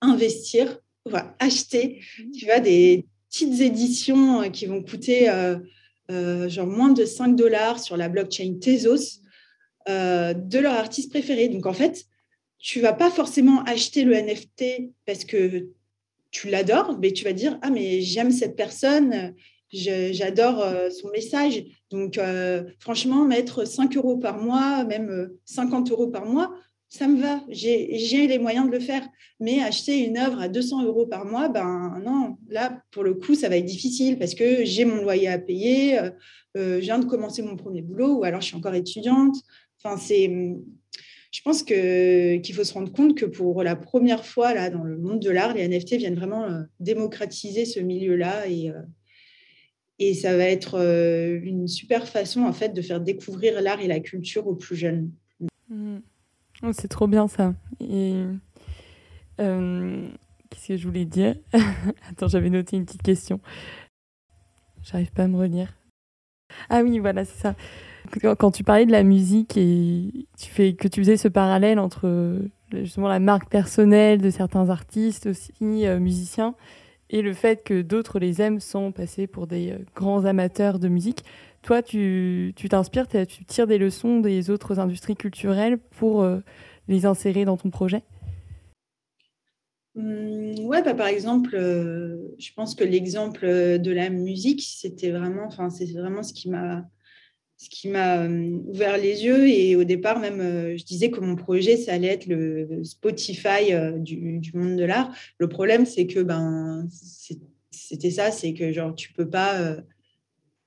investir, 0.00 0.80
acheter, 1.38 2.00
tu 2.36 2.46
vois, 2.46 2.60
des 2.60 3.06
petites 3.28 3.60
éditions 3.60 4.42
euh, 4.42 4.48
qui 4.48 4.66
vont 4.66 4.82
coûter 4.82 5.26
genre 6.08 6.66
moins 6.66 6.92
de 6.92 7.04
5 7.04 7.36
dollars 7.36 7.80
sur 7.80 7.96
la 7.96 8.08
blockchain 8.08 8.54
Tezos 8.60 9.20
de 9.88 10.58
leur 10.58 10.74
artiste 10.74 11.10
préféré. 11.10 11.48
Donc 11.48 11.66
en 11.66 11.72
fait, 11.72 12.06
tu 12.58 12.80
vas 12.80 12.92
pas 12.92 13.10
forcément 13.10 13.62
acheter 13.64 14.04
le 14.04 14.14
NFT 14.14 14.92
parce 15.04 15.24
que 15.24 15.68
tu 16.30 16.48
l'adores, 16.48 16.98
mais 17.00 17.12
tu 17.12 17.24
vas 17.24 17.32
dire 17.32 17.58
ah 17.62 17.70
mais 17.70 18.00
j'aime 18.00 18.30
cette 18.30 18.56
personne, 18.56 19.34
j'adore 19.70 20.60
euh, 20.60 20.90
son 20.90 21.08
message. 21.10 21.64
Donc 21.90 22.18
euh, 22.18 22.64
franchement, 22.78 23.24
mettre 23.24 23.66
5 23.66 23.96
euros 23.96 24.16
par 24.16 24.38
mois, 24.38 24.84
même 24.84 25.30
50 25.44 25.88
euh, 25.88 25.92
euros 25.92 26.08
par 26.08 26.26
mois, 26.26 26.54
ça 26.88 27.08
me 27.08 27.20
va, 27.20 27.42
j'ai 27.48 28.26
les 28.26 28.38
moyens 28.38 28.66
de 28.66 28.72
le 28.72 28.80
faire. 28.80 29.06
Mais 29.40 29.60
acheter 29.60 30.04
une 30.04 30.18
œuvre 30.18 30.40
à 30.40 30.48
200 30.48 30.84
euros 30.84 31.06
par 31.06 31.24
mois, 31.24 31.48
ben 31.48 32.00
non, 32.04 32.36
là, 32.48 32.80
pour 32.92 33.02
le 33.02 33.14
coup, 33.14 33.34
ça 33.34 33.48
va 33.48 33.56
être 33.56 33.64
difficile 33.64 34.18
parce 34.18 34.34
que 34.34 34.64
j'ai 34.64 34.84
mon 34.84 35.02
loyer 35.02 35.28
à 35.28 35.38
payer, 35.38 35.98
je 36.54 36.78
viens 36.78 36.98
de 36.98 37.04
commencer 37.04 37.42
mon 37.42 37.56
premier 37.56 37.82
boulot 37.82 38.18
ou 38.18 38.24
alors 38.24 38.40
je 38.40 38.46
suis 38.46 38.56
encore 38.56 38.74
étudiante. 38.74 39.34
Enfin, 39.82 39.98
c'est, 39.98 40.30
je 41.36 41.42
pense 41.42 41.62
qu'il 41.62 42.54
faut 42.54 42.64
se 42.64 42.72
rendre 42.72 42.90
compte 42.90 43.14
que 43.14 43.26
pour 43.26 43.62
la 43.62 43.76
première 43.76 44.24
fois 44.24 44.54
là, 44.54 44.70
dans 44.70 44.84
le 44.84 44.96
monde 44.96 45.20
de 45.20 45.28
l'art, 45.28 45.52
les 45.52 45.68
NFT 45.68 45.96
viennent 45.96 46.14
vraiment 46.14 46.44
euh, 46.44 46.62
démocratiser 46.80 47.66
ce 47.66 47.78
milieu-là 47.78 48.48
et, 48.48 48.72
et 49.98 50.14
ça 50.14 50.34
va 50.34 50.44
être 50.44 50.80
une 51.42 51.68
super 51.68 52.08
façon 52.08 52.44
en 52.44 52.54
fait 52.54 52.70
de 52.70 52.80
faire 52.80 53.02
découvrir 53.02 53.60
l'art 53.60 53.80
et 53.80 53.86
la 53.86 54.00
culture 54.00 54.46
aux 54.46 54.54
plus 54.54 54.76
jeunes. 54.76 55.10
Mmh. 55.68 55.98
Oh, 56.62 56.70
c'est 56.72 56.88
trop 56.88 57.06
bien 57.06 57.28
ça. 57.28 57.54
Euh, 59.40 60.08
qu'est-ce 60.48 60.68
que 60.68 60.76
je 60.78 60.88
voulais 60.88 61.04
dire? 61.04 61.36
Attends, 62.10 62.28
j'avais 62.28 62.48
noté 62.48 62.76
une 62.76 62.86
petite 62.86 63.02
question. 63.02 63.40
J'arrive 64.82 65.12
pas 65.12 65.24
à 65.24 65.28
me 65.28 65.36
relire. 65.36 65.74
Ah 66.70 66.82
oui, 66.82 66.98
voilà, 66.98 67.26
c'est 67.26 67.38
ça. 67.38 67.54
Quand 68.38 68.50
tu 68.50 68.64
parlais 68.64 68.86
de 68.86 68.92
la 68.92 69.02
musique 69.02 69.56
et 69.56 70.26
que 70.38 70.88
tu 70.88 71.00
faisais 71.00 71.16
ce 71.16 71.28
parallèle 71.28 71.78
entre 71.78 72.40
justement 72.72 73.08
la 73.08 73.20
marque 73.20 73.48
personnelle 73.48 74.20
de 74.20 74.30
certains 74.30 74.70
artistes 74.70 75.26
aussi 75.26 75.86
euh, 75.86 75.98
musiciens 75.98 76.54
et 77.10 77.22
le 77.22 77.32
fait 77.32 77.62
que 77.62 77.82
d'autres 77.82 78.18
les 78.18 78.42
aiment 78.42 78.60
sans 78.60 78.90
passer 78.92 79.26
pour 79.26 79.46
des 79.46 79.72
euh, 79.72 79.78
grands 79.94 80.24
amateurs 80.24 80.78
de 80.78 80.88
musique. 80.88 81.24
Toi, 81.62 81.82
tu 81.82 82.54
t'inspires, 82.68 83.08
tu, 83.08 83.44
tires 83.44 83.66
des 83.66 83.78
leçons 83.78 84.20
des 84.20 84.50
autres 84.50 84.78
industries 84.78 85.16
culturelles 85.16 85.78
pour 85.78 86.22
euh, 86.22 86.38
les 86.88 87.06
insérer 87.06 87.44
dans 87.44 87.56
ton 87.56 87.70
projet? 87.70 88.02
Mmh, 89.94 90.64
Ouais, 90.66 90.82
bah, 90.82 90.94
par 90.94 91.06
exemple, 91.06 91.54
euh, 91.54 92.34
je 92.38 92.52
pense 92.54 92.74
que 92.74 92.84
l'exemple 92.84 93.46
de 93.46 93.90
la 93.90 94.10
musique, 94.10 94.62
c'était 94.62 95.10
vraiment, 95.10 95.46
enfin, 95.46 95.70
c'est 95.70 95.92
vraiment 95.92 96.22
ce 96.22 96.32
qui 96.32 96.48
m'a 96.48 96.84
ce 97.56 97.70
qui 97.70 97.88
m'a 97.88 98.22
euh, 98.22 98.58
ouvert 98.66 98.98
les 98.98 99.24
yeux. 99.24 99.48
Et 99.48 99.76
au 99.76 99.84
départ, 99.84 100.18
même, 100.18 100.76
je 100.76 100.84
disais 100.84 101.10
que 101.10 101.20
mon 101.20 101.36
projet, 101.36 101.76
ça 101.76 101.94
allait 101.94 102.08
être 102.08 102.26
le 102.26 102.82
Spotify 102.84 103.72
du, 103.96 104.38
du 104.38 104.52
monde 104.56 104.76
de 104.76 104.84
l'art. 104.84 105.12
Le 105.38 105.48
problème, 105.48 105.86
c'est 105.86 106.06
que 106.06 106.20
ben, 106.20 106.86
c'était 107.70 108.10
ça, 108.10 108.30
c'est 108.30 108.54
que 108.54 108.72
genre, 108.72 108.94
tu 108.94 109.12
peux 109.12 109.28
pas 109.28 109.76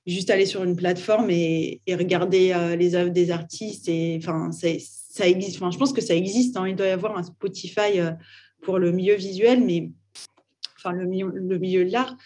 juste 0.09 0.29
aller 0.29 0.45
sur 0.45 0.63
une 0.63 0.75
plateforme 0.75 1.29
et, 1.29 1.81
regarder 1.89 2.51
euh, 2.53 2.75
les 2.75 2.95
œuvres 2.95 3.11
des 3.11 3.31
artistes. 3.31 3.87
Et 3.87 4.19
ça 4.21 5.27
existe. 5.27 5.57
Enfin, 5.57 5.71
je 5.71 5.77
pense 5.77 5.93
que 5.93 6.01
ça 6.01 6.15
existe. 6.15 6.57
Hein. 6.57 6.67
Il 6.67 6.75
doit 6.75 6.87
y 6.87 6.91
avoir 6.91 7.17
un 7.17 7.23
Spotify 7.23 7.99
euh, 7.99 8.11
pour 8.61 8.79
le 8.79 8.91
milieu 8.91 9.15
visuel, 9.15 9.63
mais 9.63 9.91
enfin 10.77 10.91
le 10.91 11.05
milieu 11.05 11.85
de 11.85 11.91
l'art. 11.91 12.17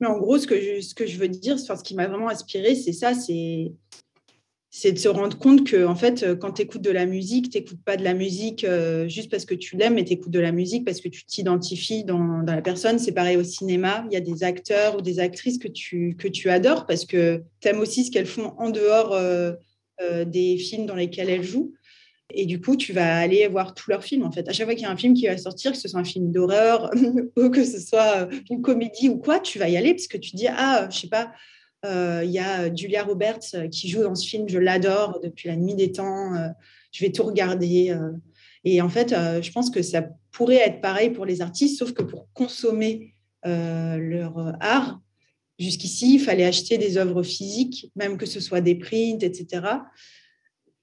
Mais 0.00 0.06
en 0.06 0.18
gros, 0.18 0.38
ce 0.38 0.46
que 0.46 0.56
je, 0.56 1.18
veux 1.18 1.28
dire, 1.28 1.58
ce 1.58 1.82
qui 1.82 1.94
m'a 1.94 2.06
vraiment 2.06 2.28
inspiré, 2.28 2.74
c'est 2.74 2.92
ça, 2.92 3.14
c'est 3.14 3.72
de 4.84 4.98
se 4.98 5.08
rendre 5.08 5.38
compte 5.38 5.66
que 5.66 5.86
en 5.86 5.94
fait, 5.94 6.22
euh, 6.22 6.36
quand 6.36 6.52
tu 6.52 6.62
écoutes 6.62 6.82
de 6.82 6.90
la 6.90 7.06
musique, 7.06 7.50
tu 7.50 7.58
n'écoutes 7.58 7.82
pas 7.82 7.96
de 7.96 8.04
la 8.04 8.12
musique 8.12 8.62
euh, 8.64 9.08
juste 9.08 9.30
parce 9.30 9.46
que 9.46 9.54
tu 9.54 9.76
l'aimes, 9.76 9.94
mais 9.94 10.04
tu 10.04 10.12
écoutes 10.12 10.32
de 10.32 10.40
la 10.40 10.52
musique 10.52 10.84
parce 10.84 11.00
que 11.00 11.08
tu 11.08 11.24
t'identifies 11.24 12.04
dans, 12.04 12.42
la 12.46 12.60
personne. 12.60 12.98
C'est 12.98 13.12
pareil 13.12 13.38
au 13.38 13.44
cinéma. 13.44 14.04
Il 14.10 14.12
y 14.12 14.16
a 14.16 14.20
des 14.20 14.44
acteurs 14.44 14.96
ou 14.96 15.00
des 15.00 15.18
actrices 15.18 15.58
que 15.58 15.68
tu, 15.68 16.14
que 16.18 16.48
adores 16.48 16.86
parce 16.86 17.06
que 17.06 17.42
tu 17.60 17.68
aimes 17.68 17.80
aussi 17.80 18.04
ce 18.04 18.10
qu'elles 18.10 18.26
font 18.26 18.52
en 18.58 18.68
dehors 18.68 19.14
euh, 19.14 19.54
des 20.26 20.58
films 20.58 20.84
dans 20.84 20.94
lesquels 20.94 21.30
elles 21.30 21.42
jouent. 21.42 21.72
Et 22.34 22.44
du 22.44 22.60
coup, 22.60 22.76
tu 22.76 22.92
vas 22.92 23.18
aller 23.18 23.46
voir 23.48 23.72
tous 23.74 23.90
leurs 23.90 24.02
films. 24.02 24.24
En 24.24 24.32
fait, 24.32 24.48
à 24.48 24.52
chaque 24.52 24.66
fois 24.66 24.74
qu'il 24.74 24.82
y 24.82 24.86
a 24.86 24.90
un 24.90 24.96
film 24.96 25.14
qui 25.14 25.26
va 25.26 25.38
sortir, 25.38 25.72
que 25.72 25.78
ce 25.78 25.88
soit 25.88 26.00
un 26.00 26.04
film 26.04 26.32
d'horreur 26.32 26.90
ou 27.36 27.50
que 27.50 27.64
ce 27.64 27.78
soit 27.78 28.28
une 28.50 28.62
comédie 28.62 29.08
ou 29.08 29.18
quoi, 29.18 29.38
tu 29.38 29.58
vas 29.58 29.68
y 29.68 29.76
aller 29.76 29.94
parce 29.94 30.08
que 30.08 30.18
tu 30.18 30.34
dis 30.34 30.48
ah, 30.48 30.88
je 30.90 30.98
sais 30.98 31.08
pas 31.08 31.32
euh, 31.86 32.22
il 32.24 32.30
y 32.30 32.38
a 32.38 32.74
Julia 32.74 33.04
Roberts 33.04 33.54
euh, 33.54 33.68
qui 33.68 33.88
joue 33.88 34.02
dans 34.02 34.14
ce 34.14 34.26
film, 34.26 34.48
je 34.48 34.58
l'adore 34.58 35.20
depuis 35.22 35.48
la 35.48 35.56
nuit 35.56 35.74
des 35.74 35.92
temps, 35.92 36.34
euh, 36.34 36.48
je 36.92 37.04
vais 37.04 37.12
tout 37.12 37.22
regarder. 37.22 37.94
Et 38.64 38.80
en 38.80 38.88
fait, 38.88 39.10
je 39.10 39.52
pense 39.52 39.70
que 39.70 39.82
ça 39.82 40.02
pourrait 40.32 40.56
être 40.56 40.80
pareil 40.80 41.10
pour 41.10 41.24
les 41.24 41.40
artistes, 41.40 41.78
sauf 41.78 41.92
que 41.92 42.02
pour 42.02 42.26
consommer 42.32 43.14
leur 43.44 44.54
art, 44.60 44.98
jusqu'ici, 45.58 46.14
il 46.14 46.18
fallait 46.18 46.44
acheter 46.44 46.78
des 46.78 46.96
œuvres 46.96 47.22
physiques, 47.22 47.92
même 47.94 48.16
que 48.16 48.26
ce 48.26 48.40
soit 48.40 48.62
des 48.62 48.74
prints, 48.74 49.22
etc. 49.22 49.62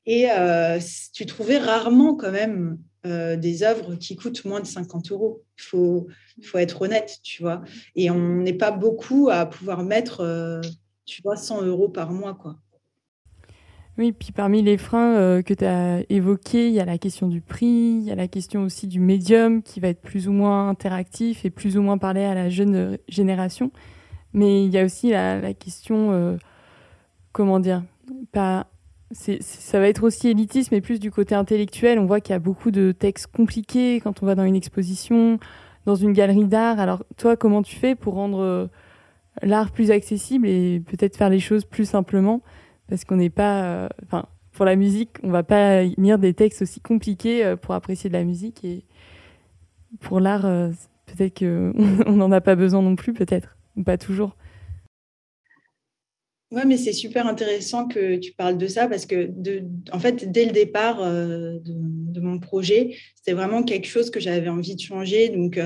Et 0.06 0.28
tu 1.14 1.26
trouvais 1.26 1.58
rarement 1.58 2.16
quand 2.16 2.32
même 2.32 2.78
des 3.06 3.64
œuvres 3.64 3.96
qui 3.96 4.16
coûtent 4.16 4.44
moins 4.46 4.60
de 4.60 4.66
50 4.66 5.12
euros. 5.12 5.44
Il 5.58 5.62
faut, 5.62 6.08
faut 6.44 6.58
être 6.58 6.82
honnête, 6.82 7.20
tu 7.24 7.42
vois. 7.42 7.62
Et 7.96 8.12
on 8.12 8.42
n'est 8.42 8.54
pas 8.54 8.72
beaucoup 8.72 9.30
à 9.32 9.46
pouvoir 9.46 9.84
mettre 9.84 10.62
tu 11.06 11.22
vois, 11.22 11.36
100 11.36 11.64
euros 11.64 11.90
par 11.90 12.12
mois, 12.12 12.34
quoi. 12.34 12.56
Oui, 14.00 14.12
puis 14.12 14.32
parmi 14.32 14.64
les 14.64 14.80
freins 14.80 15.16
euh, 15.18 15.42
que 15.44 15.54
tu 15.54 15.66
as 15.66 16.02
évoqués, 16.10 16.68
il 16.68 16.74
y 16.74 16.80
a 16.80 16.86
la 16.86 16.98
question 16.98 17.28
du 17.28 17.42
prix, 17.42 18.00
il 18.02 18.02
y 18.02 18.12
a 18.12 18.16
la 18.16 18.28
question 18.28 18.64
aussi 18.64 18.88
du 18.88 19.00
médium 19.00 19.62
qui 19.62 19.80
va 19.80 19.90
être 19.90 20.02
plus 20.02 20.28
ou 20.28 20.32
moins 20.32 20.68
interactif 20.68 21.46
et 21.46 21.52
plus 21.52 21.78
ou 21.78 21.84
moins 21.84 22.00
parler 22.00 22.24
à 22.24 22.34
la 22.34 22.50
jeune 22.50 22.98
génération. 23.08 23.72
Mais 24.34 24.66
il 24.66 24.72
y 24.72 24.80
a 24.80 24.86
aussi 24.86 25.12
la, 25.12 25.54
question, 25.54 26.12
euh, 26.12 26.38
comment 27.34 27.60
dire, 27.60 27.84
pas, 28.32 28.66
ça 29.14 29.80
va 29.80 29.88
être 29.88 30.04
aussi 30.04 30.30
élitiste, 30.30 30.72
mais 30.72 30.82
plus 30.82 31.00
du 31.00 31.12
côté 31.12 31.36
intellectuel. 31.36 32.00
On 32.00 32.06
voit 32.06 32.20
qu'il 32.20 32.34
y 32.34 32.36
a 32.36 32.40
beaucoup 32.40 32.72
de 32.72 32.92
textes 32.92 33.28
compliqués 33.28 34.02
quand 34.02 34.24
on 34.24 34.26
va 34.26 34.36
dans 34.36 34.44
une 34.44 34.56
exposition, 34.56 35.40
dans 35.86 35.96
une 35.96 36.14
galerie 36.14 36.46
d'art. 36.46 36.80
Alors 36.80 37.04
toi, 37.18 37.38
comment 37.38 37.62
tu 37.62 37.76
fais 37.76 37.96
pour 37.96 38.16
rendre 38.16 38.70
l'art 39.42 39.72
plus 39.72 39.92
accessible 39.92 40.48
et 40.48 40.82
peut-être 40.86 41.18
faire 41.18 41.30
les 41.30 41.40
choses 41.40 41.66
plus 41.66 41.86
simplement? 41.86 42.42
Parce 42.88 43.06
qu'on 43.06 43.16
n'est 43.16 43.30
pas 43.30 43.64
euh, 43.64 43.90
enfin 44.04 44.26
pour 44.52 44.66
la 44.66 44.76
musique 44.76 45.18
on 45.24 45.32
va 45.32 45.44
pas 45.44 45.84
lire 45.84 46.20
des 46.20 46.34
textes 46.34 46.62
aussi 46.62 46.80
compliqués 46.80 47.44
euh, 47.44 47.56
pour 47.56 47.74
apprécier 47.74 48.10
de 48.10 48.14
la 48.14 48.24
musique 48.24 48.64
et 48.64 48.86
pour 50.00 50.20
l'art 50.20 50.46
euh, 50.46 50.70
peut-être 51.06 51.40
qu'on 51.40 52.12
n'en 52.12 52.32
a 52.32 52.42
pas 52.42 52.56
besoin 52.56 52.82
non 52.82 52.96
plus 52.96 53.14
peut-être 53.14 53.58
ou 53.76 53.84
pas 53.84 53.98
toujours 53.98 54.36
oui, 56.54 56.62
mais 56.68 56.78
c'est 56.78 56.94
super 56.94 57.26
intéressant 57.26 57.88
que 57.88 58.18
tu 58.18 58.32
parles 58.34 58.58
de 58.58 58.68
ça 58.68 58.88
parce 58.88 59.08
que, 59.08 59.32
en 59.92 60.00
fait, 60.00 60.32
dès 60.32 60.46
le 60.46 60.52
départ 60.52 61.04
de, 61.04 61.60
de, 61.64 62.20
mon 62.22 62.40
projet, 62.40 62.96
c'était 63.16 63.34
vraiment 63.34 63.64
quelque 63.64 63.88
chose 63.88 64.12
que 64.12 64.20
j'avais 64.20 64.50
envie 64.50 64.76
de 64.76 64.82
changer. 64.82 65.30
Donc, 65.30 65.60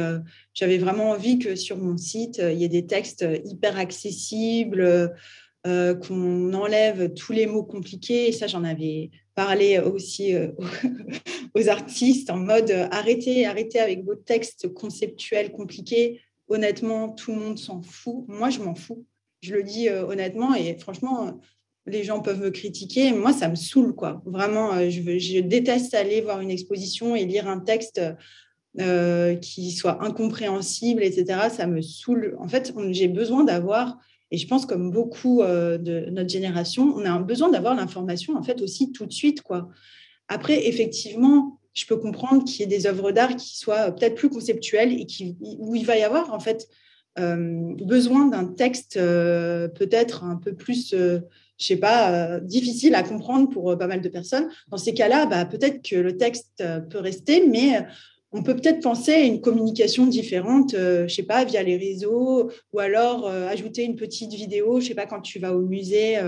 j'avais 0.53 0.77
vraiment 0.77 1.11
envie 1.11 1.39
que 1.39 1.55
sur 1.55 1.77
mon 1.77 1.97
site, 1.97 2.41
il 2.41 2.57
y 2.57 2.63
ait 2.63 2.69
des 2.69 2.85
textes 2.85 3.25
hyper 3.43 3.77
accessibles, 3.77 5.13
euh, 5.67 5.95
qu'on 5.95 6.53
enlève 6.53 7.13
tous 7.13 7.33
les 7.33 7.45
mots 7.45 7.63
compliqués. 7.63 8.29
Et 8.29 8.31
ça, 8.31 8.47
j'en 8.47 8.63
avais 8.63 9.09
parlé 9.35 9.79
aussi 9.79 10.33
aux 11.55 11.67
artistes 11.67 12.29
en 12.29 12.37
mode 12.37 12.71
arrêtez, 12.91 13.45
arrêtez 13.45 13.79
avec 13.79 14.05
vos 14.05 14.15
textes 14.15 14.73
conceptuels 14.73 15.51
compliqués. 15.51 16.21
Honnêtement, 16.47 17.09
tout 17.09 17.33
le 17.33 17.39
monde 17.39 17.59
s'en 17.59 17.81
fout. 17.81 18.23
Moi, 18.29 18.49
je 18.49 18.59
m'en 18.59 18.75
fous. 18.75 19.05
Je 19.47 19.53
le 19.53 19.63
dis 19.63 19.87
euh, 19.87 20.05
honnêtement 20.05 20.53
et 20.53 20.77
franchement, 20.77 21.39
les 21.85 22.03
gens 22.03 22.19
peuvent 22.19 22.41
me 22.41 22.49
critiquer. 22.49 23.13
Moi, 23.13 23.31
ça 23.31 23.47
me 23.47 23.55
saoule, 23.55 23.95
quoi. 23.95 24.21
Vraiment, 24.25 24.73
euh, 24.73 24.89
je, 24.89 25.39
déteste 25.39 25.93
aller 25.93 26.19
voir 26.19 26.41
une 26.41 26.51
exposition 26.51 27.15
et 27.15 27.25
lire 27.25 27.47
un 27.47 27.59
texte 27.59 28.01
euh, 28.81 29.35
qui 29.35 29.71
soit 29.71 30.03
incompréhensible, 30.03 31.01
etc. 31.01 31.47
Ça 31.49 31.65
me 31.65 31.81
saoule. 31.81 32.35
En 32.39 32.49
fait, 32.49 32.73
j'ai 32.89 33.07
besoin 33.07 33.45
d'avoir, 33.45 33.97
et 34.31 34.37
je 34.37 34.47
pense 34.47 34.65
comme 34.65 34.91
beaucoup 34.91 35.41
de 35.43 36.09
notre 36.09 36.29
génération, 36.29 36.93
on 36.93 37.05
a 37.05 37.17
besoin 37.19 37.49
d'avoir 37.49 37.73
l'information, 37.73 38.35
en 38.35 38.43
fait, 38.43 38.61
aussi 38.61 38.91
tout 38.91 39.05
de 39.05 39.13
suite, 39.13 39.41
quoi. 39.41 39.69
Après, 40.27 40.67
effectivement, 40.67 41.57
je 41.73 41.85
peux 41.85 41.95
comprendre 41.95 42.43
qu'il 42.43 42.59
y 42.59 42.63
ait 42.63 42.77
des 42.77 42.85
œuvres 42.85 43.13
d'art 43.13 43.37
qui 43.37 43.55
soient 43.57 43.91
peut-être 43.91 44.15
plus 44.15 44.29
conceptuelles 44.29 44.99
et 44.99 45.05
qui, 45.05 45.37
où 45.39 45.73
il 45.73 45.85
va 45.85 45.97
y 45.97 46.03
avoir, 46.03 46.33
en 46.33 46.39
fait, 46.41 46.67
besoin 47.17 48.27
d'un 48.27 48.45
texte 48.45 48.97
euh, 48.97 49.67
peut-être 49.67 50.23
un 50.23 50.35
peu 50.35 50.53
plus, 50.53 50.93
euh, 50.93 51.19
je 51.59 51.65
sais 51.65 51.77
pas, 51.77 52.39
difficile 52.39 52.95
à 52.95 53.03
comprendre 53.03 53.49
pour 53.49 53.77
pas 53.77 53.87
mal 53.87 54.01
de 54.01 54.09
personnes. 54.09 54.49
Dans 54.69 54.77
ces 54.77 54.93
cas-là, 54.93 55.25
bah, 55.25 55.45
peut-être 55.45 55.81
que 55.81 55.95
le 55.95 56.17
texte 56.17 56.63
peut 56.89 56.99
rester, 56.99 57.47
mais 57.47 57.85
on 58.31 58.43
peut 58.43 58.55
peut-être 58.55 58.81
penser 58.81 59.13
à 59.13 59.21
une 59.21 59.41
communication 59.41 60.05
différente, 60.05 60.73
je 60.73 61.07
sais 61.07 61.23
pas, 61.23 61.45
via 61.45 61.63
les 61.63 61.77
réseaux, 61.77 62.51
ou 62.73 62.79
alors 62.79 63.25
ajouter 63.27 63.83
une 63.83 63.95
petite 63.95 64.33
vidéo, 64.33 64.79
je 64.79 64.89
sais 64.89 64.93
pas, 64.93 65.07
quand 65.07 65.21
tu 65.21 65.39
vas 65.39 65.55
au 65.55 65.61
musée 65.61 66.19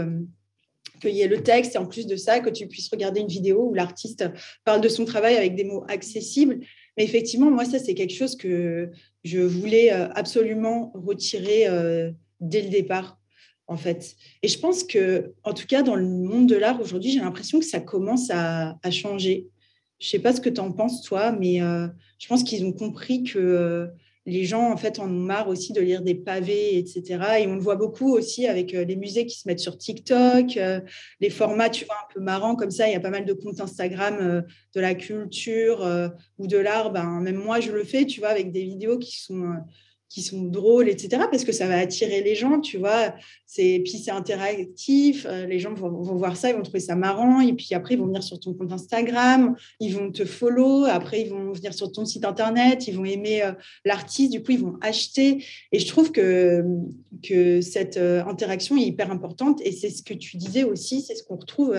qu'il 1.00 1.12
y 1.12 1.22
ait 1.22 1.28
le 1.28 1.42
texte 1.42 1.76
et 1.76 1.78
en 1.78 1.86
plus 1.86 2.08
de 2.08 2.16
ça, 2.16 2.40
que 2.40 2.50
tu 2.50 2.68
puisses 2.68 2.90
regarder 2.90 3.22
une 3.22 3.28
vidéo 3.28 3.70
où 3.70 3.74
l'artiste 3.74 4.26
parle 4.66 4.82
de 4.82 4.90
son 4.90 5.06
travail 5.06 5.36
avec 5.36 5.56
des 5.56 5.64
mots 5.64 5.86
accessibles. 5.88 6.60
Mais 6.98 7.04
effectivement, 7.04 7.52
moi, 7.52 7.66
ça, 7.66 7.80
c'est 7.80 7.94
quelque 7.94 8.14
chose 8.14 8.36
que 8.36 8.92
je 9.24 9.40
voulais 9.40 9.92
euh, 9.92 10.10
absolument 10.14 10.92
retirer 10.94 11.68
euh, 11.68 12.12
dès 12.40 12.62
le 12.62 12.70
départ, 12.70 13.20
en 13.68 13.78
fait. 13.78 14.16
Et 14.44 14.48
je 14.48 14.60
pense 14.60 14.84
que, 14.84 15.34
en 15.44 15.54
tout 15.54 15.68
cas, 15.68 15.84
dans 15.84 15.96
le 15.96 16.08
monde 16.08 16.48
de 16.48 16.56
l'art 16.56 16.80
aujourd'hui, 16.82 17.12
j'ai 17.12 17.20
l'impression 17.20 17.60
que 17.60 17.66
ça 17.66 17.80
commence 17.80 18.30
à, 18.32 18.78
changer. 18.92 19.48
je 20.00 20.08
sais 20.08 20.20
pas 20.20 20.34
ce 20.34 20.42
que 20.42 20.50
tu 20.50 20.62
en 20.62 20.72
penses, 20.72 21.02
toi, 21.04 21.32
mais 21.32 21.60
je 21.60 22.28
pense 22.28 22.44
qu'ils 22.44 22.66
ont 22.66 22.74
compris 22.74 23.24
que 23.24 23.90
les 24.30 24.46
gens, 24.46 24.72
en 24.72 24.78
fait, 24.78 25.00
en 25.00 25.06
ont 25.06 25.08
marre 25.08 25.48
aussi 25.48 25.74
de 25.74 25.82
lire 25.82 26.02
des 26.02 26.16
pavés, 26.16 26.78
etc. 26.78 27.04
Et 27.40 27.48
on 27.48 27.56
le 27.56 27.62
voit 27.62 27.76
beaucoup 27.76 28.14
aussi 28.14 28.48
avec 28.48 28.72
les 28.72 28.96
musées 28.96 29.26
qui 29.26 29.38
se 29.38 29.48
mettent 29.48 29.60
sur 29.60 29.78
TikTok, 29.78 30.58
les 31.20 31.30
formats, 31.30 31.70
tu 31.70 31.86
vois, 31.86 31.96
un 31.96 32.14
peu 32.14 32.20
marrants 32.20 32.56
comme 32.56 32.72
ça. 32.72 32.88
Il 32.88 32.94
y 32.94 32.96
a 32.96 33.00
pas 33.00 33.10
mal 33.10 33.26
de 33.26 33.34
comptes 33.34 33.60
Instagram 33.60 34.44
de 34.74 34.80
la 34.80 34.96
culture 34.96 35.88
ou 36.38 36.48
de 36.48 36.58
l'art. 36.58 36.92
Ben, 36.92 37.20
même 37.22 37.38
moi, 37.38 37.60
je 37.60 37.72
le 37.72 37.84
fais, 37.84 38.06
tu 38.06 38.20
vois, 38.20 38.30
avec 38.30 38.52
des 38.52 38.64
vidéos 38.64 38.98
qui 38.98 39.20
sont 39.20 39.56
qui 40.10 40.24
sont 40.24 40.44
drôles, 40.44 40.90
etc. 40.90 41.24
Parce 41.32 41.44
que 41.46 41.52
ça 41.52 41.68
va 41.68 41.78
attirer 41.78 42.24
les 42.24 42.34
gens, 42.34 42.60
tu 42.60 42.78
vois. 42.78 43.14
C'est, 43.46 43.82
puis 43.84 43.98
c'est 43.98 44.12
interactif, 44.12 45.26
euh, 45.28 45.46
les 45.46 45.60
gens 45.60 45.74
vont, 45.74 45.90
voir 46.16 46.36
ça, 46.36 46.50
ils 46.50 46.56
vont 46.56 46.64
trouver 46.64 46.80
ça 46.80 46.96
marrant, 46.96 47.42
et 47.42 47.54
puis 47.54 47.74
après, 47.74 47.94
ils 47.94 48.00
vont 48.00 48.08
venir 48.08 48.24
sur 48.24 48.40
ton 48.40 48.54
compte 48.54 48.72
Instagram, 48.72 49.56
ils 49.80 49.96
vont 49.96 50.12
te 50.12 50.26
follow, 50.26 50.86
après, 50.86 51.22
ils 51.22 51.30
vont 51.30 51.52
venir 51.52 51.74
sur 51.74 51.92
ton 51.92 52.06
site 52.06 52.26
internet, 52.26 52.88
ils 52.88 52.96
vont 52.96 53.06
aimer 53.06 53.44
euh, 53.44 53.54
l'artiste, 53.86 54.32
du 54.32 54.44
coup, 54.44 54.52
ils 54.52 54.60
vont 54.60 54.78
acheter. 54.82 55.44
Et 55.72 55.80
je 55.80 55.88
trouve 55.88 56.12
que, 56.12 56.64
que 57.24 57.62
cette 57.62 57.98
euh, 57.98 58.24
interaction 58.26 58.78
est 58.78 58.86
hyper 58.86 59.12
importante, 59.12 59.62
et 59.64 59.72
c'est 59.72 59.90
ce 59.90 60.04
que 60.04 60.14
tu 60.16 60.38
disais 60.38 60.64
aussi, 60.64 61.02
c'est 61.02 61.16
ce 61.16 61.24
qu'on 61.24 61.38
retrouve 61.38 61.76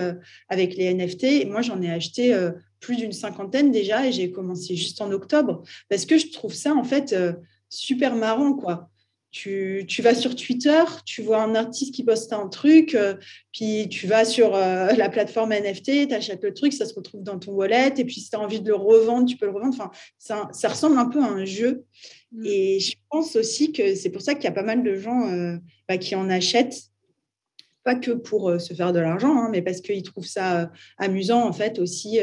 avec 0.49 0.75
les 0.75 0.93
NFT. 0.93 1.23
Et 1.23 1.45
moi, 1.45 1.61
j'en 1.61 1.81
ai 1.81 1.89
acheté 1.89 2.37
plus 2.79 2.95
d'une 2.95 3.11
cinquantaine 3.11 3.71
déjà, 3.71 4.07
et 4.07 4.11
j'ai 4.11 4.31
commencé 4.31 4.75
juste 4.75 5.01
en 5.01 5.11
octobre, 5.11 5.63
parce 5.89 6.05
que 6.05 6.17
je 6.17 6.31
trouve 6.31 6.53
ça, 6.53 6.73
en 6.73 6.83
fait, 6.83 7.15
super 7.71 8.15
marrant, 8.15 8.53
quoi. 8.53 8.89
Tu, 9.31 9.85
tu, 9.87 10.01
vas 10.01 10.13
sur 10.13 10.35
Twitter, 10.35 10.83
tu 11.05 11.21
vois 11.21 11.41
un 11.41 11.55
artiste 11.55 11.95
qui 11.95 12.03
poste 12.03 12.33
un 12.33 12.49
truc, 12.49 12.95
euh, 12.95 13.15
puis 13.53 13.87
tu 13.89 14.05
vas 14.05 14.25
sur 14.25 14.53
euh, 14.55 14.91
la 14.91 15.07
plateforme 15.07 15.53
NFT, 15.53 16.09
tu 16.09 16.13
achètes 16.13 16.43
le 16.43 16.53
truc, 16.53 16.73
ça 16.73 16.85
se 16.85 16.93
retrouve 16.93 17.23
dans 17.23 17.39
ton 17.39 17.53
wallet, 17.53 17.93
et 17.95 18.03
puis 18.03 18.15
si 18.15 18.29
tu 18.29 18.35
as 18.35 18.41
envie 18.41 18.59
de 18.59 18.67
le 18.67 18.75
revendre, 18.75 19.25
tu 19.25 19.37
peux 19.37 19.45
le 19.45 19.53
revendre. 19.53 19.73
Enfin, 19.73 19.89
ça, 20.17 20.49
ça 20.51 20.67
ressemble 20.67 20.99
un 20.99 21.05
peu 21.05 21.23
à 21.23 21.27
un 21.27 21.45
jeu. 21.45 21.85
Mm. 22.33 22.45
Et 22.45 22.79
je 22.81 22.93
pense 23.09 23.37
aussi 23.37 23.71
que 23.71 23.95
c'est 23.95 24.09
pour 24.09 24.21
ça 24.21 24.35
qu'il 24.35 24.43
y 24.43 24.47
a 24.47 24.51
pas 24.51 24.63
mal 24.63 24.83
de 24.83 24.95
gens 24.95 25.29
euh, 25.29 25.55
bah, 25.87 25.97
qui 25.97 26.13
en 26.13 26.29
achètent, 26.29 26.89
pas 27.85 27.95
que 27.95 28.11
pour 28.11 28.59
se 28.59 28.73
faire 28.73 28.91
de 28.91 28.99
l'argent, 28.99 29.37
hein, 29.37 29.47
mais 29.49 29.61
parce 29.61 29.79
qu'ils 29.79 30.03
trouvent 30.03 30.27
ça 30.27 30.69
amusant, 30.97 31.47
en 31.47 31.53
fait, 31.53 31.79
aussi 31.79 32.19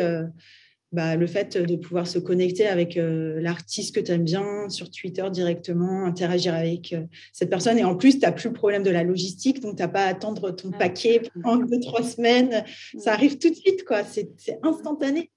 bah, 0.92 1.16
le 1.16 1.26
fait 1.26 1.58
de 1.58 1.76
pouvoir 1.76 2.06
se 2.06 2.18
connecter 2.18 2.66
avec 2.66 2.96
euh, 2.96 3.40
l'artiste 3.40 3.94
que 3.94 4.00
tu 4.00 4.10
aimes 4.10 4.24
bien 4.24 4.68
sur 4.70 4.90
Twitter 4.90 5.24
directement, 5.30 6.04
interagir 6.04 6.54
avec 6.54 6.94
euh, 6.94 7.02
cette 7.32 7.50
personne. 7.50 7.78
Et 7.78 7.84
en 7.84 7.94
plus, 7.94 8.18
tu 8.18 8.20
n'as 8.20 8.32
plus 8.32 8.48
le 8.48 8.54
problème 8.54 8.82
de 8.82 8.90
la 8.90 9.02
logistique, 9.02 9.60
donc 9.60 9.76
tu 9.76 9.82
n'as 9.82 9.88
pas 9.88 10.04
à 10.04 10.08
attendre 10.08 10.50
ton 10.50 10.70
paquet 10.70 11.22
pendant 11.42 11.64
deux, 11.64 11.80
trois 11.80 12.02
semaines. 12.02 12.64
Ça 12.98 13.12
arrive 13.12 13.38
tout 13.38 13.50
de 13.50 13.54
suite, 13.54 13.84
quoi. 13.84 14.02
C'est 14.04 14.58
instantané. 14.62 15.30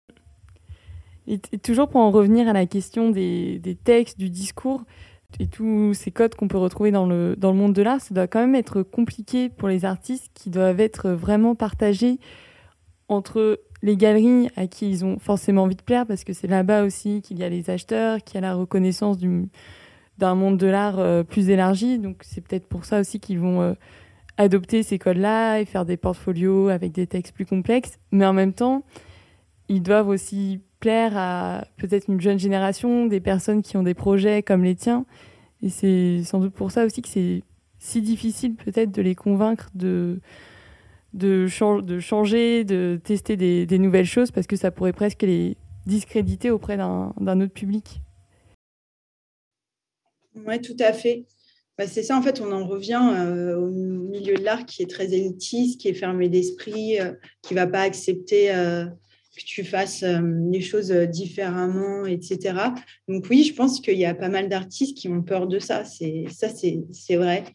Et, 1.27 1.39
toujours 1.39 1.89
pour 1.89 1.99
en 1.99 2.11
revenir 2.11 2.47
à 2.47 2.53
la 2.53 2.65
question 2.65 3.11
des, 3.11 3.59
des 3.59 3.75
textes, 3.75 4.17
du 4.17 4.29
discours 4.29 4.83
et 5.39 5.47
tous 5.47 5.93
ces 5.93 6.11
codes 6.11 6.35
qu'on 6.35 6.47
peut 6.47 6.57
retrouver 6.57 6.91
dans 6.91 7.05
le, 7.05 7.35
dans 7.37 7.51
le 7.51 7.57
monde 7.57 7.73
de 7.73 7.81
l'art, 7.81 8.01
ça 8.01 8.13
doit 8.13 8.27
quand 8.27 8.39
même 8.39 8.55
être 8.55 8.83
compliqué 8.83 9.49
pour 9.49 9.67
les 9.67 9.85
artistes 9.85 10.31
qui 10.33 10.49
doivent 10.49 10.79
être 10.79 11.09
vraiment 11.11 11.55
partagés 11.55 12.19
entre 13.07 13.59
les 13.83 13.97
galeries 13.97 14.49
à 14.55 14.67
qui 14.67 14.89
ils 14.89 15.05
ont 15.05 15.19
forcément 15.19 15.63
envie 15.63 15.75
de 15.75 15.81
plaire, 15.81 16.05
parce 16.05 16.23
que 16.23 16.33
c'est 16.33 16.47
là-bas 16.47 16.83
aussi 16.83 17.21
qu'il 17.21 17.39
y 17.39 17.43
a 17.43 17.49
les 17.49 17.69
acheteurs, 17.69 18.23
qu'il 18.23 18.35
y 18.35 18.37
a 18.37 18.41
la 18.41 18.53
reconnaissance 18.53 19.17
d'un 20.17 20.35
monde 20.35 20.57
de 20.57 20.67
l'art 20.67 20.99
euh, 20.99 21.23
plus 21.23 21.49
élargi. 21.49 21.99
Donc 21.99 22.17
c'est 22.21 22.41
peut-être 22.41 22.67
pour 22.67 22.85
ça 22.85 22.99
aussi 22.99 23.19
qu'ils 23.19 23.39
vont 23.39 23.61
euh, 23.61 23.73
adopter 24.37 24.83
ces 24.83 24.99
codes-là 24.99 25.59
et 25.59 25.65
faire 25.65 25.85
des 25.85 25.97
portfolios 25.97 26.69
avec 26.69 26.91
des 26.91 27.07
textes 27.07 27.33
plus 27.33 27.45
complexes. 27.45 27.97
Mais 28.11 28.25
en 28.25 28.33
même 28.33 28.53
temps, 28.53 28.83
ils 29.67 29.81
doivent 29.81 30.09
aussi 30.09 30.61
plaire 30.79 31.13
à 31.15 31.63
peut-être 31.77 32.09
une 32.09 32.19
jeune 32.19 32.39
génération, 32.39 33.05
des 33.05 33.19
personnes 33.19 33.61
qui 33.61 33.77
ont 33.77 33.83
des 33.83 33.93
projets 33.93 34.43
comme 34.43 34.63
les 34.63 34.75
tiens. 34.75 35.05
Et 35.63 35.69
c'est 35.69 36.23
sans 36.23 36.39
doute 36.39 36.53
pour 36.53 36.71
ça 36.71 36.85
aussi 36.85 37.01
que 37.01 37.09
c'est 37.09 37.43
si 37.79 38.01
difficile 38.01 38.55
peut-être 38.55 38.91
de 38.91 39.01
les 39.01 39.15
convaincre 39.15 39.69
de 39.73 40.19
de, 41.13 41.47
changer, 41.47 42.63
de 42.63 42.99
tester 43.03 43.37
des, 43.37 43.79
nouvelles 43.79 44.05
choses 44.05 44.31
parce 44.31 44.47
que 44.47 44.55
ça 44.55 44.71
pourrait 44.71 44.93
presque 44.93 45.23
les 45.23 45.57
discréditer 45.85 46.51
auprès 46.51 46.77
d'un 46.77 47.41
autre 47.41 47.53
public. 47.53 48.01
Oui, 50.35 50.61
tout 50.61 50.77
à 50.79 50.93
fait. 50.93 51.25
Bah, 51.77 51.87
c'est 51.87 52.03
ça, 52.03 52.17
en 52.17 52.21
fait, 52.21 52.41
on 52.41 52.51
en 52.51 52.67
revient 52.67 53.01
euh, 53.15 53.57
au 53.57 53.69
milieu 53.69 54.35
de 54.35 54.43
l'art 54.43 54.65
qui 54.65 54.83
est 54.83 54.89
très 54.89 55.13
élitiste, 55.13 55.81
qui 55.81 55.87
est 55.87 55.93
fermé 55.93 56.29
d'esprit, 56.29 56.99
euh, 56.99 57.13
qui 57.41 57.53
ne 57.53 57.59
va 57.59 57.67
pas 57.67 57.81
accepter 57.81 58.53
euh, 58.53 58.85
que 58.85 59.43
tu 59.43 59.63
fasses 59.63 60.03
les 60.03 60.61
choses 60.61 60.91
différemment, 60.91 62.05
etc. 62.05 62.53
Donc 63.07 63.25
oui, 63.29 63.43
je 63.43 63.53
pense 63.53 63.79
qu'il 63.79 63.97
y 63.97 64.05
a 64.05 64.13
pas 64.13 64.29
mal 64.29 64.49
d'artistes 64.49 64.97
qui 64.97 65.07
ont 65.07 65.23
peur 65.23 65.47
de 65.47 65.57
ça. 65.57 65.85
C'est 65.85 66.25
ça, 66.29 66.49
c'est 66.49 67.15
vrai. 67.15 67.45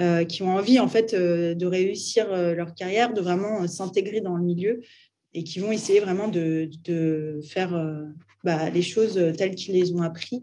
Euh, 0.00 0.24
qui 0.24 0.42
ont 0.42 0.56
envie 0.56 0.78
en 0.78 0.88
fait 0.88 1.12
euh, 1.12 1.54
de 1.54 1.66
réussir 1.66 2.32
euh, 2.32 2.54
leur 2.54 2.74
carrière, 2.74 3.12
de 3.12 3.20
vraiment 3.20 3.66
s'intégrer 3.68 4.22
dans 4.22 4.34
le 4.34 4.42
milieu 4.42 4.80
et 5.34 5.44
qui 5.44 5.58
vont 5.58 5.72
essayer 5.72 6.00
vraiment 6.00 6.28
de, 6.28 6.70
faire 7.46 7.70
bah, 8.42 8.70
les 8.70 8.80
choses 8.82 9.20
telles 9.36 9.54
qu'ils 9.54 9.74
les 9.74 9.92
ont 9.92 10.00
appris. 10.00 10.42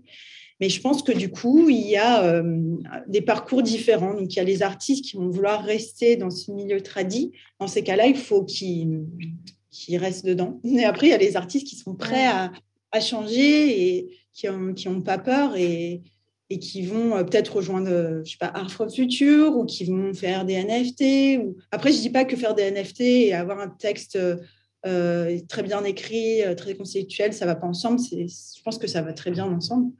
Mais 0.60 0.70
je 0.70 0.80
pense 0.80 1.02
que 1.02 1.12
du 1.12 1.30
coup, 1.30 1.70
il 1.70 1.88
y 1.88 1.98
a 1.98 2.42
des 3.08 3.22
parcours 3.22 3.64
différents. 3.64 4.14
Donc, 4.14 4.34
il 4.34 4.38
y 4.38 4.40
a 4.40 4.46
les 4.46 4.64
artistes 4.64 5.04
qui 5.04 5.18
vont 5.18 5.30
vouloir 5.30 5.62
rester 5.64 6.16
dans 6.16 6.30
ce 6.30 6.52
milieu 6.52 6.80
tradit. 6.80 7.34
Dans 7.60 7.68
ces 7.68 7.84
cas-là, 7.84 8.06
il 8.08 8.16
faut 8.16 8.46
qu'ils 8.46 9.08
restent 9.92 10.26
dedans. 10.26 10.62
Et 10.64 10.86
après, 10.86 11.08
il 11.08 11.10
y 11.10 11.14
a 11.14 11.18
les 11.18 11.36
artistes 11.36 11.68
qui 11.68 11.76
sont 11.76 11.96
prêts 11.96 12.28
à, 12.28 12.52
changer 13.02 13.98
et 13.98 14.18
qui 14.34 14.48
n'ont 14.48 14.74
qui 14.74 14.88
ont 14.88 15.02
pas 15.02 15.18
peur 15.18 15.56
et, 15.58 16.02
et 16.50 16.60
qui 16.60 16.86
vont 16.86 17.16
euh, 17.16 17.24
peut-être 17.24 17.58
rejoindre, 17.58 17.90
euh, 17.90 18.22
je 18.24 18.32
sais 18.32 18.38
pas, 18.40 18.48
Art 18.48 18.72
Future 18.94 19.56
ou 19.56 19.66
qui 19.66 19.86
vont 19.86 20.14
faire 20.14 20.46
des 20.46 20.64
NFT. 20.64 21.42
Après, 21.72 21.92
je 21.92 22.00
dis 22.00 22.10
pas 22.10 22.26
que 22.26 22.36
faire 22.36 22.56
des 22.56 22.72
NFT 22.72 23.02
et 23.02 23.34
avoir 23.34 23.60
un 23.60 23.70
texte 23.70 24.18
euh, 24.86 25.40
très 25.50 25.64
bien 25.64 25.84
écrit, 25.84 26.42
très 26.56 26.76
conceptuel, 26.76 27.34
ça 27.34 27.46
va 27.46 27.56
pas 27.56 27.68
ensemble. 27.68 28.00
Je 28.00 28.62
pense 28.64 28.78
que 28.78 28.88
ça 28.88 29.02
va 29.02 29.14
très 29.14 29.32
bien 29.32 29.46
ensemble. 29.46 29.92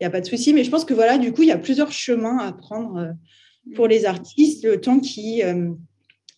Il 0.00 0.04
n'y 0.04 0.06
a 0.06 0.10
pas 0.10 0.20
de 0.20 0.26
souci. 0.26 0.52
Mais 0.52 0.64
je 0.64 0.70
pense 0.70 0.84
que 0.84 0.94
voilà, 0.94 1.18
du 1.18 1.32
coup, 1.32 1.42
il 1.42 1.48
y 1.48 1.52
a 1.52 1.58
plusieurs 1.58 1.92
chemins 1.92 2.38
à 2.38 2.52
prendre 2.52 3.14
pour 3.76 3.86
les 3.86 4.04
artistes, 4.04 4.64
le 4.64 4.80
temps 4.80 4.98
qui, 4.98 5.42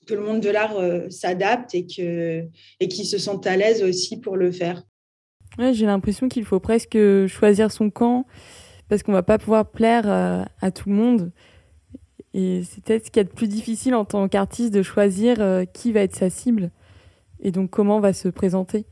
que 0.06 0.14
le 0.14 0.20
monde 0.20 0.40
de 0.40 0.50
l'art 0.50 0.76
s'adapte 1.08 1.74
et, 1.74 1.86
que, 1.86 2.44
et 2.80 2.88
qu'ils 2.88 3.06
se 3.06 3.16
sentent 3.16 3.46
à 3.46 3.56
l'aise 3.56 3.82
aussi 3.82 4.20
pour 4.20 4.36
le 4.36 4.52
faire. 4.52 4.82
Ouais, 5.56 5.72
J'ai 5.72 5.86
l'impression 5.86 6.28
qu'il 6.28 6.44
faut 6.44 6.60
presque 6.60 6.98
choisir 7.28 7.72
son 7.72 7.88
camp 7.88 8.26
parce 8.88 9.02
qu'on 9.02 9.12
va 9.12 9.22
pas 9.22 9.38
pouvoir 9.38 9.70
plaire 9.70 10.04
euh, 10.06 10.44
à 10.60 10.70
tout 10.70 10.88
le 10.88 10.94
monde. 10.94 11.32
Et 12.32 12.62
c'est 12.64 12.82
peut-être 12.82 13.06
ce 13.06 13.10
qui 13.10 13.20
est 13.20 13.24
le 13.24 13.28
plus 13.28 13.48
difficile 13.48 13.94
en 13.94 14.04
tant 14.04 14.28
qu'artiste 14.28 14.72
de 14.72 14.82
choisir 14.82 15.40
euh, 15.40 15.64
qui 15.64 15.92
va 15.92 16.00
être 16.00 16.16
sa 16.16 16.30
cible 16.30 16.70
et 17.40 17.50
donc 17.50 17.70
comment 17.70 17.98
on 17.98 18.00
va 18.00 18.12
se 18.12 18.28
présenter. 18.28 18.86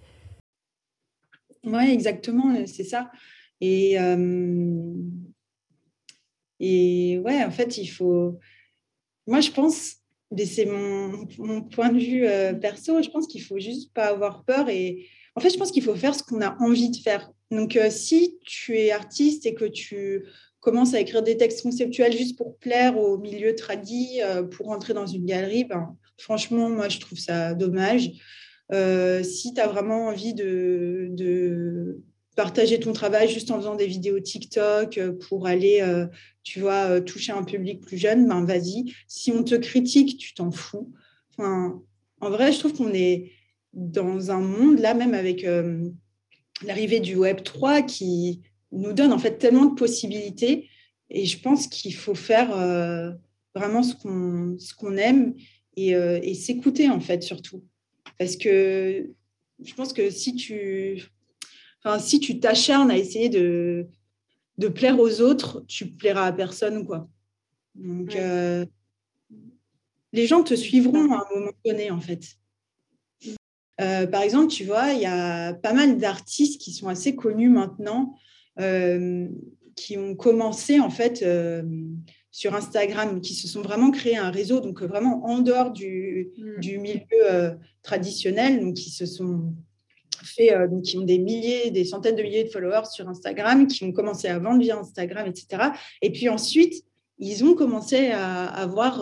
Oui, 1.65 1.91
exactement, 1.91 2.55
c'est 2.67 2.85
ça. 2.85 3.11
Et, 3.61 3.99
euh, 4.01 4.95
et 6.59 7.21
ouais, 7.25 7.45
en 7.45 7.51
fait, 7.51 7.79
il 7.79 7.87
faut. 7.87 8.39
Moi, 9.29 9.41
je 9.41 9.53
pense, 9.53 9.97
c'est 10.37 10.67
mon, 10.67 11.63
point 11.63 11.91
de 11.91 11.99
vue 11.99 12.61
perso, 12.61 13.01
je 13.01 13.11
pense 13.11 13.29
qu'il 13.29 13.43
faut 13.43 13.61
juste 13.61 13.93
pas 13.95 14.07
avoir 14.07 14.45
peur. 14.45 14.69
Et 14.69 15.07
en 15.35 15.41
fait, 15.41 15.51
je 15.51 15.59
pense 15.59 15.73
qu'il 15.73 15.83
faut 15.83 15.95
faire 15.95 16.15
ce 16.15 16.23
qu'on 16.23 16.41
a 16.41 16.57
envie 16.61 16.91
de 16.91 16.97
faire. 16.97 17.31
Donc, 17.51 17.77
euh, 17.77 17.91
si 17.91 18.39
tu 18.45 18.77
es 18.79 18.91
artiste 18.91 19.47
et 19.47 19.55
que 19.55 19.65
tu 19.65 20.25
commences 20.61 20.95
à 20.95 21.01
écrire 21.01 21.23
des 21.23 21.37
textes 21.37 21.63
conceptuels 21.63 22.17
juste 22.17 22.37
pour 22.37 22.57
plaire 22.59 22.99
au 22.99 23.19
milieu 23.19 23.55
tradit, 23.55 24.21
euh, 24.23 24.43
pour 24.43 24.71
entrer 24.71 24.95
dans 24.95 25.07
une 25.07 25.25
galerie, 25.25 25.65
ben, 25.65 25.97
franchement, 26.19 26.69
moi, 26.69 26.89
je 26.89 27.01
trouve 27.01 27.19
ça 27.19 27.55
dommage. 27.55 28.11
Euh, 28.73 29.23
si 29.23 29.55
tu 29.55 29.61
as 29.61 29.67
vraiment 29.67 30.07
envie 30.07 30.35
de, 30.35 32.01
partager 32.35 32.81
ton 32.81 32.95
travail 32.95 33.29
juste 33.29 33.51
en 33.51 33.59
faisant 33.59 33.75
des 33.75 33.87
vidéos 33.87 34.19
TikTok 34.19 34.99
pour 35.29 35.47
aller, 35.47 35.85
tu 36.43 36.61
vois, 36.61 36.99
toucher 37.03 37.33
un 37.33 37.45
public 37.45 37.83
plus 37.83 37.99
jeune, 37.99 38.27
ben 38.27 38.43
vas-y. 38.43 38.95
Si 39.07 39.31
on 39.33 39.45
te 39.45 39.55
critique, 39.55 40.17
tu 40.17 40.33
t'en 40.33 40.51
fous. 40.51 40.91
En 41.37 42.31
vrai, 42.31 42.51
je 42.51 42.59
trouve 42.61 42.73
qu'on 42.73 42.95
est 42.95 43.33
dans 43.73 44.31
un 44.31 44.41
monde, 44.41 44.79
là, 44.79 44.95
même 44.95 45.15
avec 45.15 45.47
l'arrivée 46.65 47.01
du 47.01 47.17
Web 47.17 47.43
3 47.43 47.83
qui 47.83 48.43
nous 48.73 48.93
donne 48.93 49.13
en 49.13 49.19
fait 49.19 49.39
tellement 49.39 49.67
de 49.67 49.75
possibilités. 49.75 50.69
Et 51.11 51.27
je 51.27 51.39
pense 51.41 51.67
qu'il 51.67 51.95
faut 51.95 52.15
faire 52.15 52.57
euh, 52.57 53.13
vraiment 53.55 53.83
ce 53.83 53.95
qu'on 53.95 54.57
ce 54.59 54.75
qu'on 54.75 54.97
aime 54.97 55.35
et, 55.77 55.95
euh, 55.95 56.19
et 56.23 56.35
s'écouter 56.35 56.89
en 56.89 57.01
fait 57.01 57.23
surtout. 57.23 57.63
Parce 58.19 58.37
que 58.37 59.11
je 59.63 59.75
pense 59.75 59.93
que 59.93 60.11
si 60.11 60.35
tu 60.35 61.03
enfin, 61.85 61.99
si 61.99 62.19
tu 62.19 62.41
t'acharnes 62.41 62.91
à 62.91 62.97
essayer 62.97 63.29
de, 63.29 63.87
de 64.59 64.69
plaire 64.69 64.99
aux 64.99 65.21
autres, 65.21 65.65
tu 65.69 65.87
plairas 65.87 66.27
à 66.27 66.33
personne 66.33 66.87
quoi. 66.87 67.09
Donc 67.75 68.17
euh, 68.17 68.65
les 70.13 70.27
gens 70.27 70.43
te 70.43 70.55
suivront 70.55 71.13
à 71.13 71.27
un 71.27 71.39
moment 71.39 71.53
donné 71.65 71.91
en 71.91 72.01
fait. 72.01 72.39
Euh, 73.83 74.07
par 74.07 74.23
exemple, 74.23 74.49
tu 74.49 74.65
vois, 74.65 74.93
il 74.93 75.01
y 75.01 75.07
a 75.07 75.55
pas 75.55 75.73
mal 75.73 75.99
d'artistes 75.99 76.61
qui 76.61 76.73
sont 76.73 76.89
assez 76.89 77.17
connus 77.17 77.49
maintenant, 77.49 78.15
euh, 78.61 79.29
qui 79.75 79.99
ont 79.99 80.15
commencé 80.15 80.79
en 80.79 80.91
fait 80.91 81.23
euh, 81.23 81.63
sur 82.31 82.55
Instagram, 82.55 83.21
qui 83.21 83.35
se 83.35 83.49
sont 83.49 83.63
vraiment 83.63 83.91
créés 83.91 84.17
un 84.17 84.31
réseau, 84.31 84.61
donc 84.61 84.83
vraiment 84.83 85.25
en 85.27 85.39
dehors 85.39 85.73
du, 85.73 86.31
mm. 86.37 86.61
du 86.61 86.79
milieu 86.79 87.59
traditionnel, 87.83 88.61
donc 88.61 88.75
qui 88.75 88.91
se 88.91 89.07
sont 89.07 89.53
fait, 90.23 90.53
donc 90.69 90.83
qui 90.83 90.99
ont 90.99 91.05
des 91.05 91.19
milliers, 91.19 91.73
des 91.73 91.85
centaines 91.85 92.15
de 92.15 92.23
milliers 92.23 92.45
de 92.45 92.51
followers 92.51 92.87
sur 92.93 93.09
Instagram, 93.09 93.67
qui 93.67 93.83
ont 93.85 93.93
commencé 93.93 94.29
à 94.29 94.39
vendre 94.39 94.61
via 94.61 94.79
Instagram, 94.79 95.27
etc. 95.27 95.71
Et 96.01 96.13
puis 96.13 96.29
ensuite, 96.29 96.85
ils 97.19 97.45
ont 97.45 97.55
commencé 97.55 98.11
à 98.11 98.45
avoir 98.45 99.01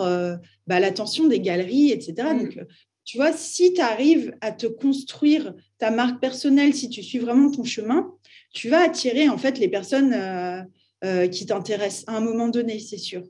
bah, 0.65 0.79
l'attention 0.79 1.27
des 1.27 1.39
galeries, 1.39 1.91
etc. 1.91 2.29
Donc, 2.39 2.57
tu 3.05 3.17
vois, 3.17 3.33
si 3.33 3.73
tu 3.73 3.81
arrives 3.81 4.35
à 4.41 4.51
te 4.51 4.67
construire 4.67 5.53
ta 5.79 5.91
marque 5.91 6.19
personnelle, 6.19 6.73
si 6.73 6.89
tu 6.89 7.01
suis 7.03 7.19
vraiment 7.19 7.51
ton 7.51 7.63
chemin, 7.63 8.13
tu 8.53 8.69
vas 8.69 8.83
attirer 8.83 9.29
en 9.29 9.37
fait 9.37 9.59
les 9.59 9.67
personnes 9.67 10.13
euh, 10.13 10.61
euh, 11.03 11.27
qui 11.27 11.45
t'intéressent 11.45 12.03
à 12.07 12.17
un 12.17 12.21
moment 12.21 12.47
donné, 12.47 12.79
c'est 12.79 12.97
sûr. 12.97 13.23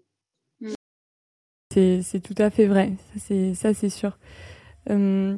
C'est 1.73 2.21
tout 2.21 2.35
à 2.37 2.49
fait 2.49 2.65
vrai, 2.65 2.91
ça 3.55 3.73
c'est 3.73 3.89
sûr. 3.89 4.19
Hum, 4.89 5.37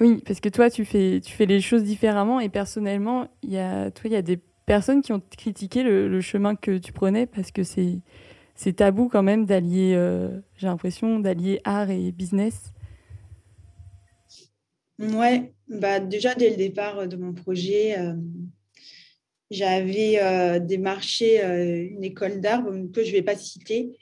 oui, 0.00 0.22
parce 0.26 0.40
que 0.40 0.48
toi, 0.48 0.70
tu 0.70 0.84
fais, 0.84 1.20
tu 1.22 1.32
fais 1.32 1.46
les 1.46 1.60
choses 1.60 1.84
différemment 1.84 2.40
et 2.40 2.48
personnellement, 2.48 3.28
il 3.42 3.50
y 3.50 3.58
a, 3.58 3.90
toi, 3.90 4.02
il 4.06 4.12
y 4.12 4.16
a 4.16 4.22
des 4.22 4.38
personnes 4.66 5.02
qui 5.02 5.12
ont 5.12 5.22
critiqué 5.36 5.82
le, 5.82 6.20
chemin 6.20 6.54
que 6.54 6.78
tu 6.78 6.92
prenais 6.92 7.26
parce 7.26 7.50
que 7.50 7.62
c'est 7.62 8.72
tabou 8.76 9.08
quand 9.08 9.22
même 9.22 9.44
d'allier, 9.44 9.94
euh, 9.94 10.40
j'ai 10.56 10.66
l'impression, 10.66 11.18
d'allier 11.18 11.60
art 11.64 11.90
et 11.90 12.12
business. 12.12 12.72
Ouais, 15.00 15.54
bah 15.66 15.98
déjà 15.98 16.34
dès 16.34 16.50
le 16.50 16.56
départ 16.56 17.08
de 17.08 17.16
mon 17.16 17.32
projet, 17.32 17.98
euh, 17.98 18.12
j'avais 19.50 20.22
euh, 20.22 20.58
démarché 20.58 21.42
euh, 21.42 21.88
une 21.90 22.04
école 22.04 22.42
d'art 22.42 22.62
que 22.92 23.02
je 23.02 23.08
ne 23.08 23.12
vais 23.12 23.22
pas 23.22 23.34
citer 23.34 23.96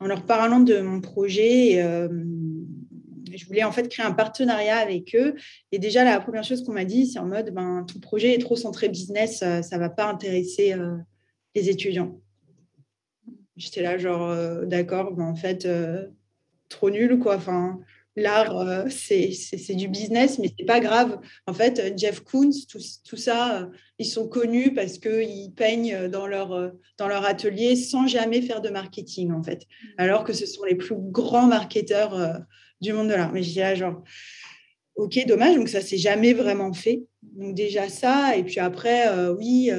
en 0.00 0.06
leur 0.08 0.26
parlant 0.26 0.58
de 0.58 0.80
mon 0.80 1.00
projet. 1.00 1.76
je 3.32 3.46
voulais 3.46 3.62
en 3.62 3.70
fait 3.70 3.88
créer 3.88 4.04
un 4.04 4.10
partenariat 4.10 4.78
avec 4.78 5.14
eux. 5.14 5.36
Et 5.70 5.78
déjà, 5.78 6.02
la 6.02 6.18
première 6.18 6.42
chose 6.42 6.64
qu'on 6.64 6.72
m'a 6.72 6.84
dit, 6.84 7.06
c'est 7.06 7.20
en 7.20 7.26
mode 7.26 7.50
ben, 7.54 7.86
ton 7.86 8.00
projet 8.00 8.34
est 8.34 8.38
trop 8.38 8.56
centré 8.56 8.88
business, 8.88 9.38
ça 9.38 9.60
ne 9.60 9.78
va 9.78 9.90
pas 9.90 10.10
intéresser 10.10 10.74
les 11.54 11.70
étudiants. 11.70 12.20
J'étais 13.56 13.82
là, 13.82 13.96
genre, 13.96 14.66
d'accord, 14.66 15.12
ben, 15.12 15.22
en 15.22 15.36
fait, 15.36 15.68
trop 16.68 16.90
nul, 16.90 17.20
quoi. 17.20 17.36
Enfin, 17.36 17.78
l'art, 18.16 18.56
euh, 18.58 18.84
c'est 18.88 19.74
du 19.74 19.88
business, 19.88 20.38
mais 20.38 20.52
c'est 20.58 20.66
pas 20.66 20.80
grave. 20.80 21.18
En 21.46 21.54
fait, 21.54 21.78
euh, 21.78 21.90
Jeff 21.96 22.20
Koons, 22.20 22.50
tout, 23.04 23.16
ça, 23.16 23.62
euh, 23.62 23.66
ils 23.98 24.06
sont 24.06 24.28
connus 24.28 24.74
parce 24.74 24.98
qu'ils 24.98 25.52
peignent 25.54 26.08
dans 26.08 26.26
leur, 26.26 26.72
dans 26.98 27.08
leur 27.08 27.24
atelier 27.24 27.76
sans 27.76 28.06
jamais 28.06 28.42
faire 28.42 28.60
de 28.60 28.68
marketing, 28.68 29.32
en 29.32 29.42
fait. 29.42 29.62
Alors 29.98 30.24
que 30.24 30.32
ce 30.32 30.46
sont 30.46 30.64
les 30.64 30.74
plus 30.74 30.96
grands 30.96 31.46
marketeurs 31.46 32.40
du 32.80 32.92
monde 32.92 33.08
de 33.08 33.14
l'art. 33.14 33.32
Mais 33.32 33.42
je 33.42 33.58
là, 33.58 33.74
genre, 33.74 34.02
ok, 34.96 35.24
dommage, 35.26 35.56
donc 35.56 35.68
ça 35.68 35.80
s'est 35.80 35.98
jamais 35.98 36.32
vraiment 36.32 36.72
fait. 36.72 37.02
Donc 37.22 37.54
déjà 37.54 37.88
ça, 37.88 38.36
et 38.36 38.42
puis 38.42 38.58
après, 38.58 39.06
oui, 39.38 39.70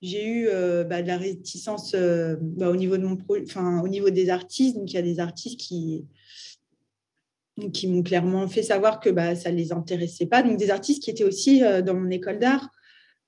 j'ai 0.00 0.26
eu 0.26 0.48
bah, 0.88 1.02
de 1.02 1.06
la 1.06 1.18
réticence 1.18 1.94
bah, 1.94 2.68
au, 2.68 2.76
niveau 2.76 2.96
de 2.96 3.04
mon 3.04 3.16
enfin, 3.44 3.80
au 3.80 3.88
niveau 3.88 4.10
des 4.10 4.28
artistes. 4.28 4.76
Donc 4.76 4.90
il 4.90 4.96
y 4.96 4.98
a 4.98 5.02
des 5.02 5.20
artistes 5.20 5.60
qui 5.60 6.04
qui 7.72 7.86
m'ont 7.86 8.02
clairement 8.02 8.48
fait 8.48 8.62
savoir 8.62 9.00
que 9.00 9.10
bah, 9.10 9.34
ça 9.34 9.52
ne 9.52 9.56
les 9.56 9.72
intéressait 9.72 10.26
pas. 10.26 10.42
Donc, 10.42 10.58
des 10.58 10.70
artistes 10.70 11.02
qui 11.02 11.10
étaient 11.10 11.24
aussi 11.24 11.62
euh, 11.62 11.82
dans 11.82 11.94
mon 11.94 12.10
école 12.10 12.38
d'art. 12.38 12.70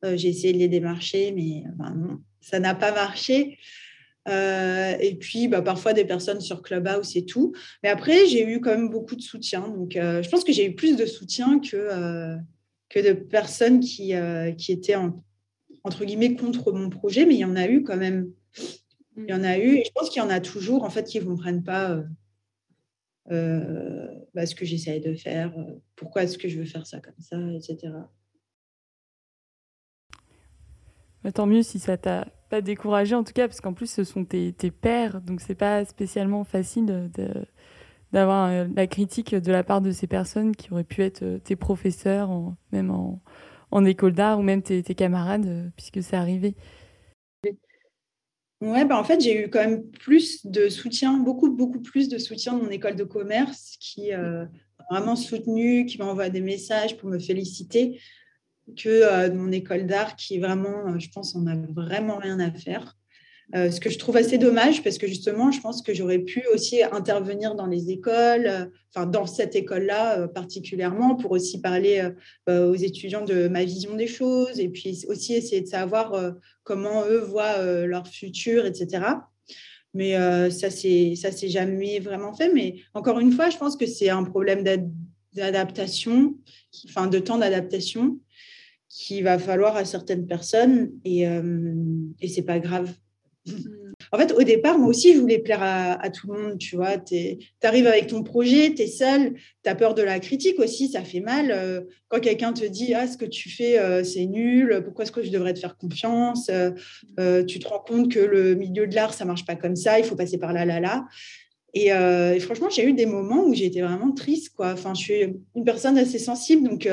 Euh, 0.05 0.16
j'ai 0.16 0.29
essayé 0.29 0.53
de 0.53 0.59
les 0.59 0.68
démarcher, 0.68 1.33
mais 1.33 1.64
bah, 1.77 1.93
ça 2.41 2.59
n'a 2.59 2.75
pas 2.75 2.93
marché. 2.93 3.59
Euh, 4.29 4.97
et 5.01 5.16
puis, 5.16 5.49
bah, 5.49 5.61
parfois, 5.61 5.93
des 5.93 6.05
personnes 6.05 6.41
sur 6.41 6.62
Clubhouse 6.62 7.16
et 7.16 7.27
tout. 7.27 7.53
Mais 7.83 7.91
après, 7.91 8.27
j'ai 8.27 8.47
eu 8.47 8.61
quand 8.61 8.70
même 8.70 8.89
beaucoup 8.89 9.16
de 9.16 9.22
soutien. 9.22 9.68
Donc, 9.68 9.93
je 9.95 10.29
pense 10.29 10.45
que 10.45 10.53
j'ai 10.53 10.66
eu 10.66 10.75
plus 10.75 10.97
de 10.97 11.05
soutien 11.05 11.61
que, 11.61 12.37
que 12.89 13.01
de 13.01 13.12
personnes 13.12 13.81
qui, 13.81 14.14
qui 14.57 14.72
étaient, 14.72 14.97
entre 15.85 16.05
guillemets, 16.07 16.35
contre 16.35 16.72
mon 16.72 16.89
projet. 16.89 17.27
Mais 17.27 17.35
il 17.35 17.41
y 17.41 17.45
en 17.45 17.57
a 17.57 17.66
eu 17.66 17.83
quand 17.83 17.99
même. 17.99 18.31
Il 19.16 19.27
y 19.29 19.35
en 19.35 19.45
a 19.45 19.59
eu. 19.59 19.77
Et 19.77 19.85
je 19.85 19.91
pense 19.95 20.09
qu'il 20.09 20.22
y 20.22 20.25
en 20.25 20.31
a 20.31 20.41
toujours, 20.41 20.85
en 20.85 20.91
fait, 20.91 21.05
qui 21.05 21.20
ne 21.20 21.25
comprennent 21.25 21.62
pas 21.62 22.03
euh, 23.31 24.07
bah, 24.35 24.45
ce 24.47 24.55
que 24.55 24.64
j'essaye 24.64 25.01
de 25.01 25.14
faire, 25.14 25.57
euh, 25.59 25.81
pourquoi 25.97 26.25
est-ce 26.25 26.37
que 26.37 26.49
je 26.49 26.59
veux 26.59 26.66
faire 26.66 26.87
ça 26.87 27.01
comme 27.01 27.18
ça, 27.18 27.39
etc. 27.53 27.93
Bah, 31.22 31.33
tant 31.33 31.47
mieux 31.47 31.62
si 31.62 31.79
ça 31.79 31.97
t'a 31.97 32.29
pas 32.51 32.61
découragé 32.61 33.14
en 33.14 33.25
tout 33.25 33.33
cas, 33.33 33.49
parce 33.49 33.61
qu'en 33.61 33.72
plus 33.72 33.91
ce 33.91 34.05
sont 34.05 34.25
tes, 34.25 34.53
tes 34.53 34.70
pères, 34.70 35.22
donc 35.22 35.41
c'est 35.41 35.55
pas 35.55 35.85
spécialement 35.87 36.45
facile 36.45 37.11
d'avoir 38.12 38.51
euh, 38.51 38.66
la 38.77 38.87
critique 38.87 39.35
de 39.35 39.53
la 39.53 39.64
part 39.64 39.81
de 39.81 39.91
ces 39.91 40.07
personnes 40.07 40.55
qui 40.55 40.70
auraient 40.72 40.85
pu 40.85 41.03
être 41.03 41.39
tes 41.45 41.57
professeurs, 41.57 42.31
même 42.72 42.91
en, 42.91 43.85
école 43.87 44.12
d'art 44.12 44.39
ou 44.39 44.43
même 44.43 44.62
tes, 44.62 44.83
tes 44.83 44.95
camarades, 44.95 45.72
puisque 45.77 46.03
c'est 46.03 46.16
arrivé. 46.16 46.55
Ouais, 48.65 48.87
bah 48.87 48.99
en 48.99 49.05
fait, 49.05 49.21
j'ai 49.21 49.45
eu 49.45 49.51
quand 49.51 49.59
même 49.59 49.91
plus 49.91 50.47
de 50.47 50.71
soutien, 50.71 51.19
beaucoup, 51.19 51.51
beaucoup 51.51 51.81
plus 51.81 52.09
de 52.09 52.17
soutien 52.17 52.55
de 52.55 52.62
mon 52.62 52.71
école 52.71 52.97
de 52.97 53.05
commerce 53.05 53.77
qui 53.79 54.15
euh, 54.15 54.47
m'a 54.79 55.01
vraiment 55.01 55.17
soutenu, 55.17 55.85
qui 55.85 55.99
m'envoie 55.99 56.31
des 56.31 56.41
messages 56.41 56.97
pour 56.97 57.11
me 57.11 57.19
féliciter, 57.19 58.01
que 58.75 58.89
euh, 58.89 59.29
de 59.29 59.37
mon 59.37 59.53
école 59.53 59.87
d'art 59.87 60.17
qui 60.17 60.39
vraiment, 60.39 60.89
euh, 60.89 60.99
je 60.99 61.11
pense, 61.11 61.35
on 61.35 61.47
a 61.47 61.55
vraiment 61.55 62.17
rien 62.17 62.41
à 62.41 62.51
faire. 62.53 62.97
Euh, 63.55 63.70
ce 63.70 63.78
que 63.78 63.88
je 63.88 63.98
trouve 63.98 64.16
assez 64.16 64.36
dommage 64.36 64.82
parce 64.82 64.98
que 64.98 65.07
justement, 65.07 65.52
je 65.52 65.61
pense 65.61 65.80
que 65.80 65.94
j'aurais 65.94 66.18
pu 66.18 66.42
aussi 66.52 66.82
intervenir 66.82 67.55
dans 67.55 67.66
les 67.66 67.90
écoles, 67.90 68.46
euh, 68.46 68.66
enfin 68.90 69.07
dans 69.07 69.26
cette 69.26 69.55
école-là 69.55 70.18
euh, 70.18 70.26
particulièrement, 70.26 71.14
pour 71.14 71.30
aussi 71.30 71.61
parler 71.61 72.11
aux 72.48 72.74
étudiants 72.74 73.24
de 73.24 73.46
ma 73.46 73.64
vision 73.64 73.94
des 73.94 74.09
choses 74.09 74.59
et 74.59 74.68
puis 74.68 75.05
aussi 75.09 75.34
essayer 75.34 75.61
de 75.61 75.68
savoir 75.68 76.34
comment 76.64 77.05
eux 77.05 77.20
voient 77.20 77.86
leur 77.86 78.09
futur, 78.09 78.66
etc. 78.66 79.05
Mais 79.94 80.12
ça, 80.50 80.70
c'est 80.70 81.14
ça, 81.16 81.30
c'est 81.30 81.48
jamais 81.48 82.00
vraiment 82.00 82.34
fait. 82.34 82.52
Mais 82.52 82.76
encore 82.94 83.20
une 83.20 83.32
fois, 83.32 83.50
je 83.50 83.57
pense 83.57 83.76
que 83.76 83.86
c'est 83.86 84.09
un 84.11 84.24
problème 84.24 84.64
d'adaptation, 85.32 86.36
enfin 86.86 87.07
de 87.07 87.18
temps 87.18 87.38
d'adaptation 87.38 88.18
qu'il 88.88 89.24
va 89.24 89.38
falloir 89.38 89.76
à 89.76 89.84
certaines 89.84 90.26
personnes 90.26 90.92
et, 91.05 91.22
et 92.20 92.28
c'est 92.28 92.42
pas 92.42 92.59
grave 92.59 92.94
en 94.12 94.18
fait, 94.18 94.32
au 94.32 94.42
départ, 94.42 94.78
moi 94.78 94.88
aussi, 94.88 95.14
je 95.14 95.18
voulais 95.18 95.38
plaire 95.38 95.62
à, 95.62 96.11
tout 96.11 96.28
le 96.32 96.40
monde, 96.40 96.59
tu 96.59 96.76
vois. 96.76 96.99
Tu 96.99 97.38
arrives 97.62 97.86
avec 97.86 98.07
ton 98.07 98.22
projet, 98.22 98.72
tu 98.74 98.82
es 98.82 98.86
seul, 98.86 99.34
tu 99.62 99.70
as 99.70 99.74
peur 99.74 99.95
de 99.95 100.03
la 100.03 100.18
critique 100.20 100.59
aussi, 100.59 100.88
ça 100.88 101.03
fait 101.03 101.20
mal. 101.20 101.51
Euh, 101.51 101.82
quand 102.09 102.20
quelqu'un 102.20 102.53
te 102.53 102.64
dit, 102.64 102.95
ah, 102.95 103.07
ce 103.07 103.16
que 103.16 103.24
tu 103.24 103.51
fais, 103.51 103.78
euh, 103.78 104.05
c'est 104.05 104.26
nul, 104.26 104.82
pourquoi 104.84 105.05
est-ce 105.05 105.12
que 105.12 105.22
je 105.22 105.30
devrais 105.30 105.53
te 105.55 105.59
faire 105.59 105.76
confiance 105.76 106.51
euh, 107.18 107.45
Tu 107.45 107.59
te 107.59 107.68
rends 107.68 107.84
compte 107.86 108.11
que 108.11 108.20
le 108.20 108.55
milieu 108.55 108.86
de 108.86 108.95
l'art, 108.95 109.14
ça 109.14 109.24
marche 109.24 109.45
pas 109.45 109.57
comme 109.57 109.76
ça, 109.76 109.99
il 109.99 110.05
faut 110.05 110.16
passer 110.16 110.38
par 110.38 110.53
là, 110.53 110.64
là, 110.64 110.80
là. 110.80 111.07
Et, 111.76 111.86
et 111.88 112.40
franchement, 112.40 112.70
j'ai 112.70 112.86
eu 112.86 112.92
des 112.92 113.07
moments 113.07 113.45
où 113.45 113.53
j'étais 113.53 113.80
vraiment 113.80 114.12
triste, 114.12 114.55
quoi. 114.55 114.72
Enfin, 114.72 114.95
je 114.95 115.01
suis 115.01 115.22
une 115.57 115.64
personne 115.64 115.99
assez 115.99 116.20
sensible, 116.20 116.68
donc 116.68 116.88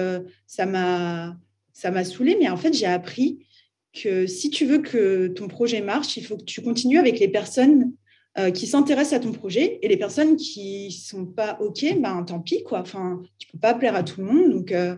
ça 0.47 0.65
m'a 0.65 1.37
ça 1.73 1.91
m'a 1.91 2.03
saoulée, 2.03 2.35
mais 2.39 2.49
en 2.49 2.57
fait, 2.57 2.73
j'ai 2.73 2.85
appris 2.85 3.45
que 3.93 4.25
si 4.27 4.49
tu 4.49 4.65
veux 4.65 4.79
que 4.79 5.27
ton 5.27 5.47
projet 5.47 5.81
marche, 5.81 6.17
il 6.17 6.25
faut 6.25 6.37
que 6.37 6.43
tu 6.43 6.61
continues 6.61 6.99
avec 6.99 7.19
les 7.19 7.27
personnes 7.27 7.91
euh, 8.37 8.51
qui 8.51 8.65
s'intéressent 8.65 9.19
à 9.19 9.19
ton 9.19 9.33
projet 9.33 9.79
et 9.81 9.87
les 9.89 9.97
personnes 9.97 10.37
qui 10.37 10.91
sont 10.91 11.25
pas 11.25 11.57
OK, 11.59 11.85
ben, 11.99 12.23
tant 12.23 12.39
pis. 12.39 12.63
Quoi. 12.63 12.79
Enfin, 12.79 13.21
tu 13.37 13.47
peux 13.51 13.59
pas 13.59 13.73
plaire 13.73 13.95
à 13.95 14.03
tout 14.03 14.21
le 14.21 14.27
monde. 14.27 14.51
Donc, 14.51 14.71
euh, 14.71 14.95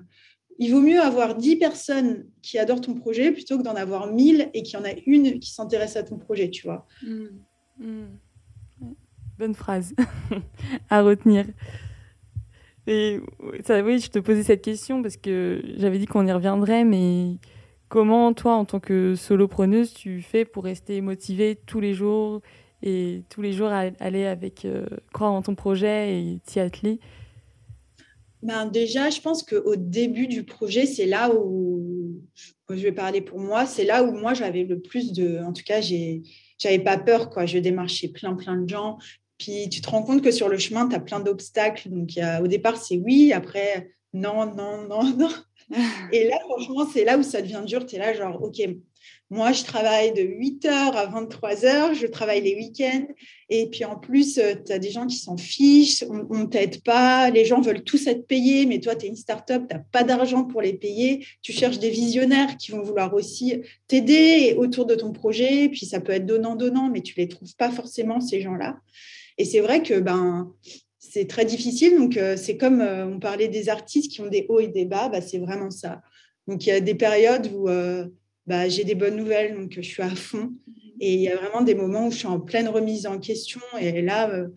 il 0.60 0.72
vaut 0.72 0.82
mieux 0.82 1.02
avoir 1.02 1.36
10 1.36 1.56
personnes 1.56 2.28
qui 2.44 2.60
adorent 2.60 2.82
ton 2.82 2.94
projet 2.94 3.32
plutôt 3.32 3.58
que 3.58 3.64
d'en 3.64 3.76
avoir 3.76 4.14
1000 4.14 4.52
et 4.54 4.62
qu'il 4.62 4.78
y 4.78 4.82
en 4.82 4.86
a 4.86 4.94
une 5.08 5.40
qui 5.40 5.52
s'intéresse 5.52 5.96
à 5.96 6.04
ton 6.04 6.20
projet, 6.20 6.52
tu 6.52 6.68
vois. 6.68 6.86
Mmh. 7.02 7.26
Mmh. 7.80 8.06
Bonne 9.40 9.56
phrase 9.56 9.96
à 10.92 11.02
retenir. 11.02 11.46
Et 12.86 13.20
oui, 13.50 14.00
je 14.00 14.10
te 14.10 14.20
posais 14.20 14.44
cette 14.44 14.62
question 14.62 15.02
parce 15.02 15.18
que 15.18 15.62
j'avais 15.78 15.98
dit 15.98 16.06
qu'on 16.06 16.28
y 16.28 16.32
reviendrait, 16.32 16.84
mais 16.84 17.38
Comment, 17.94 18.34
toi, 18.34 18.56
en 18.56 18.66
tant 18.66 18.80
que 18.80 19.14
solopreneuse, 19.14 19.94
tu 19.94 20.24
fais 20.24 20.46
pour 20.46 20.64
rester 20.64 21.00
motivée 21.00 21.60
tous 21.68 21.80
les 21.80 21.94
jours 21.94 22.42
et 22.82 23.22
tous 23.30 23.44
les 23.44 23.54
jours 23.54 23.70
aller 23.70 24.26
avec, 24.26 24.66
euh, 24.66 24.88
croire 25.14 25.32
en 25.32 25.44
ton 25.44 25.54
projet 25.54 26.20
et 26.20 26.40
t'y 26.44 26.60
atteler? 26.60 27.00
Ben 28.42 28.66
déjà, 28.66 29.12
je 29.12 29.22
pense 29.22 29.44
qu'au 29.44 29.76
début 29.76 30.26
du 30.26 30.42
projet, 30.42 30.88
c'est 30.88 31.06
là 31.06 31.30
où 31.36 32.20
je 32.68 32.82
vais 32.82 32.92
parler 32.92 33.22
pour 33.22 33.38
moi. 33.40 33.68
C'est 33.68 33.86
là 33.86 34.04
où 34.04 34.12
moi 34.12 34.34
j'avais 34.34 34.64
le 34.64 34.80
plus 34.80 35.14
de. 35.14 35.44
En 35.44 35.54
tout 35.54 35.64
cas, 35.64 35.80
j'avais 35.80 36.80
pas 36.80 36.98
peur. 36.98 37.30
Quoi. 37.30 37.46
Je 37.46 37.60
démarchais 37.60 38.08
plein, 38.08 38.34
plein 38.34 38.58
de 38.58 38.68
gens. 38.68 38.98
Puis 39.38 39.70
tu 39.70 39.82
te 39.82 39.90
rends 39.92 40.02
compte 40.02 40.24
que 40.24 40.32
sur 40.32 40.50
le 40.50 40.58
chemin, 40.58 40.90
tu 40.90 40.96
as 40.96 41.00
plein 41.00 41.20
d'obstacles. 41.20 41.90
Donc, 41.92 42.10
au 42.42 42.48
départ, 42.48 42.78
c'est 42.78 42.98
oui. 42.98 43.34
Après, 43.34 43.92
non, 44.14 44.48
non, 44.56 44.88
non, 44.88 45.04
non. 45.16 45.30
Et 46.12 46.28
là, 46.28 46.40
franchement, 46.48 46.88
c'est 46.92 47.06
là 47.06 47.18
où 47.18 47.24
ça 47.24 47.42
devient 47.42 47.64
dur. 47.66 47.86
Tu 47.86 47.96
es 47.96 48.00
là, 48.00 48.14
genre, 48.14 48.42
OK, 48.42 48.62
moi, 49.30 49.52
je 49.52 49.64
travaille 49.64 50.14
de 50.14 50.22
8h 50.22 50.68
à 50.68 51.08
23h, 51.08 51.96
je 51.96 52.06
travaille 52.06 52.42
les 52.42 52.56
week-ends. 52.56 53.08
Et 53.50 53.68
puis 53.68 53.84
en 53.84 53.96
plus, 53.96 54.38
euh, 54.38 54.54
tu 54.64 54.72
as 54.72 54.78
des 54.78 54.92
gens 54.92 55.08
qui 55.08 55.16
s'en 55.16 55.38
fichent, 55.38 56.04
on 56.08 56.38
ne 56.38 56.46
t'aide 56.46 56.84
pas, 56.84 57.32
les 57.32 57.44
gens 57.44 57.60
veulent 57.60 57.84
tous 57.84 58.06
être 58.06 58.28
payés, 58.28 58.68
mais 58.68 58.80
toi, 58.80 58.96
tu 58.96 59.08
es 59.08 59.10
une 59.10 59.16
start-up, 59.16 59.64
tu 59.68 59.76
n'as 59.76 59.82
pas 59.92 60.04
d'argent 60.04 60.44
pour 60.44 60.62
les 60.62 60.74
payer. 60.74 61.26
Tu 61.42 61.52
cherches 61.52 61.80
des 61.80 61.90
visionnaires 61.90 62.58
qui 62.58 62.72
vont 62.72 62.84
vouloir 62.84 63.14
aussi 63.16 63.56
t'aider 63.88 64.56
autour 64.58 64.86
de 64.86 64.94
ton 64.94 65.12
projet. 65.12 65.68
Puis 65.70 65.88
ça 65.88 66.00
peut 66.00 66.14
être 66.14 66.28
donnant-donnant, 66.28 66.90
mais 66.90 67.02
tu 67.02 67.20
ne 67.20 67.24
les 67.24 67.30
trouves 67.30 67.56
pas 67.56 67.72
forcément, 67.72 68.22
ces 68.22 68.40
gens-là. 68.40 68.78
Et 69.40 69.46
c'est 69.46 69.62
vrai 69.62 69.82
que 69.82 70.00
ben, 70.00 70.54
c'est 71.10 71.28
très 71.28 71.46
difficile. 71.46 71.98
Donc, 71.98 72.18
euh, 72.18 72.38
c'est 72.38 72.58
comme 72.58 72.82
euh, 72.82 73.06
on 73.06 73.20
parlait 73.20 73.50
des 73.50 73.70
artistes 73.70 74.12
qui 74.12 74.22
ont 74.22 74.28
des 74.28 74.46
hauts 74.50 74.60
et 74.60 74.68
des 74.68 74.86
bas, 74.86 75.10
bah, 75.10 75.22
c'est 75.22 75.40
vraiment 75.40 75.70
ça. 75.70 76.02
Donc, 76.48 76.66
il 76.66 76.70
y 76.70 76.72
a 76.72 76.80
des 76.80 76.96
périodes 76.96 77.50
où 77.54 77.70
bah, 78.48 78.68
j'ai 78.68 78.84
des 78.84 78.96
bonnes 78.96 79.16
nouvelles, 79.16 79.56
donc 79.56 79.72
je 79.72 79.82
suis 79.82 80.04
à 80.04 80.10
fond. 80.10 80.52
Et 81.00 81.14
il 81.16 81.22
y 81.22 81.30
a 81.30 81.36
vraiment 81.36 81.62
des 81.62 81.76
moments 81.76 82.08
où 82.08 82.12
je 82.12 82.18
suis 82.18 82.28
en 82.28 82.40
pleine 82.40 82.68
remise 82.68 83.08
en 83.08 83.20
question. 83.20 83.62
Et 83.80 84.02
là, 84.02 84.30
euh, 84.30 84.48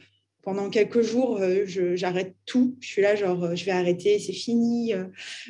pendant 0.43 0.71
quelques 0.71 1.03
jours, 1.03 1.39
euh, 1.41 1.65
j'arrête 1.95 2.35
tout. 2.45 2.77
Je 2.81 2.87
suis 2.89 3.03
là, 3.03 3.17
genre, 3.17 3.45
euh, 3.45 3.55
je 3.55 3.65
vais 3.65 3.73
arrêter, 3.73 4.19
c'est 4.19 4.33
fini. 4.33 4.93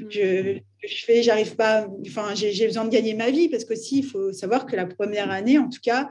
Je, 0.09 0.59
je 0.87 1.05
fais, 1.05 1.23
j'arrive 1.23 1.57
pas. 1.57 1.89
Enfin, 2.07 2.35
j'ai 2.35 2.67
besoin 2.67 2.85
de 2.85 2.91
gagner 2.91 3.15
ma 3.15 3.31
vie 3.31 3.49
parce 3.49 3.65
qu'aussi, 3.65 3.99
il 3.99 4.05
faut 4.05 4.33
savoir 4.33 4.67
que 4.67 4.77
la 4.77 4.87
première 4.87 5.31
année, 5.31 5.59
en 5.59 5.69
tout 5.69 5.81
cas, 5.83 6.09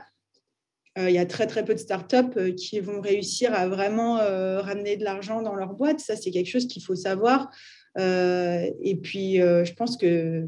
il 0.98 1.12
y 1.12 1.18
a 1.18 1.26
très 1.26 1.46
très 1.46 1.66
peu 1.66 1.74
de 1.74 1.80
startups 1.80 2.56
qui 2.56 2.80
vont 2.80 3.02
réussir 3.02 3.54
à 3.54 3.68
vraiment 3.68 4.16
ramener 4.16 4.96
de 4.96 5.04
l'argent 5.04 5.42
dans 5.42 5.56
leur 5.56 5.74
boîte. 5.74 6.00
Ça, 6.00 6.16
c'est 6.16 6.32
quelque 6.32 6.50
chose 6.50 6.68
qu'il 6.68 6.82
faut 6.82 6.96
savoir. 6.96 7.52
et 7.98 9.00
puis, 9.04 9.36
je 9.36 9.74
pense 9.74 9.98
que 9.98 10.48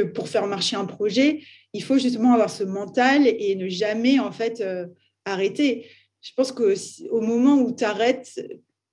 pour 0.00 0.28
faire 0.28 0.46
marcher 0.46 0.76
un 0.76 0.84
projet, 0.84 1.40
il 1.72 1.82
faut 1.82 1.98
justement 1.98 2.32
avoir 2.32 2.50
ce 2.50 2.64
mental 2.64 3.26
et 3.26 3.54
ne 3.54 3.68
jamais 3.68 4.18
en 4.18 4.32
fait 4.32 4.60
euh, 4.60 4.86
arrêter. 5.24 5.86
Je 6.20 6.30
pense 6.36 6.52
qu'au 6.52 7.20
moment 7.20 7.60
où 7.60 7.74
tu 7.74 7.84
arrêtes 7.84 8.40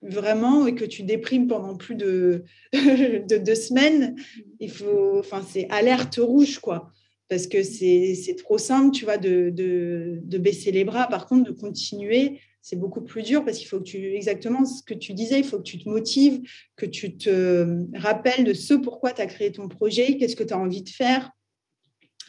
vraiment 0.01 0.65
et 0.65 0.75
que 0.75 0.85
tu 0.85 1.03
déprimes 1.03 1.47
pendant 1.47 1.75
plus 1.75 1.95
de, 1.95 2.43
de 2.73 3.37
deux 3.37 3.55
semaines, 3.55 4.15
il 4.59 4.71
faut, 4.71 5.19
enfin, 5.19 5.43
c'est 5.47 5.67
alerte 5.69 6.15
rouge, 6.17 6.59
quoi. 6.59 6.91
Parce 7.29 7.45
que 7.47 7.61
c'est 7.63 8.35
trop 8.37 8.57
simple, 8.57 8.95
tu 8.95 9.05
vois, 9.05 9.17
de, 9.17 10.19
baisser 10.37 10.71
les 10.71 10.83
bras. 10.83 11.07
Par 11.07 11.27
contre, 11.27 11.51
de 11.51 11.55
continuer, 11.55 12.39
c'est 12.61 12.75
beaucoup 12.75 13.01
plus 13.01 13.23
dur 13.23 13.45
parce 13.45 13.57
qu'il 13.57 13.67
faut 13.67 13.79
que 13.79 13.83
tu, 13.83 14.15
exactement 14.15 14.65
ce 14.65 14.83
que 14.83 14.93
tu 14.93 15.13
disais, 15.13 15.39
il 15.39 15.45
faut 15.45 15.57
que 15.57 15.63
tu 15.63 15.79
te 15.79 15.87
motives, 15.87 16.41
que 16.75 16.85
tu 16.85 17.17
te 17.17 17.85
rappelles 17.95 18.43
de 18.43 18.53
ce 18.53 18.73
pourquoi 18.73 19.11
tu 19.13 19.21
as 19.21 19.27
créé 19.27 19.51
ton 19.51 19.67
projet, 19.67 20.17
qu'est-ce 20.17 20.35
que 20.35 20.43
tu 20.43 20.53
as 20.53 20.59
envie 20.59 20.83
de 20.83 20.89
faire. 20.89 21.31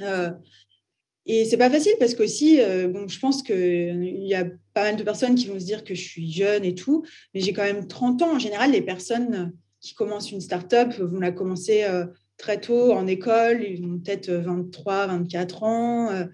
Euh, 0.03 0.31
et 1.27 1.45
c'est 1.45 1.57
pas 1.57 1.71
facile 1.71 1.93
parce 1.99 2.15
qu'aussi, 2.15 2.61
euh, 2.61 2.89
bon, 2.89 3.07
je 3.07 3.19
pense 3.19 3.43
qu'il 3.43 4.27
y 4.27 4.35
a 4.35 4.45
pas 4.75 4.85
mal 4.85 4.97
de 4.97 5.03
personnes 5.03 5.35
qui 5.35 5.47
vont 5.47 5.61
se 5.61 5.65
dire 5.65 5.85
que 5.85 5.95
je 5.95 6.03
suis 6.03 6.31
jeune 6.31 6.65
et 6.65 6.75
tout, 6.75 7.05
mais 7.35 7.41
j'ai 7.41 7.53
quand 7.53 7.63
même 7.63 7.87
30 7.87 8.23
ans. 8.23 8.35
En 8.35 8.39
général, 8.39 8.73
les 8.73 8.83
personnes 8.83 9.53
qui 9.81 9.95
commencent 9.95 10.33
une 10.33 10.41
start-up 10.41 10.93
vont 10.99 11.21
la 11.21 11.33
commencer 11.33 11.85
euh, 11.85 12.07
très 12.41 12.61
tôt 12.61 12.93
en 12.93 13.07
école, 13.07 13.63
ils 13.63 13.85
ont 13.85 13.99
peut-être 13.99 14.31
23, 14.31 15.07
24 15.07 15.63
ans. 15.63 16.27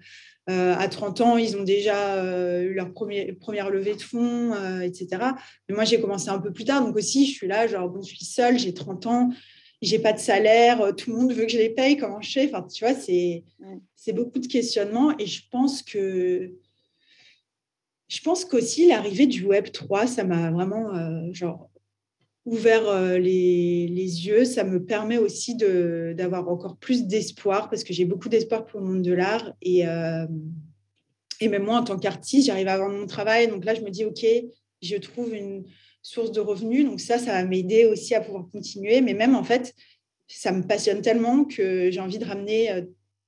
Euh, 0.49 0.73
à 0.77 0.87
30 0.87 1.21
ans, 1.21 1.37
ils 1.37 1.57
ont 1.57 1.63
déjà 1.63 2.15
euh, 2.15 2.61
eu 2.61 2.73
leur 2.73 2.93
premier, 2.93 3.33
première 3.33 3.69
levée 3.69 3.95
de 3.95 4.01
fonds, 4.01 4.53
euh, 4.53 4.79
etc. 4.79 5.07
Mais 5.67 5.75
moi, 5.75 5.83
j'ai 5.83 5.99
commencé 5.99 6.29
un 6.29 6.39
peu 6.39 6.53
plus 6.53 6.63
tard. 6.63 6.85
Donc 6.85 6.95
aussi, 6.95 7.25
je 7.27 7.33
suis 7.33 7.47
là, 7.47 7.67
genre, 7.67 7.89
bon, 7.89 8.01
je 8.01 8.15
suis 8.15 8.25
seule, 8.25 8.57
j'ai 8.57 8.73
30 8.73 9.07
ans, 9.07 9.29
j'ai 9.81 9.99
pas 9.99 10.13
de 10.13 10.19
salaire, 10.19 10.95
tout 10.95 11.11
le 11.11 11.17
monde 11.17 11.33
veut 11.33 11.45
que 11.45 11.51
je 11.51 11.57
les 11.57 11.69
paye, 11.69 11.97
comment 11.97 12.21
je 12.21 12.31
fais? 12.31 12.45
Enfin, 12.47 12.65
tu 12.65 12.85
vois, 12.85 12.95
c'est, 12.95 13.43
c'est 13.95 14.13
beaucoup 14.13 14.39
de 14.39 14.47
questionnements. 14.47 15.17
Et 15.19 15.25
je 15.25 15.43
pense 15.51 15.83
que 15.83 16.53
je 18.07 18.21
pense 18.21 18.45
qu'aussi 18.45 18.87
l'arrivée 18.87 19.27
du 19.27 19.43
Web 19.43 19.71
3, 19.73 20.07
ça 20.07 20.23
m'a 20.23 20.49
vraiment 20.49 20.93
genre 21.33 21.69
ouvert 22.47 22.87
euh, 22.87 23.17
les, 23.17 24.25
yeux. 24.25 24.45
Ça 24.45 24.63
me 24.63 24.83
permet 24.83 25.17
aussi 25.17 25.55
d'avoir 25.55 26.47
encore 26.49 26.77
plus 26.77 27.05
d'espoir 27.05 27.69
parce 27.69 27.83
que 27.83 27.93
j'ai 27.93 28.05
beaucoup 28.05 28.29
d'espoir 28.29 28.65
pour 28.65 28.79
le 28.79 28.87
monde 28.87 29.01
de 29.01 29.13
l'art. 29.13 29.53
Et, 29.61 29.85
euh, 29.85 30.25
et 31.41 31.49
même 31.49 31.65
moi, 31.65 31.77
en 31.77 31.83
tant 31.83 31.99
qu'artiste, 31.99 32.47
j'arrive 32.47 32.69
à 32.69 32.77
vendre 32.77 32.97
mon 32.97 33.05
travail. 33.05 33.49
Donc 33.49 33.65
là, 33.65 33.75
je 33.75 33.81
me 33.81 33.89
dis, 33.89 34.05
OK, 34.05 34.25
je 34.81 34.95
trouve 34.95 35.33
une 35.35 35.65
source 36.01 36.31
de 36.31 36.39
revenus. 36.39 36.85
Donc 36.85 37.01
ça, 37.01 37.19
ça 37.19 37.33
va 37.33 37.43
m'aider 37.43 37.85
aussi 37.85 38.15
à 38.15 38.21
pouvoir 38.21 38.47
continuer. 38.49 39.01
Mais 39.01 39.13
même, 39.13 39.35
en 39.35 39.43
fait, 39.43 39.75
ça 40.27 40.53
me 40.53 40.63
passionne 40.63 41.01
tellement 41.01 41.43
que 41.43 41.91
j'ai 41.91 41.99
envie 41.99 42.17
de 42.17 42.25
ramener 42.25 42.71
euh, 42.71 42.81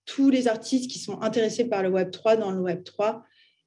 tous 0.06 0.30
les 0.30 0.48
artistes 0.48 0.90
qui 0.90 0.98
sont 0.98 1.22
intéressés 1.22 1.66
par 1.66 1.84
le 1.84 1.90
Web 1.90 2.12
3 2.12 2.38
dans 2.38 2.52
le 2.52 2.62
Web 2.62 2.84
3 2.86 3.24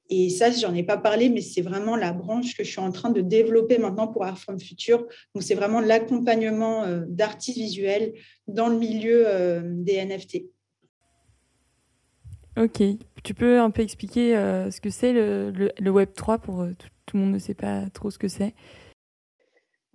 et 0.09 0.29
ça, 0.29 0.51
j'en 0.51 0.73
ai 0.73 0.83
pas 0.83 0.97
parlé, 0.97 1.29
mais 1.29 1.41
c'est 1.41 1.61
vraiment 1.61 1.95
la 1.95 2.11
branche 2.11 2.55
que 2.55 2.63
je 2.63 2.69
suis 2.69 2.79
en 2.79 2.91
train 2.91 3.09
de 3.09 3.21
développer 3.21 3.77
maintenant 3.77 4.07
pour 4.07 4.25
Art 4.25 4.37
from 4.37 4.59
Future. 4.59 5.05
Donc, 5.33 5.43
c'est 5.43 5.55
vraiment 5.55 5.79
l'accompagnement 5.79 6.83
euh, 6.83 7.01
d'artistes 7.07 7.57
visuels 7.57 8.13
dans 8.47 8.67
le 8.67 8.77
milieu 8.77 9.23
euh, 9.25 9.61
des 9.63 10.03
NFT. 10.03 10.43
Ok. 12.57 12.83
Tu 13.23 13.33
peux 13.33 13.59
un 13.59 13.71
peu 13.71 13.81
expliquer 13.81 14.35
euh, 14.35 14.69
ce 14.69 14.81
que 14.81 14.89
c'est 14.89 15.13
le, 15.13 15.71
le, 15.79 15.91
Web 15.91 16.09
3 16.13 16.37
pour 16.39 16.67
tout, 17.05 17.17
le 17.17 17.23
monde 17.23 17.33
ne 17.33 17.39
sait 17.39 17.53
pas 17.53 17.89
trop 17.93 18.11
ce 18.11 18.19
que 18.19 18.27
c'est? 18.27 18.53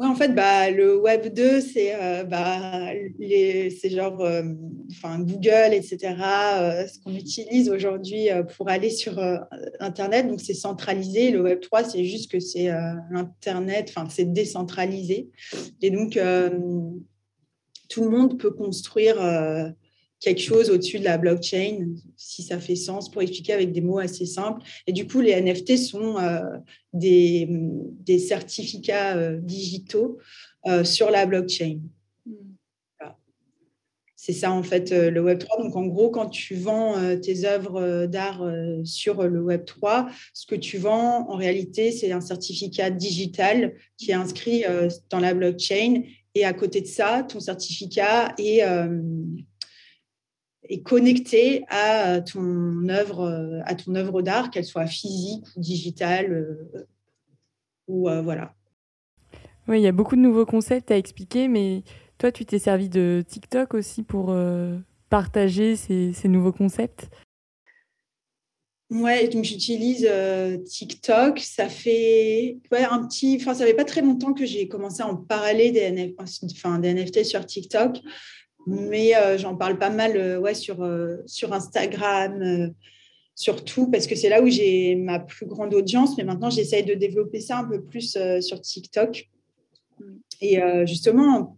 En 0.06 0.14
fait, 0.14 0.32
bah, 0.32 0.70
le 0.70 0.96
Web 0.96 1.34
2, 1.34 1.60
c'est 1.60 1.92
euh, 1.94 2.22
bah, 2.22 2.92
genre 3.84 4.20
euh, 4.20 4.42
Google, 5.02 5.72
etc., 5.72 6.14
euh, 6.20 6.86
ce 6.86 7.00
qu'on 7.00 7.14
utilise 7.14 7.68
aujourd'hui 7.68 8.28
pour 8.56 8.68
aller 8.68 8.90
sur 8.90 9.18
Internet. 9.80 10.28
Donc, 10.28 10.40
c'est 10.40 10.54
centralisé. 10.54 11.32
Le 11.32 11.42
Web 11.42 11.60
3, 11.60 11.82
c'est 11.82 12.04
juste 12.04 12.30
que 12.30 12.38
c'est 12.38 12.70
l'Internet, 13.10 13.92
enfin, 13.94 14.08
c'est 14.08 14.32
décentralisé. 14.32 15.30
Et 15.82 15.90
donc, 15.90 16.18
tout 17.88 18.04
le 18.04 18.10
monde 18.10 18.38
peut 18.38 18.52
construire 18.52 19.16
quelque 20.20 20.42
chose 20.42 20.70
au-dessus 20.70 20.98
de 20.98 21.04
la 21.04 21.18
blockchain, 21.18 21.94
si 22.16 22.42
ça 22.42 22.58
fait 22.58 22.76
sens, 22.76 23.10
pour 23.10 23.22
expliquer 23.22 23.52
avec 23.52 23.72
des 23.72 23.80
mots 23.80 23.98
assez 23.98 24.26
simples. 24.26 24.62
Et 24.86 24.92
du 24.92 25.06
coup, 25.06 25.20
les 25.20 25.40
NFT 25.40 25.76
sont 25.76 26.18
euh, 26.18 26.40
des, 26.92 27.46
des, 27.48 28.18
certificats 28.18 29.16
euh, 29.16 29.38
digitaux 29.40 30.18
euh, 30.66 30.82
sur 30.84 31.10
la 31.10 31.26
blockchain. 31.26 31.80
Hmm. 32.26 32.32
C'est 34.16 34.32
ça, 34.32 34.50
en 34.50 34.64
fait, 34.64 34.90
le 34.90 35.22
Web3. 35.22 35.62
Donc, 35.62 35.76
en 35.76 35.86
gros, 35.86 36.10
quand 36.10 36.28
tu 36.28 36.56
vends 36.56 36.96
tes 37.22 37.46
œuvres 37.46 38.04
d'art 38.06 38.44
sur 38.84 39.22
le 39.22 39.40
Web3, 39.40 40.12
ce 40.34 40.44
que 40.44 40.56
tu 40.56 40.76
vends, 40.76 41.30
en 41.30 41.36
réalité, 41.36 41.92
c'est 41.92 42.10
un 42.12 42.20
certificat 42.20 42.90
digital 42.90 43.74
qui 43.96 44.10
est 44.10 44.14
inscrit 44.14 44.64
dans 45.08 45.20
la 45.20 45.32
blockchain. 45.32 46.02
Et 46.34 46.44
à 46.44 46.52
côté 46.52 46.82
de 46.82 46.86
ça, 46.86 47.22
ton 47.22 47.40
certificat 47.40 48.34
est 48.38 48.60
est 50.68 50.82
connecté 50.82 51.64
à 51.68 52.20
ton 52.20 52.88
œuvre, 52.88 53.62
à 53.64 53.74
ton 53.74 53.94
œuvre 53.94 54.22
d'art, 54.22 54.50
qu'elle 54.50 54.64
soit 54.64 54.86
physique 54.86 55.44
ou 55.56 55.60
digitale, 55.60 56.32
euh, 56.32 56.86
ou 57.86 58.08
euh, 58.08 58.22
voilà. 58.22 58.54
Oui, 59.66 59.80
il 59.80 59.82
y 59.82 59.88
a 59.88 59.92
beaucoup 59.92 60.16
de 60.16 60.20
nouveaux 60.20 60.46
concepts 60.46 60.90
à 60.90 60.96
expliquer, 60.96 61.48
mais 61.48 61.82
toi, 62.18 62.32
tu 62.32 62.44
t'es 62.44 62.58
servi 62.58 62.88
de 62.88 63.24
TikTok 63.26 63.74
aussi 63.74 64.02
pour 64.02 64.30
euh, 64.30 64.76
partager 65.10 65.76
ces, 65.76 66.12
ces, 66.12 66.28
nouveaux 66.28 66.52
concepts? 66.52 67.08
Ouais, 68.90 69.28
donc 69.28 69.44
j'utilise 69.44 70.08
TikTok. 70.64 71.40
Ça 71.40 71.68
fait 71.68 72.56
ouais, 72.72 72.84
un 72.84 73.06
petit, 73.06 73.36
enfin 73.38 73.52
ça 73.52 73.66
fait 73.66 73.74
pas 73.74 73.84
très 73.84 74.00
longtemps 74.00 74.32
que 74.32 74.46
j'ai 74.46 74.66
commencé 74.66 75.02
à 75.02 75.06
en 75.06 75.16
parler 75.16 75.70
des, 75.70 76.16
enfin, 76.18 76.78
des 76.78 76.94
NFT 76.94 77.24
sur 77.24 77.44
TikTok 77.44 78.00
mais 78.68 79.16
euh, 79.16 79.38
j'en 79.38 79.56
parle 79.56 79.78
pas 79.78 79.88
mal 79.88 80.16
euh, 80.16 80.54
sur, 80.54 80.82
euh, 80.82 81.16
sur 81.24 81.54
Instagram, 81.54 82.74
surtout 83.34 83.90
parce 83.90 84.06
que 84.06 84.14
c'est 84.14 84.28
là 84.28 84.42
où 84.42 84.48
j'ai 84.48 84.94
ma 84.94 85.18
plus 85.18 85.46
grande 85.46 85.72
audience. 85.72 86.16
Mais 86.18 86.24
maintenant, 86.24 86.50
j'essaye 86.50 86.84
de 86.84 86.94
développer 86.94 87.40
ça 87.40 87.58
un 87.58 87.64
peu 87.64 87.82
plus 87.82 88.18
sur 88.40 88.60
TikTok. 88.60 89.28
Et 90.40 90.60
justement, 90.86 91.56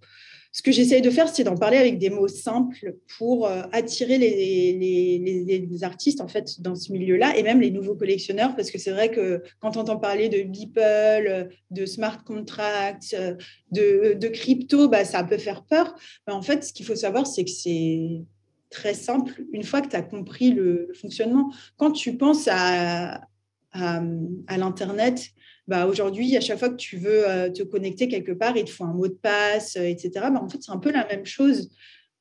ce 0.53 0.63
que 0.63 0.73
j'essaye 0.73 1.01
de 1.01 1.11
faire, 1.11 1.29
c'est 1.29 1.45
d'en 1.45 1.57
parler 1.57 1.77
avec 1.77 1.99
des 1.99 2.11
mots 2.11 2.27
simples 2.27 2.97
pour 3.19 3.47
euh, 3.47 3.63
attirer 3.73 4.19
les, 4.19 5.83
artistes 5.83 6.21
en 6.21 6.29
fait 6.29 6.61
dans 6.61 6.75
ce 6.75 6.93
milieu-là 6.93 7.37
et 7.37 7.43
même 7.43 7.61
les 7.61 7.71
nouveaux 7.71 7.95
collectionneurs 7.95 8.55
parce 8.55 8.71
que 8.71 8.79
c'est 8.79 8.91
vrai 8.91 9.11
que 9.11 9.43
quand 9.61 9.77
on 9.77 9.81
entend 9.81 9.97
parler 9.97 10.29
de 10.29 10.43
Beeple, 10.43 11.49
de 11.71 11.87
smart 11.87 12.23
contracts, 12.25 13.17
de, 13.71 14.29
crypto, 14.29 14.89
bah, 14.89 15.05
ça 15.05 15.25
peut 15.25 15.39
faire 15.39 15.65
peur. 15.65 15.95
Mais 16.27 16.33
en 16.33 16.43
fait, 16.43 16.65
ce 16.65 16.73
qu'il 16.73 16.85
faut 16.85 16.97
savoir, 16.97 17.27
c'est 17.27 17.45
que 17.45 17.51
c'est 17.51 18.23
très 18.69 18.95
simple 18.95 19.45
une 19.53 19.63
fois 19.63 19.81
que 19.81 19.89
tu 19.89 19.97
as 19.97 20.03
compris 20.03 20.51
le, 20.51 20.91
fonctionnement. 21.01 21.53
Quand 21.77 21.93
tu 21.93 22.17
penses 22.17 22.49
à 22.49 23.23
l'Internet, 23.75 25.31
bah, 25.71 25.87
aujourd'hui, 25.87 26.37
à 26.37 26.41
chaque 26.41 26.59
fois 26.59 26.69
que 26.69 26.77
tu 26.77 26.97
veux 26.97 27.23
te 27.55 27.63
connecter 27.63 28.09
quelque 28.09 28.33
part, 28.33 28.57
il 28.57 28.65
te 28.65 28.71
faut 28.71 28.85
un 28.85 28.93
mot 28.93 29.07
de 29.07 29.15
passe, 29.15 29.77
etc. 29.77 30.11
Bah, 30.15 30.41
en 30.43 30.49
fait, 30.49 30.59
c'est 30.61 30.73
un 30.73 30.79
peu 30.79 30.91
la 30.91 31.07
même 31.07 31.25
chose. 31.25 31.71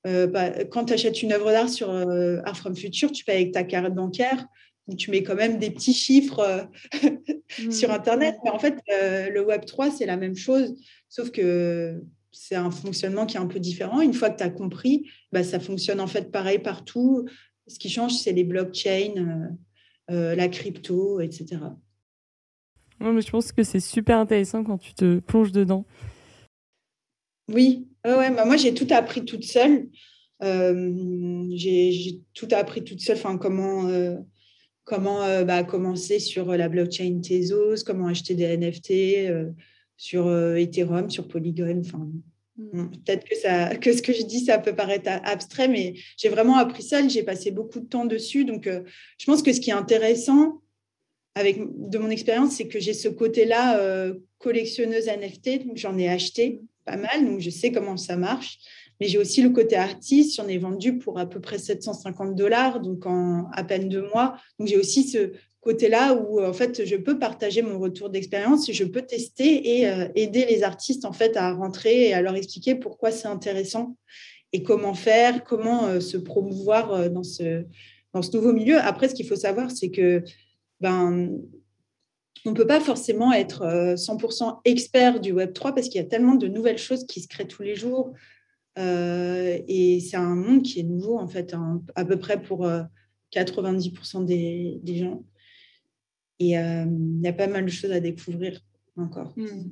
Bah, 0.06 0.64
quand 0.66 0.86
tu 0.86 0.94
achètes 0.94 1.24
une 1.24 1.34
œuvre 1.34 1.52
d'art 1.52 1.70
sur 1.70 1.90
Art 1.90 2.58
from 2.58 2.76
Future, 2.76 3.12
tu 3.12 3.26
payes 3.26 3.38
avec 3.38 3.52
ta 3.52 3.64
carte 3.64 3.94
bancaire 3.94 4.46
tu 4.96 5.12
mets 5.12 5.24
quand 5.24 5.36
même 5.36 5.60
des 5.60 5.72
petits 5.72 5.94
chiffres 5.94 6.68
sur 7.72 7.90
mmh. 7.90 7.94
Internet. 7.94 8.36
Mais 8.44 8.50
en 8.50 8.60
fait, 8.60 8.76
le 8.88 9.40
Web 9.42 9.66
3, 9.66 9.92
c'est 9.92 10.06
la 10.06 10.18
même 10.18 10.36
chose, 10.36 10.76
sauf 11.08 11.32
que 11.32 12.02
c'est 12.32 12.56
un 12.56 12.72
fonctionnement 12.72 13.26
qui 13.26 13.38
est 13.38 13.40
un 13.40 13.48
peu 13.48 13.60
différent. 13.60 14.02
Une 14.02 14.14
fois 14.14 14.30
que 14.30 14.38
tu 14.38 14.44
as 14.44 14.50
compris, 14.50 15.10
bah, 15.32 15.44
ça 15.44 15.60
fonctionne 15.60 16.00
en 16.00 16.08
fait 16.08 16.32
pareil 16.32 16.60
partout. 16.60 17.26
Ce 17.68 17.80
qui 17.80 17.90
change, 17.90 18.14
c'est 18.14 18.32
les 18.32 18.44
blockchains, 18.44 19.50
la 20.08 20.48
crypto, 20.48 21.20
etc. 21.20 21.58
mais 23.00 23.22
je 23.22 23.32
pense 23.32 23.52
que 23.52 23.64
c'est 23.64 23.80
super 23.80 24.18
intéressant 24.18 24.64
quand 24.64 24.78
tu 24.78 24.94
te 24.94 25.20
plonges 25.20 25.52
dedans. 25.52 25.86
Oui, 27.48 27.88
ouais, 28.06 28.32
bah, 28.32 28.46
moi 28.46 28.58
j'ai 28.58 28.74
tout 28.74 28.88
appris 28.92 29.26
toute 29.26 29.44
seule. 29.44 29.88
Euh, 30.42 31.46
j'ai 31.52 32.22
tout 32.34 32.48
appris 32.52 32.84
toute 32.84 33.02
seule, 33.02 33.18
enfin, 33.18 33.38
comment, 33.38 33.88
euh, 33.88 34.16
comment 34.86 35.24
euh, 35.24 35.44
bah, 35.44 35.64
commencer 35.64 36.20
sur 36.20 36.56
la 36.56 36.70
blockchain 36.70 37.20
Tezos, 37.22 37.84
comment 37.86 38.08
acheter 38.08 38.36
des 38.36 38.58
NFT 38.58 39.32
sur 39.98 40.34
Ethereum, 40.56 41.10
sur 41.10 41.28
Polygon. 41.28 41.82
Enfin, 41.86 42.10
mm. 42.58 42.92
peut-être 42.92 43.28
que, 43.28 43.36
ça, 43.36 43.76
que 43.82 43.92
ce 43.92 44.02
que 44.02 44.14
je 44.14 44.24
dis, 44.24 44.46
ça 44.46 44.60
peut 44.60 44.76
paraître 44.76 45.10
abstrait, 45.24 45.68
mais 45.68 45.96
j'ai 46.18 46.30
vraiment 46.30 46.58
appris 46.58 46.84
seule. 46.84 47.10
J'ai 47.10 47.24
passé 47.24 47.52
beaucoup 47.52 47.80
de 47.80 47.88
temps 47.88 48.06
dessus. 48.06 48.46
Donc, 48.46 48.70
je 48.70 49.26
pense 49.26 49.44
que 49.44 49.52
ce 49.52 49.60
qui 49.60 49.72
est 49.72 49.74
intéressant 49.74 50.62
avec, 51.36 51.60
de 51.60 51.98
mon 51.98 52.10
expérience, 52.10 52.56
c'est 52.56 52.68
que 52.68 52.80
j'ai 52.80 52.94
ce 52.94 53.08
côté-là 53.08 54.12
collectionneuse 54.40 55.08
NFT. 55.08 55.68
Donc, 55.68 55.78
j'en 55.78 55.98
ai 55.98 56.10
acheté 56.10 56.62
pas 56.86 56.98
mal, 56.98 57.26
donc 57.26 57.40
je 57.40 57.50
sais 57.50 57.72
comment 57.72 57.98
ça 57.98 58.18
marche. 58.18 58.60
Mais 59.00 59.08
j'ai 59.08 59.18
aussi 59.18 59.42
le 59.42 59.50
côté 59.50 59.76
artiste, 59.76 60.36
j'en 60.36 60.48
ai 60.48 60.58
vendu 60.58 60.98
pour 60.98 61.20
à 61.20 61.26
peu 61.26 61.40
près 61.40 61.58
750 61.58 62.36
dollars, 62.36 62.82
donc 62.82 63.06
en 63.06 63.50
à 63.54 63.64
peine 63.64 63.88
deux 63.88 64.08
mois. 64.10 64.38
Donc 64.58 64.68
j'ai 64.68 64.78
aussi 64.78 65.04
ce 65.08 65.32
côté-là 65.62 66.16
où 66.16 66.42
en 66.42 66.54
fait 66.54 66.86
je 66.86 66.96
peux 66.96 67.18
partager 67.18 67.62
mon 67.62 67.80
retour 67.80 68.10
d'expérience, 68.10 68.72
je 68.72 68.84
peux 68.84 69.02
tester 69.02 69.80
et 69.80 69.88
euh, 69.88 70.08
aider 70.16 70.46
les 70.46 70.64
artistes 70.64 71.06
en 71.06 71.14
fait 71.14 71.38
à 71.38 71.54
rentrer 71.54 72.10
et 72.10 72.14
à 72.14 72.22
leur 72.22 72.36
expliquer 72.36 72.76
pourquoi 72.76 73.12
c'est 73.12 73.28
intéressant 73.28 73.96
et 74.52 74.64
comment 74.64 74.94
faire, 74.94 75.44
comment 75.44 75.86
euh, 75.86 76.00
se 76.00 76.18
promouvoir 76.18 76.94
euh, 76.94 77.10
dans 77.10 77.24
ce 77.24 77.64
dans 78.14 78.24
ce 78.24 78.36
nouveau 78.36 78.54
milieu. 78.54 78.80
Après, 78.80 79.08
ce 79.08 79.14
qu'il 79.14 79.28
faut 79.28 79.36
savoir, 79.36 79.70
c'est 79.70 79.92
que 79.92 80.24
ben 80.80 81.40
on 82.46 82.52
ne 82.52 82.56
peut 82.56 82.68
pas 82.68 82.80
forcément 82.80 83.34
être 83.34 83.64
100% 83.96 84.48
euh, 84.48 84.52
expert 84.66 85.20
du 85.20 85.34
Web3 85.34 85.74
parce 85.74 85.90
qu'il 85.90 86.02
y 86.02 86.04
a 86.04 86.08
tellement 86.08 86.36
de 86.36 86.48
nouvelles 86.48 86.78
choses 86.78 87.06
qui 87.06 87.22
se 87.22 87.28
créent 87.28 87.48
tous 87.48 87.64
les 87.64 87.76
jours. 87.76 88.14
Euh, 88.78 89.60
et 89.68 90.00
c'est 90.00 90.18
un 90.18 90.36
monde 90.36 90.64
qui 90.64 90.80
est 90.80 90.84
nouveau, 90.84 91.18
en 91.18 91.28
fait, 91.28 91.54
à 91.96 92.06
peu 92.06 92.18
près 92.18 92.42
pour 92.42 92.66
90% 93.34 94.22
euh, 94.22 94.26
des, 94.82 94.96
gens. 94.96 95.24
Et 96.40 96.52
il 96.52 97.22
y 97.22 97.28
a 97.28 97.34
pas 97.34 97.48
mal 97.48 97.66
de 97.66 97.72
choses 97.72 97.92
à 97.92 98.00
découvrir 98.00 98.62
encore. 98.96 99.34
Hmm. 99.36 99.72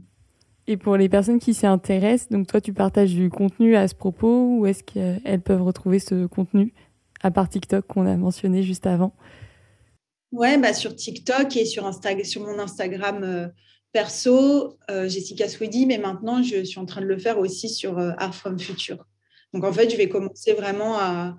Et 0.70 0.76
pour 0.76 0.98
les 0.98 1.08
personnes 1.08 1.40
qui 1.40 1.54
s'y 1.54 1.66
intéressent, 1.66 2.30
donc 2.30 2.48
toi, 2.48 2.60
tu 2.60 2.74
partages 2.74 3.14
du 3.14 3.30
contenu 3.30 3.78
à 3.78 3.88
ce 3.88 3.96
propos 3.96 4.58
ou 4.58 4.66
est-ce 4.66 4.84
qu'elles 4.84 5.42
peuvent 5.42 5.64
retrouver 5.64 6.00
ce 6.00 6.26
contenu 6.26 6.74
à 7.22 7.32
part 7.32 7.48
TikTok 7.48 7.88
qu'on 7.88 8.06
a 8.06 8.18
mentionné 8.18 8.64
juste 8.64 8.86
avant? 8.86 9.14
Ouais, 10.32 10.58
bah 10.58 10.74
sur 10.74 10.94
TikTok 10.96 11.56
et 11.56 11.66
sur, 11.66 11.86
Insta 11.86 12.24
sur 12.24 12.42
mon 12.42 12.60
Instagram 12.60 13.24
euh, 13.24 13.48
perso, 13.94 14.78
euh, 14.92 15.08
Jessica 15.08 15.48
Swedy, 15.48 15.86
mais 15.86 15.98
maintenant 15.98 16.44
je 16.44 16.64
suis 16.66 16.80
en 16.80 16.86
train 16.86 17.02
de 17.02 17.06
le 17.06 17.18
faire 17.18 17.40
aussi 17.40 17.70
sur 17.70 17.98
euh, 17.98 18.12
Art 18.18 18.36
from 18.36 18.60
Future. 18.60 19.06
Donc 19.54 19.64
en 19.64 19.72
fait, 19.72 19.90
je 19.90 19.96
vais 19.96 20.10
commencer 20.10 20.52
vraiment 20.54 20.98
à 21.00 21.38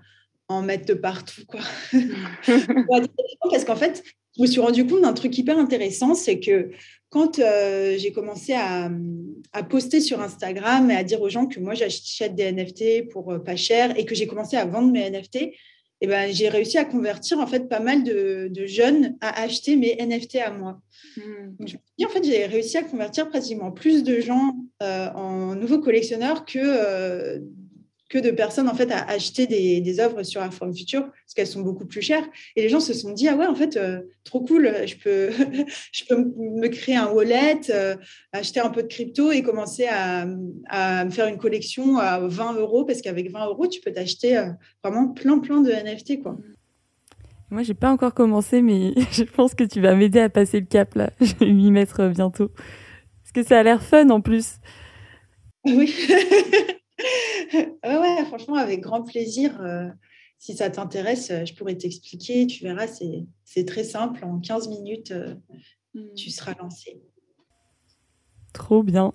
en 0.49 0.63
mettre 0.63 0.87
de 0.87 0.95
partout. 0.95 1.43
Quoi. 1.47 1.61
Parce 3.51 3.65
qu'en 3.67 3.77
fait, 3.77 4.03
je 4.35 4.43
me 4.43 4.47
suis 4.47 4.61
rendu 4.61 4.87
compte 4.87 5.03
d'un 5.03 5.13
truc 5.13 5.37
hyper 5.37 5.59
intéressant, 5.59 6.15
c'est 6.15 6.41
que 6.41 6.71
quand 7.11 7.37
j'ai 7.37 8.13
commencé 8.13 8.55
à, 8.55 8.91
à, 9.53 9.63
poster 9.63 10.01
sur 10.01 10.23
Instagram 10.23 10.91
et 10.91 10.97
à 10.97 11.05
dire 11.05 11.21
aux 11.21 11.29
gens 11.29 11.47
que 11.47 11.61
moi 11.61 11.75
j'achète 11.75 12.35
des 12.35 12.51
NFT 12.53 13.11
pour 13.11 13.43
pas 13.45 13.57
cher 13.57 13.99
et 13.99 14.07
que 14.07 14.15
j'ai 14.15 14.27
commencé 14.27 14.57
à 14.57 14.65
vendre 14.65 14.91
mes 14.91 15.11
NFT, 15.11 15.51
eh 16.01 16.07
ben, 16.07 16.33
j'ai 16.33 16.49
réussi 16.49 16.79
à 16.79 16.85
convertir 16.85 17.39
en 17.39 17.47
fait 17.47 17.69
pas 17.69 17.81
mal 17.81 18.05
de, 18.05 18.51
jeunes 18.67 19.17
à 19.21 19.43
acheter 19.43 19.77
mes 19.77 19.97
NFT 19.97 20.37
à 20.37 20.51
moi. 20.51 20.81
Hmm. 21.17 21.57
en 22.05 22.09
fait, 22.09 22.25
j'ai 22.25 22.47
réussi 22.47 22.79
à 22.79 22.83
convertir 22.83 23.29
pratiquement 23.29 23.73
plus 23.73 24.05
de 24.05 24.21
gens 24.21 24.57
euh, 24.83 25.09
en 25.15 25.55
nouveaux 25.55 25.81
collectionneurs 25.81 26.45
que 26.45 26.59
euh, 26.61 27.39
que 28.09 28.19
de 28.19 28.31
personnes 28.31 28.69
en 28.69 28.75
fait 28.75 28.91
à 28.91 29.05
acheter 29.05 29.47
des, 29.47 29.81
des 29.81 30.01
œuvres 30.01 30.23
sur 30.23 30.41
un 30.41 30.51
forum 30.51 30.75
futur 30.75 31.03
parce 31.03 31.28
qu'elles 31.39 31.47
sont 31.47 31.63
beaucoup 31.63 31.87
plus 31.87 32.03
chères. 32.03 32.29
Et 32.57 32.63
les 32.63 32.69
gens 32.69 32.81
se 32.81 32.93
sont 32.93 33.13
dit 33.13 33.29
ah 33.29 33.37
ouais 33.37 33.47
en 33.47 33.55
fait 33.55 33.77
euh, 33.77 34.01
trop 34.25 34.41
cool 34.41 34.75
je 34.87 34.97
peux 34.97 35.31
je 35.93 36.05
peux 36.09 36.17
me 36.17 36.67
créer 36.67 36.97
un 36.97 37.07
wallet 37.07 37.61
euh, 37.71 37.95
acheter 38.33 38.59
un 38.59 38.71
peu 38.71 38.83
de 38.83 38.89
crypto 38.89 39.31
et 39.31 39.43
commencer 39.45 39.87
à, 39.87 40.27
à, 40.69 41.05
me 41.05 41.11
faire 41.11 41.29
une 41.29 41.39
collection 41.39 41.99
à 41.99 42.19
20 42.19 42.55
euros 42.55 42.85
parce 42.85 43.03
qu'avec 43.03 43.31
20 43.31 43.47
euros 43.47 43.69
tu 43.69 43.81
peux 43.81 43.93
t'acheter 43.93 44.37
euh, 44.37 44.51
vraiment 44.83 45.09
plein 45.09 45.39
plein 45.39 45.61
de 45.61 45.71
NFT 45.71 46.25
quoi. 46.25 46.37
Moi 47.51 47.63
j'ai 47.63 47.75
pas 47.75 47.93
encore 47.93 48.15
commencé 48.15 48.61
mais 48.61 48.95
je 49.13 49.23
pense 49.23 49.55
que 49.55 49.63
tu 49.63 49.81
vas 49.81 49.95
m'aider 49.95 50.21
à 50.21 50.29
passer 50.29 50.59
le 50.59 50.67
cap 50.67 50.97
là. 50.97 51.11
Je 51.21 51.35
vais 51.37 51.53
m'y 51.53 51.71
mettre 51.71 52.09
bientôt. 52.09 52.51
Parce 53.23 53.33
que 53.33 53.43
ça 53.45 53.61
a 53.61 53.63
l'air 53.63 53.83
fun 53.83 54.11
en 54.11 54.21
plus. 54.21 54.57
Oui. 55.65 55.95
Ouais, 57.55 58.25
franchement, 58.27 58.57
avec 58.57 58.81
grand 58.81 59.03
plaisir. 59.03 59.53
Euh, 60.39 60.45
si 60.49 60.57
ça 60.57 60.71
t'intéresse, 60.71 61.31
euh, 61.31 61.45
je 61.45 61.55
pourrais 61.55 61.77
t'expliquer. 61.77 62.47
Tu 62.47 62.65
verras, 62.65 62.87
c'est 63.45 63.65
très 63.65 63.85
simple. 63.85 64.25
En 64.25 64.39
15 64.41 64.69
minutes, 64.69 65.11
euh, 65.11 65.35
hmm. 65.95 66.15
tu 66.15 66.31
seras 66.31 66.55
lancé. 66.61 67.03
Trop 68.53 68.83
bien. 68.83 69.13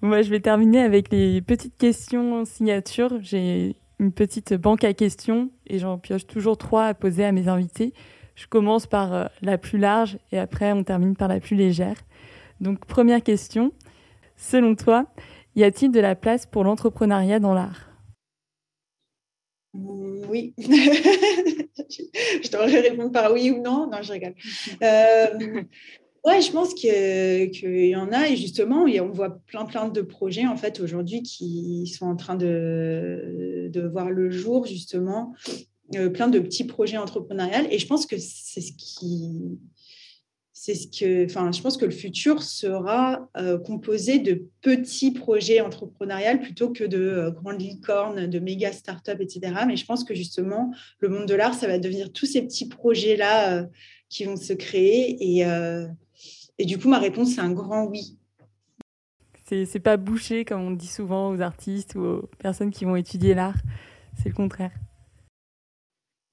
Moi, 0.00 0.22
je 0.22 0.30
vais 0.30 0.40
terminer 0.40 0.80
avec 0.80 1.10
les 1.10 1.42
petites 1.42 1.76
questions 1.76 2.40
en 2.40 2.44
signature. 2.44 3.18
J'ai 3.20 3.76
une 3.98 4.12
petite 4.12 4.54
banque 4.54 4.84
à 4.84 4.94
questions 4.94 5.50
et 5.66 5.78
j'en 5.78 5.98
pioche 5.98 6.26
toujours 6.26 6.56
trois 6.56 6.86
à 6.86 6.94
poser 6.94 7.24
à 7.24 7.32
mes 7.32 7.48
invités. 7.48 7.92
Je 8.36 8.46
commence 8.46 8.86
par 8.86 9.30
la 9.42 9.58
plus 9.58 9.78
large 9.78 10.18
et 10.30 10.38
après 10.38 10.70
on 10.70 10.84
termine 10.84 11.16
par 11.16 11.26
la 11.26 11.40
plus 11.40 11.56
légère. 11.56 11.96
Donc 12.60 12.84
première 12.86 13.24
question, 13.24 13.72
selon 14.36 14.76
toi, 14.76 15.06
y 15.56 15.64
a-t-il 15.64 15.90
de 15.90 15.98
la 15.98 16.14
place 16.14 16.46
pour 16.46 16.62
l'entrepreneuriat 16.62 17.40
dans 17.40 17.54
l'art? 17.54 17.87
Oui. 20.28 20.54
je 20.58 22.50
devrais 22.50 22.80
répondre 22.80 23.12
par 23.12 23.32
oui 23.32 23.50
ou 23.50 23.62
non. 23.62 23.88
Non, 23.90 24.02
je 24.02 24.12
rigole. 24.12 24.34
Euh, 24.82 25.62
ouais, 26.24 26.40
je 26.42 26.52
pense 26.52 26.74
qu'il 26.74 27.88
y 27.88 27.96
en 27.96 28.12
a 28.12 28.28
et 28.28 28.36
justement, 28.36 28.84
on 28.84 29.08
voit 29.08 29.40
plein 29.46 29.64
plein 29.64 29.88
de 29.88 30.00
projets 30.00 30.46
en 30.46 30.56
fait 30.56 30.80
aujourd'hui 30.80 31.22
qui 31.22 31.86
sont 31.86 32.06
en 32.06 32.16
train 32.16 32.36
de, 32.36 33.68
de 33.72 33.88
voir 33.88 34.10
le 34.10 34.30
jour 34.30 34.66
justement, 34.66 35.34
euh, 35.94 36.10
plein 36.10 36.28
de 36.28 36.38
petits 36.38 36.64
projets 36.64 36.98
entrepreneuriaux 36.98 37.66
et 37.70 37.78
je 37.78 37.86
pense 37.86 38.06
que 38.06 38.16
c'est 38.18 38.60
ce 38.60 38.72
qui 38.72 39.58
c'est 40.60 40.74
ce 40.74 40.88
que, 40.88 41.24
enfin, 41.24 41.52
je 41.52 41.62
pense 41.62 41.76
que 41.76 41.84
le 41.84 41.92
futur 41.92 42.42
sera 42.42 43.28
euh, 43.36 43.58
composé 43.58 44.18
de 44.18 44.42
petits 44.60 45.12
projets 45.12 45.60
entrepreneuriaux 45.60 46.40
plutôt 46.40 46.70
que 46.70 46.82
de 46.82 46.98
euh, 46.98 47.30
grandes 47.30 47.62
licornes, 47.62 48.26
de 48.26 48.38
méga 48.40 48.72
startups, 48.72 49.20
etc. 49.20 49.52
Mais 49.68 49.76
je 49.76 49.86
pense 49.86 50.02
que 50.02 50.16
justement, 50.16 50.74
le 50.98 51.10
monde 51.10 51.26
de 51.26 51.34
l'art, 51.34 51.54
ça 51.54 51.68
va 51.68 51.78
devenir 51.78 52.12
tous 52.12 52.26
ces 52.26 52.42
petits 52.42 52.66
projets-là 52.66 53.52
euh, 53.52 53.66
qui 54.08 54.24
vont 54.24 54.34
se 54.34 54.52
créer. 54.52 55.16
Et, 55.20 55.44
et 56.58 56.64
du 56.64 56.76
coup, 56.76 56.88
ma 56.88 56.98
réponse, 56.98 57.34
c'est 57.34 57.40
un 57.40 57.52
grand 57.52 57.84
oui. 57.86 58.18
C'est 59.44 59.80
pas 59.80 59.96
bouché, 59.96 60.44
comme 60.44 60.62
on 60.62 60.70
dit 60.72 60.88
souvent 60.88 61.30
aux 61.30 61.40
artistes 61.40 61.94
ou 61.94 62.00
aux 62.00 62.30
personnes 62.38 62.72
qui 62.72 62.84
vont 62.84 62.96
étudier 62.96 63.34
l'art. 63.34 63.58
C'est 64.16 64.28
le 64.28 64.34
contraire. 64.34 64.72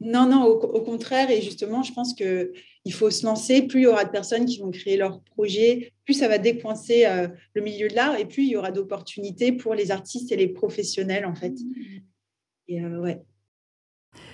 Non, 0.02 0.28
non, 0.28 0.44
au, 0.44 0.82
contraire. 0.82 1.30
Et 1.32 1.42
justement, 1.42 1.82
je 1.82 1.94
pense 1.94 2.14
qu'il 2.14 2.94
faut 2.94 3.10
se 3.10 3.26
lancer. 3.26 3.62
Plus 3.62 3.82
il 3.82 3.84
y 3.84 3.88
aura 3.88 4.06
de 4.06 4.12
personnes 4.12 4.46
qui 4.46 4.60
vont 4.60 4.72
créer 4.72 4.98
leur 4.98 5.22
projet, 5.22 5.94
plus 6.04 6.14
ça 6.14 6.28
va 6.28 6.38
décoincer 6.38 7.06
euh, 7.06 7.28
le 7.54 7.62
milieu 7.62 7.88
de 7.88 7.96
l'art 7.96 8.18
et 8.20 8.26
plus 8.26 8.44
il 8.44 8.50
y 8.50 8.58
aura 8.58 8.72
d'opportunités 8.72 9.52
pour 9.52 9.74
les 9.74 9.92
artistes 9.92 10.32
et 10.32 10.36
les 10.36 10.50
professionnels, 10.50 11.26
en 11.26 11.36
fait. 11.36 11.54
Et, 12.68 12.84
euh, 12.84 13.00
ouais. 13.00 13.24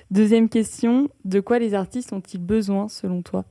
Deuxième 0.10 0.50
question, 0.50 1.10
de 1.26 1.40
quoi 1.40 1.60
les 1.60 1.74
artistes 1.74 2.12
ont-ils 2.12 2.42
besoin 2.42 2.90
selon 2.90 3.22
toi? 3.22 3.46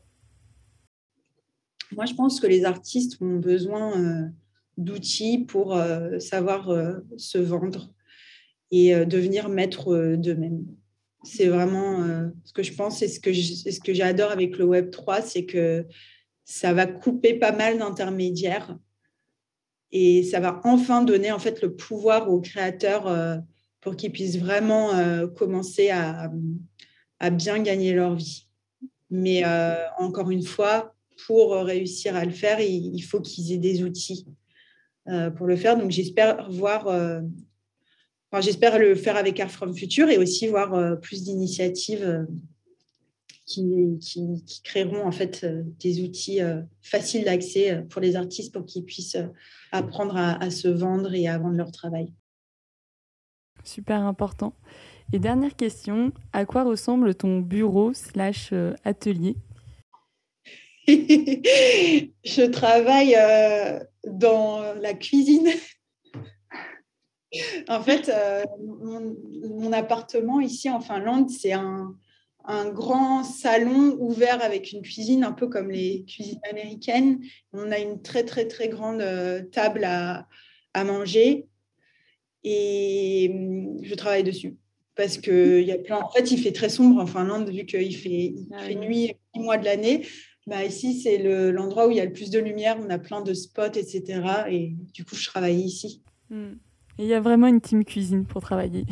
Moi, 1.92 2.06
je 2.06 2.14
pense 2.14 2.38
que 2.40 2.46
les 2.46 2.64
artistes 2.64 3.20
ont 3.20 3.36
besoin 3.36 3.98
euh, 3.98 4.26
d'outils 4.76 5.38
pour 5.38 5.76
savoir 6.18 6.70
se 7.16 7.38
vendre 7.38 7.92
et 8.70 8.94
devenir 9.06 9.48
maître 9.48 10.14
d'eux-mêmes 10.16 10.64
c'est 11.22 11.48
vraiment 11.48 12.02
euh, 12.02 12.28
ce 12.44 12.52
que 12.52 12.62
je 12.62 12.72
pense 12.74 13.02
et 13.02 13.08
ce 13.08 13.20
que 13.20 13.94
j'adore 13.94 14.30
avec 14.30 14.56
le 14.56 14.64
Web 14.64 14.90
3, 14.90 15.22
c'est 15.22 15.44
que 15.44 15.86
ça 16.44 16.72
va 16.72 16.86
couper 16.86 17.34
pas 17.34 17.52
mal 17.52 17.78
d'intermédiaires 17.78 18.76
et 19.92 20.22
ça 20.22 20.40
va 20.40 20.60
enfin 20.64 21.02
donner 21.02 21.30
en 21.30 21.38
fait 21.38 21.60
le 21.62 21.74
pouvoir 21.74 22.30
aux 22.30 22.40
créateurs 22.40 23.06
euh, 23.06 23.36
pour 23.80 23.96
qu'ils 23.96 24.12
puissent 24.12 24.38
vraiment 24.38 24.94
euh, 24.94 25.26
commencer 25.26 25.90
à, 25.90 26.30
bien 27.30 27.58
gagner 27.62 27.92
leur 27.92 28.14
vie. 28.14 28.46
Mais 29.10 29.42
encore 29.98 30.30
une 30.30 30.44
fois, 30.44 30.94
pour 31.26 31.52
réussir 31.52 32.16
à 32.16 32.24
le 32.24 32.30
faire, 32.30 32.60
il, 32.60 32.98
faut 33.02 33.20
qu'ils 33.20 33.52
aient 33.52 33.58
des 33.58 33.82
outils 33.82 34.26
pour 35.36 35.46
le 35.46 35.56
faire. 35.56 35.76
Donc 35.76 35.90
j'espère 35.90 36.48
voir, 36.50 36.86
enfin, 38.30 38.40
j'espère 38.40 38.78
le 38.78 38.94
faire 38.94 39.16
avec 39.16 39.38
Air 39.40 39.50
From 39.50 39.74
Future 39.74 40.08
et 40.08 40.18
aussi 40.18 40.48
voir 40.48 41.00
plus 41.00 41.22
d'initiatives 41.24 42.26
qui, 43.46 43.98
créeront 44.62 45.04
en 45.04 45.12
fait 45.12 45.44
des 45.80 46.02
outils 46.02 46.40
faciles 46.82 47.24
d'accès 47.24 47.84
pour 47.90 48.00
les 48.00 48.14
artistes 48.16 48.52
pour 48.52 48.64
qu'ils 48.64 48.84
puissent 48.84 49.18
apprendre 49.72 50.16
à, 50.16 50.50
se 50.50 50.68
vendre 50.68 51.14
et 51.14 51.26
à 51.28 51.38
vendre 51.38 51.56
leur 51.56 51.72
travail. 51.72 52.12
Super 53.64 54.00
important. 54.02 54.54
Et 55.12 55.18
dernière 55.18 55.56
question, 55.56 56.12
à 56.32 56.44
quoi 56.44 56.62
ressemble 56.62 57.14
ton 57.14 57.40
bureau 57.40 57.92
slash 57.94 58.50
euh, 58.52 58.74
atelier? 58.84 59.34
Je 60.86 62.46
travaille 62.46 63.16
euh, 63.16 63.80
dans 64.06 64.62
la 64.74 64.94
cuisine. 64.94 65.48
En 67.68 67.80
fait, 67.82 68.08
euh, 68.08 68.44
mon, 68.62 69.72
appartement 69.72 70.40
ici 70.40 70.68
en 70.68 70.80
Finlande, 70.80 71.30
c'est 71.30 71.52
un, 71.52 71.94
un 72.44 72.70
grand 72.70 73.22
salon 73.22 73.96
ouvert 74.00 74.42
avec 74.42 74.72
une 74.72 74.82
cuisine 74.82 75.24
un 75.24 75.32
peu 75.32 75.46
comme 75.48 75.70
les 75.70 76.04
cuisines 76.04 76.40
américaines. 76.50 77.20
On 77.52 77.70
a 77.70 77.78
une 77.78 78.02
très 78.02 78.24
très 78.24 78.46
très 78.46 78.68
grande 78.68 79.00
euh, 79.00 79.42
table 79.42 79.84
à, 79.84 80.26
manger 80.84 81.46
et 82.44 83.30
hum, 83.32 83.78
je 83.82 83.94
travaille 83.94 84.24
dessus 84.24 84.56
parce 84.96 85.18
que 85.18 85.60
y 85.60 85.72
a 85.72 85.78
plein. 85.78 85.98
En 85.98 86.10
fait, 86.10 86.30
il 86.30 86.38
fait 86.38 86.52
très 86.52 86.68
sombre 86.68 87.02
en 87.02 87.06
Finlande 87.06 87.48
vu 87.48 87.64
qu'il 87.64 87.96
fait, 87.96 88.34
il 88.36 88.48
ah 88.52 88.64
fait 88.64 88.74
nuit 88.74 89.12
six 89.34 89.40
mois 89.40 89.56
de 89.56 89.64
l'année. 89.64 90.06
Bah, 90.46 90.64
ici, 90.64 91.00
c'est 91.00 91.18
l'endroit 91.52 91.86
où 91.86 91.90
il 91.90 91.98
y 91.98 92.00
a 92.00 92.04
le 92.04 92.12
plus 92.12 92.30
de 92.30 92.38
lumière. 92.38 92.76
On 92.80 92.90
a 92.90 92.98
plein 92.98 93.22
de 93.22 93.32
spots, 93.34 93.76
etc. 93.76 94.22
Et 94.50 94.74
du 94.92 95.04
coup, 95.04 95.14
je 95.14 95.26
travaille 95.28 95.60
ici. 95.60 96.02
Hmm. 96.28 96.54
Il 97.00 97.06
y 97.06 97.14
a 97.14 97.20
vraiment 97.20 97.46
une 97.46 97.60
team 97.60 97.84
cuisine 97.84 98.24
pour 98.24 98.42
travailler. 98.42 98.84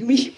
Oui. 0.00 0.34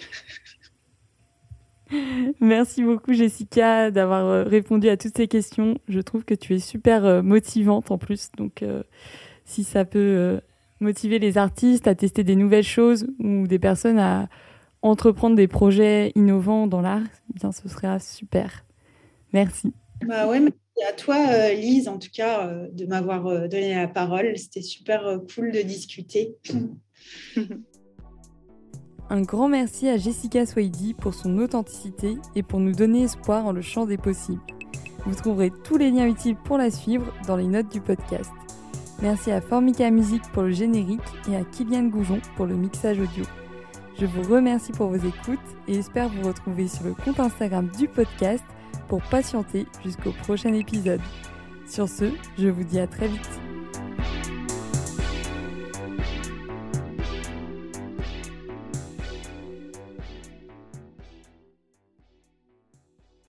Merci 2.41 2.83
beaucoup 2.83 3.13
Jessica 3.13 3.91
d'avoir 3.91 4.25
euh, 4.25 4.43
répondu 4.43 4.89
à 4.89 4.97
toutes 4.97 5.15
ces 5.15 5.27
questions. 5.27 5.77
Je 5.87 6.01
trouve 6.01 6.25
que 6.25 6.33
tu 6.33 6.53
es 6.53 6.59
super 6.59 7.05
euh, 7.05 7.21
motivante 7.21 7.91
en 7.91 7.97
plus. 7.97 8.29
Donc 8.37 8.61
euh, 8.61 8.83
si 9.45 9.63
ça 9.63 9.85
peut 9.85 10.41
motiver 10.81 11.19
les 11.19 11.37
artistes 11.37 11.87
à 11.87 11.95
tester 11.95 12.25
des 12.25 12.35
nouvelles 12.35 12.63
choses 12.63 13.07
ou 13.19 13.47
des 13.47 13.59
personnes 13.59 13.99
à 13.99 14.27
entreprendre 14.81 15.37
des 15.37 15.47
projets 15.47 16.11
innovants 16.15 16.67
dans 16.67 16.81
l'art, 16.81 17.01
eh 17.29 17.39
bien 17.39 17.53
ce 17.53 17.69
serait 17.69 17.99
super. 17.99 18.65
Merci. 19.31 19.73
Bah 20.05 20.27
ouais, 20.27 20.41
merci 20.41 20.57
à 20.87 20.91
toi 20.91 21.53
Lise 21.53 21.87
en 21.87 21.97
tout 21.97 22.09
cas 22.13 22.51
de 22.71 22.85
m'avoir 22.85 23.47
donné 23.47 23.73
la 23.75 23.87
parole. 23.87 24.37
C'était 24.37 24.61
super 24.61 25.21
cool 25.33 25.53
de 25.53 25.61
discuter. 25.61 26.35
Un 29.09 29.21
grand 29.21 29.47
merci 29.47 29.87
à 29.87 29.95
Jessica 29.95 30.45
Swady 30.45 30.93
pour 30.93 31.13
son 31.13 31.37
authenticité 31.37 32.17
et 32.35 32.43
pour 32.43 32.59
nous 32.59 32.73
donner 32.73 33.03
espoir 33.03 33.45
en 33.45 33.53
le 33.53 33.61
champ 33.61 33.85
des 33.85 33.97
possibles. 33.97 34.41
Vous 35.05 35.15
trouverez 35.15 35.51
tous 35.63 35.77
les 35.77 35.91
liens 35.91 36.07
utiles 36.07 36.35
pour 36.35 36.57
la 36.57 36.69
suivre 36.69 37.13
dans 37.25 37.37
les 37.37 37.47
notes 37.47 37.71
du 37.71 37.79
podcast. 37.79 38.31
Merci 39.01 39.31
à 39.31 39.39
Formica 39.39 39.89
Music 39.91 40.21
pour 40.33 40.43
le 40.43 40.51
générique 40.51 40.99
et 41.29 41.37
à 41.37 41.43
Kylian 41.43 41.83
Goujon 41.83 42.19
pour 42.35 42.47
le 42.47 42.55
mixage 42.55 42.99
audio. 42.99 43.23
Je 43.99 44.05
vous 44.05 44.23
remercie 44.23 44.73
pour 44.73 44.87
vos 44.87 44.95
écoutes 44.95 45.39
et 45.67 45.77
espère 45.77 46.09
vous 46.09 46.27
retrouver 46.27 46.67
sur 46.67 46.83
le 46.83 46.93
compte 46.93 47.19
Instagram 47.19 47.69
du 47.77 47.87
podcast 47.87 48.43
pour 48.89 49.01
patienter 49.03 49.65
jusqu'au 49.83 50.11
prochain 50.11 50.53
épisode. 50.53 51.01
Sur 51.67 51.87
ce, 51.87 52.11
je 52.37 52.47
vous 52.47 52.63
dis 52.63 52.79
à 52.79 52.87
très 52.87 53.07
vite. 53.07 53.46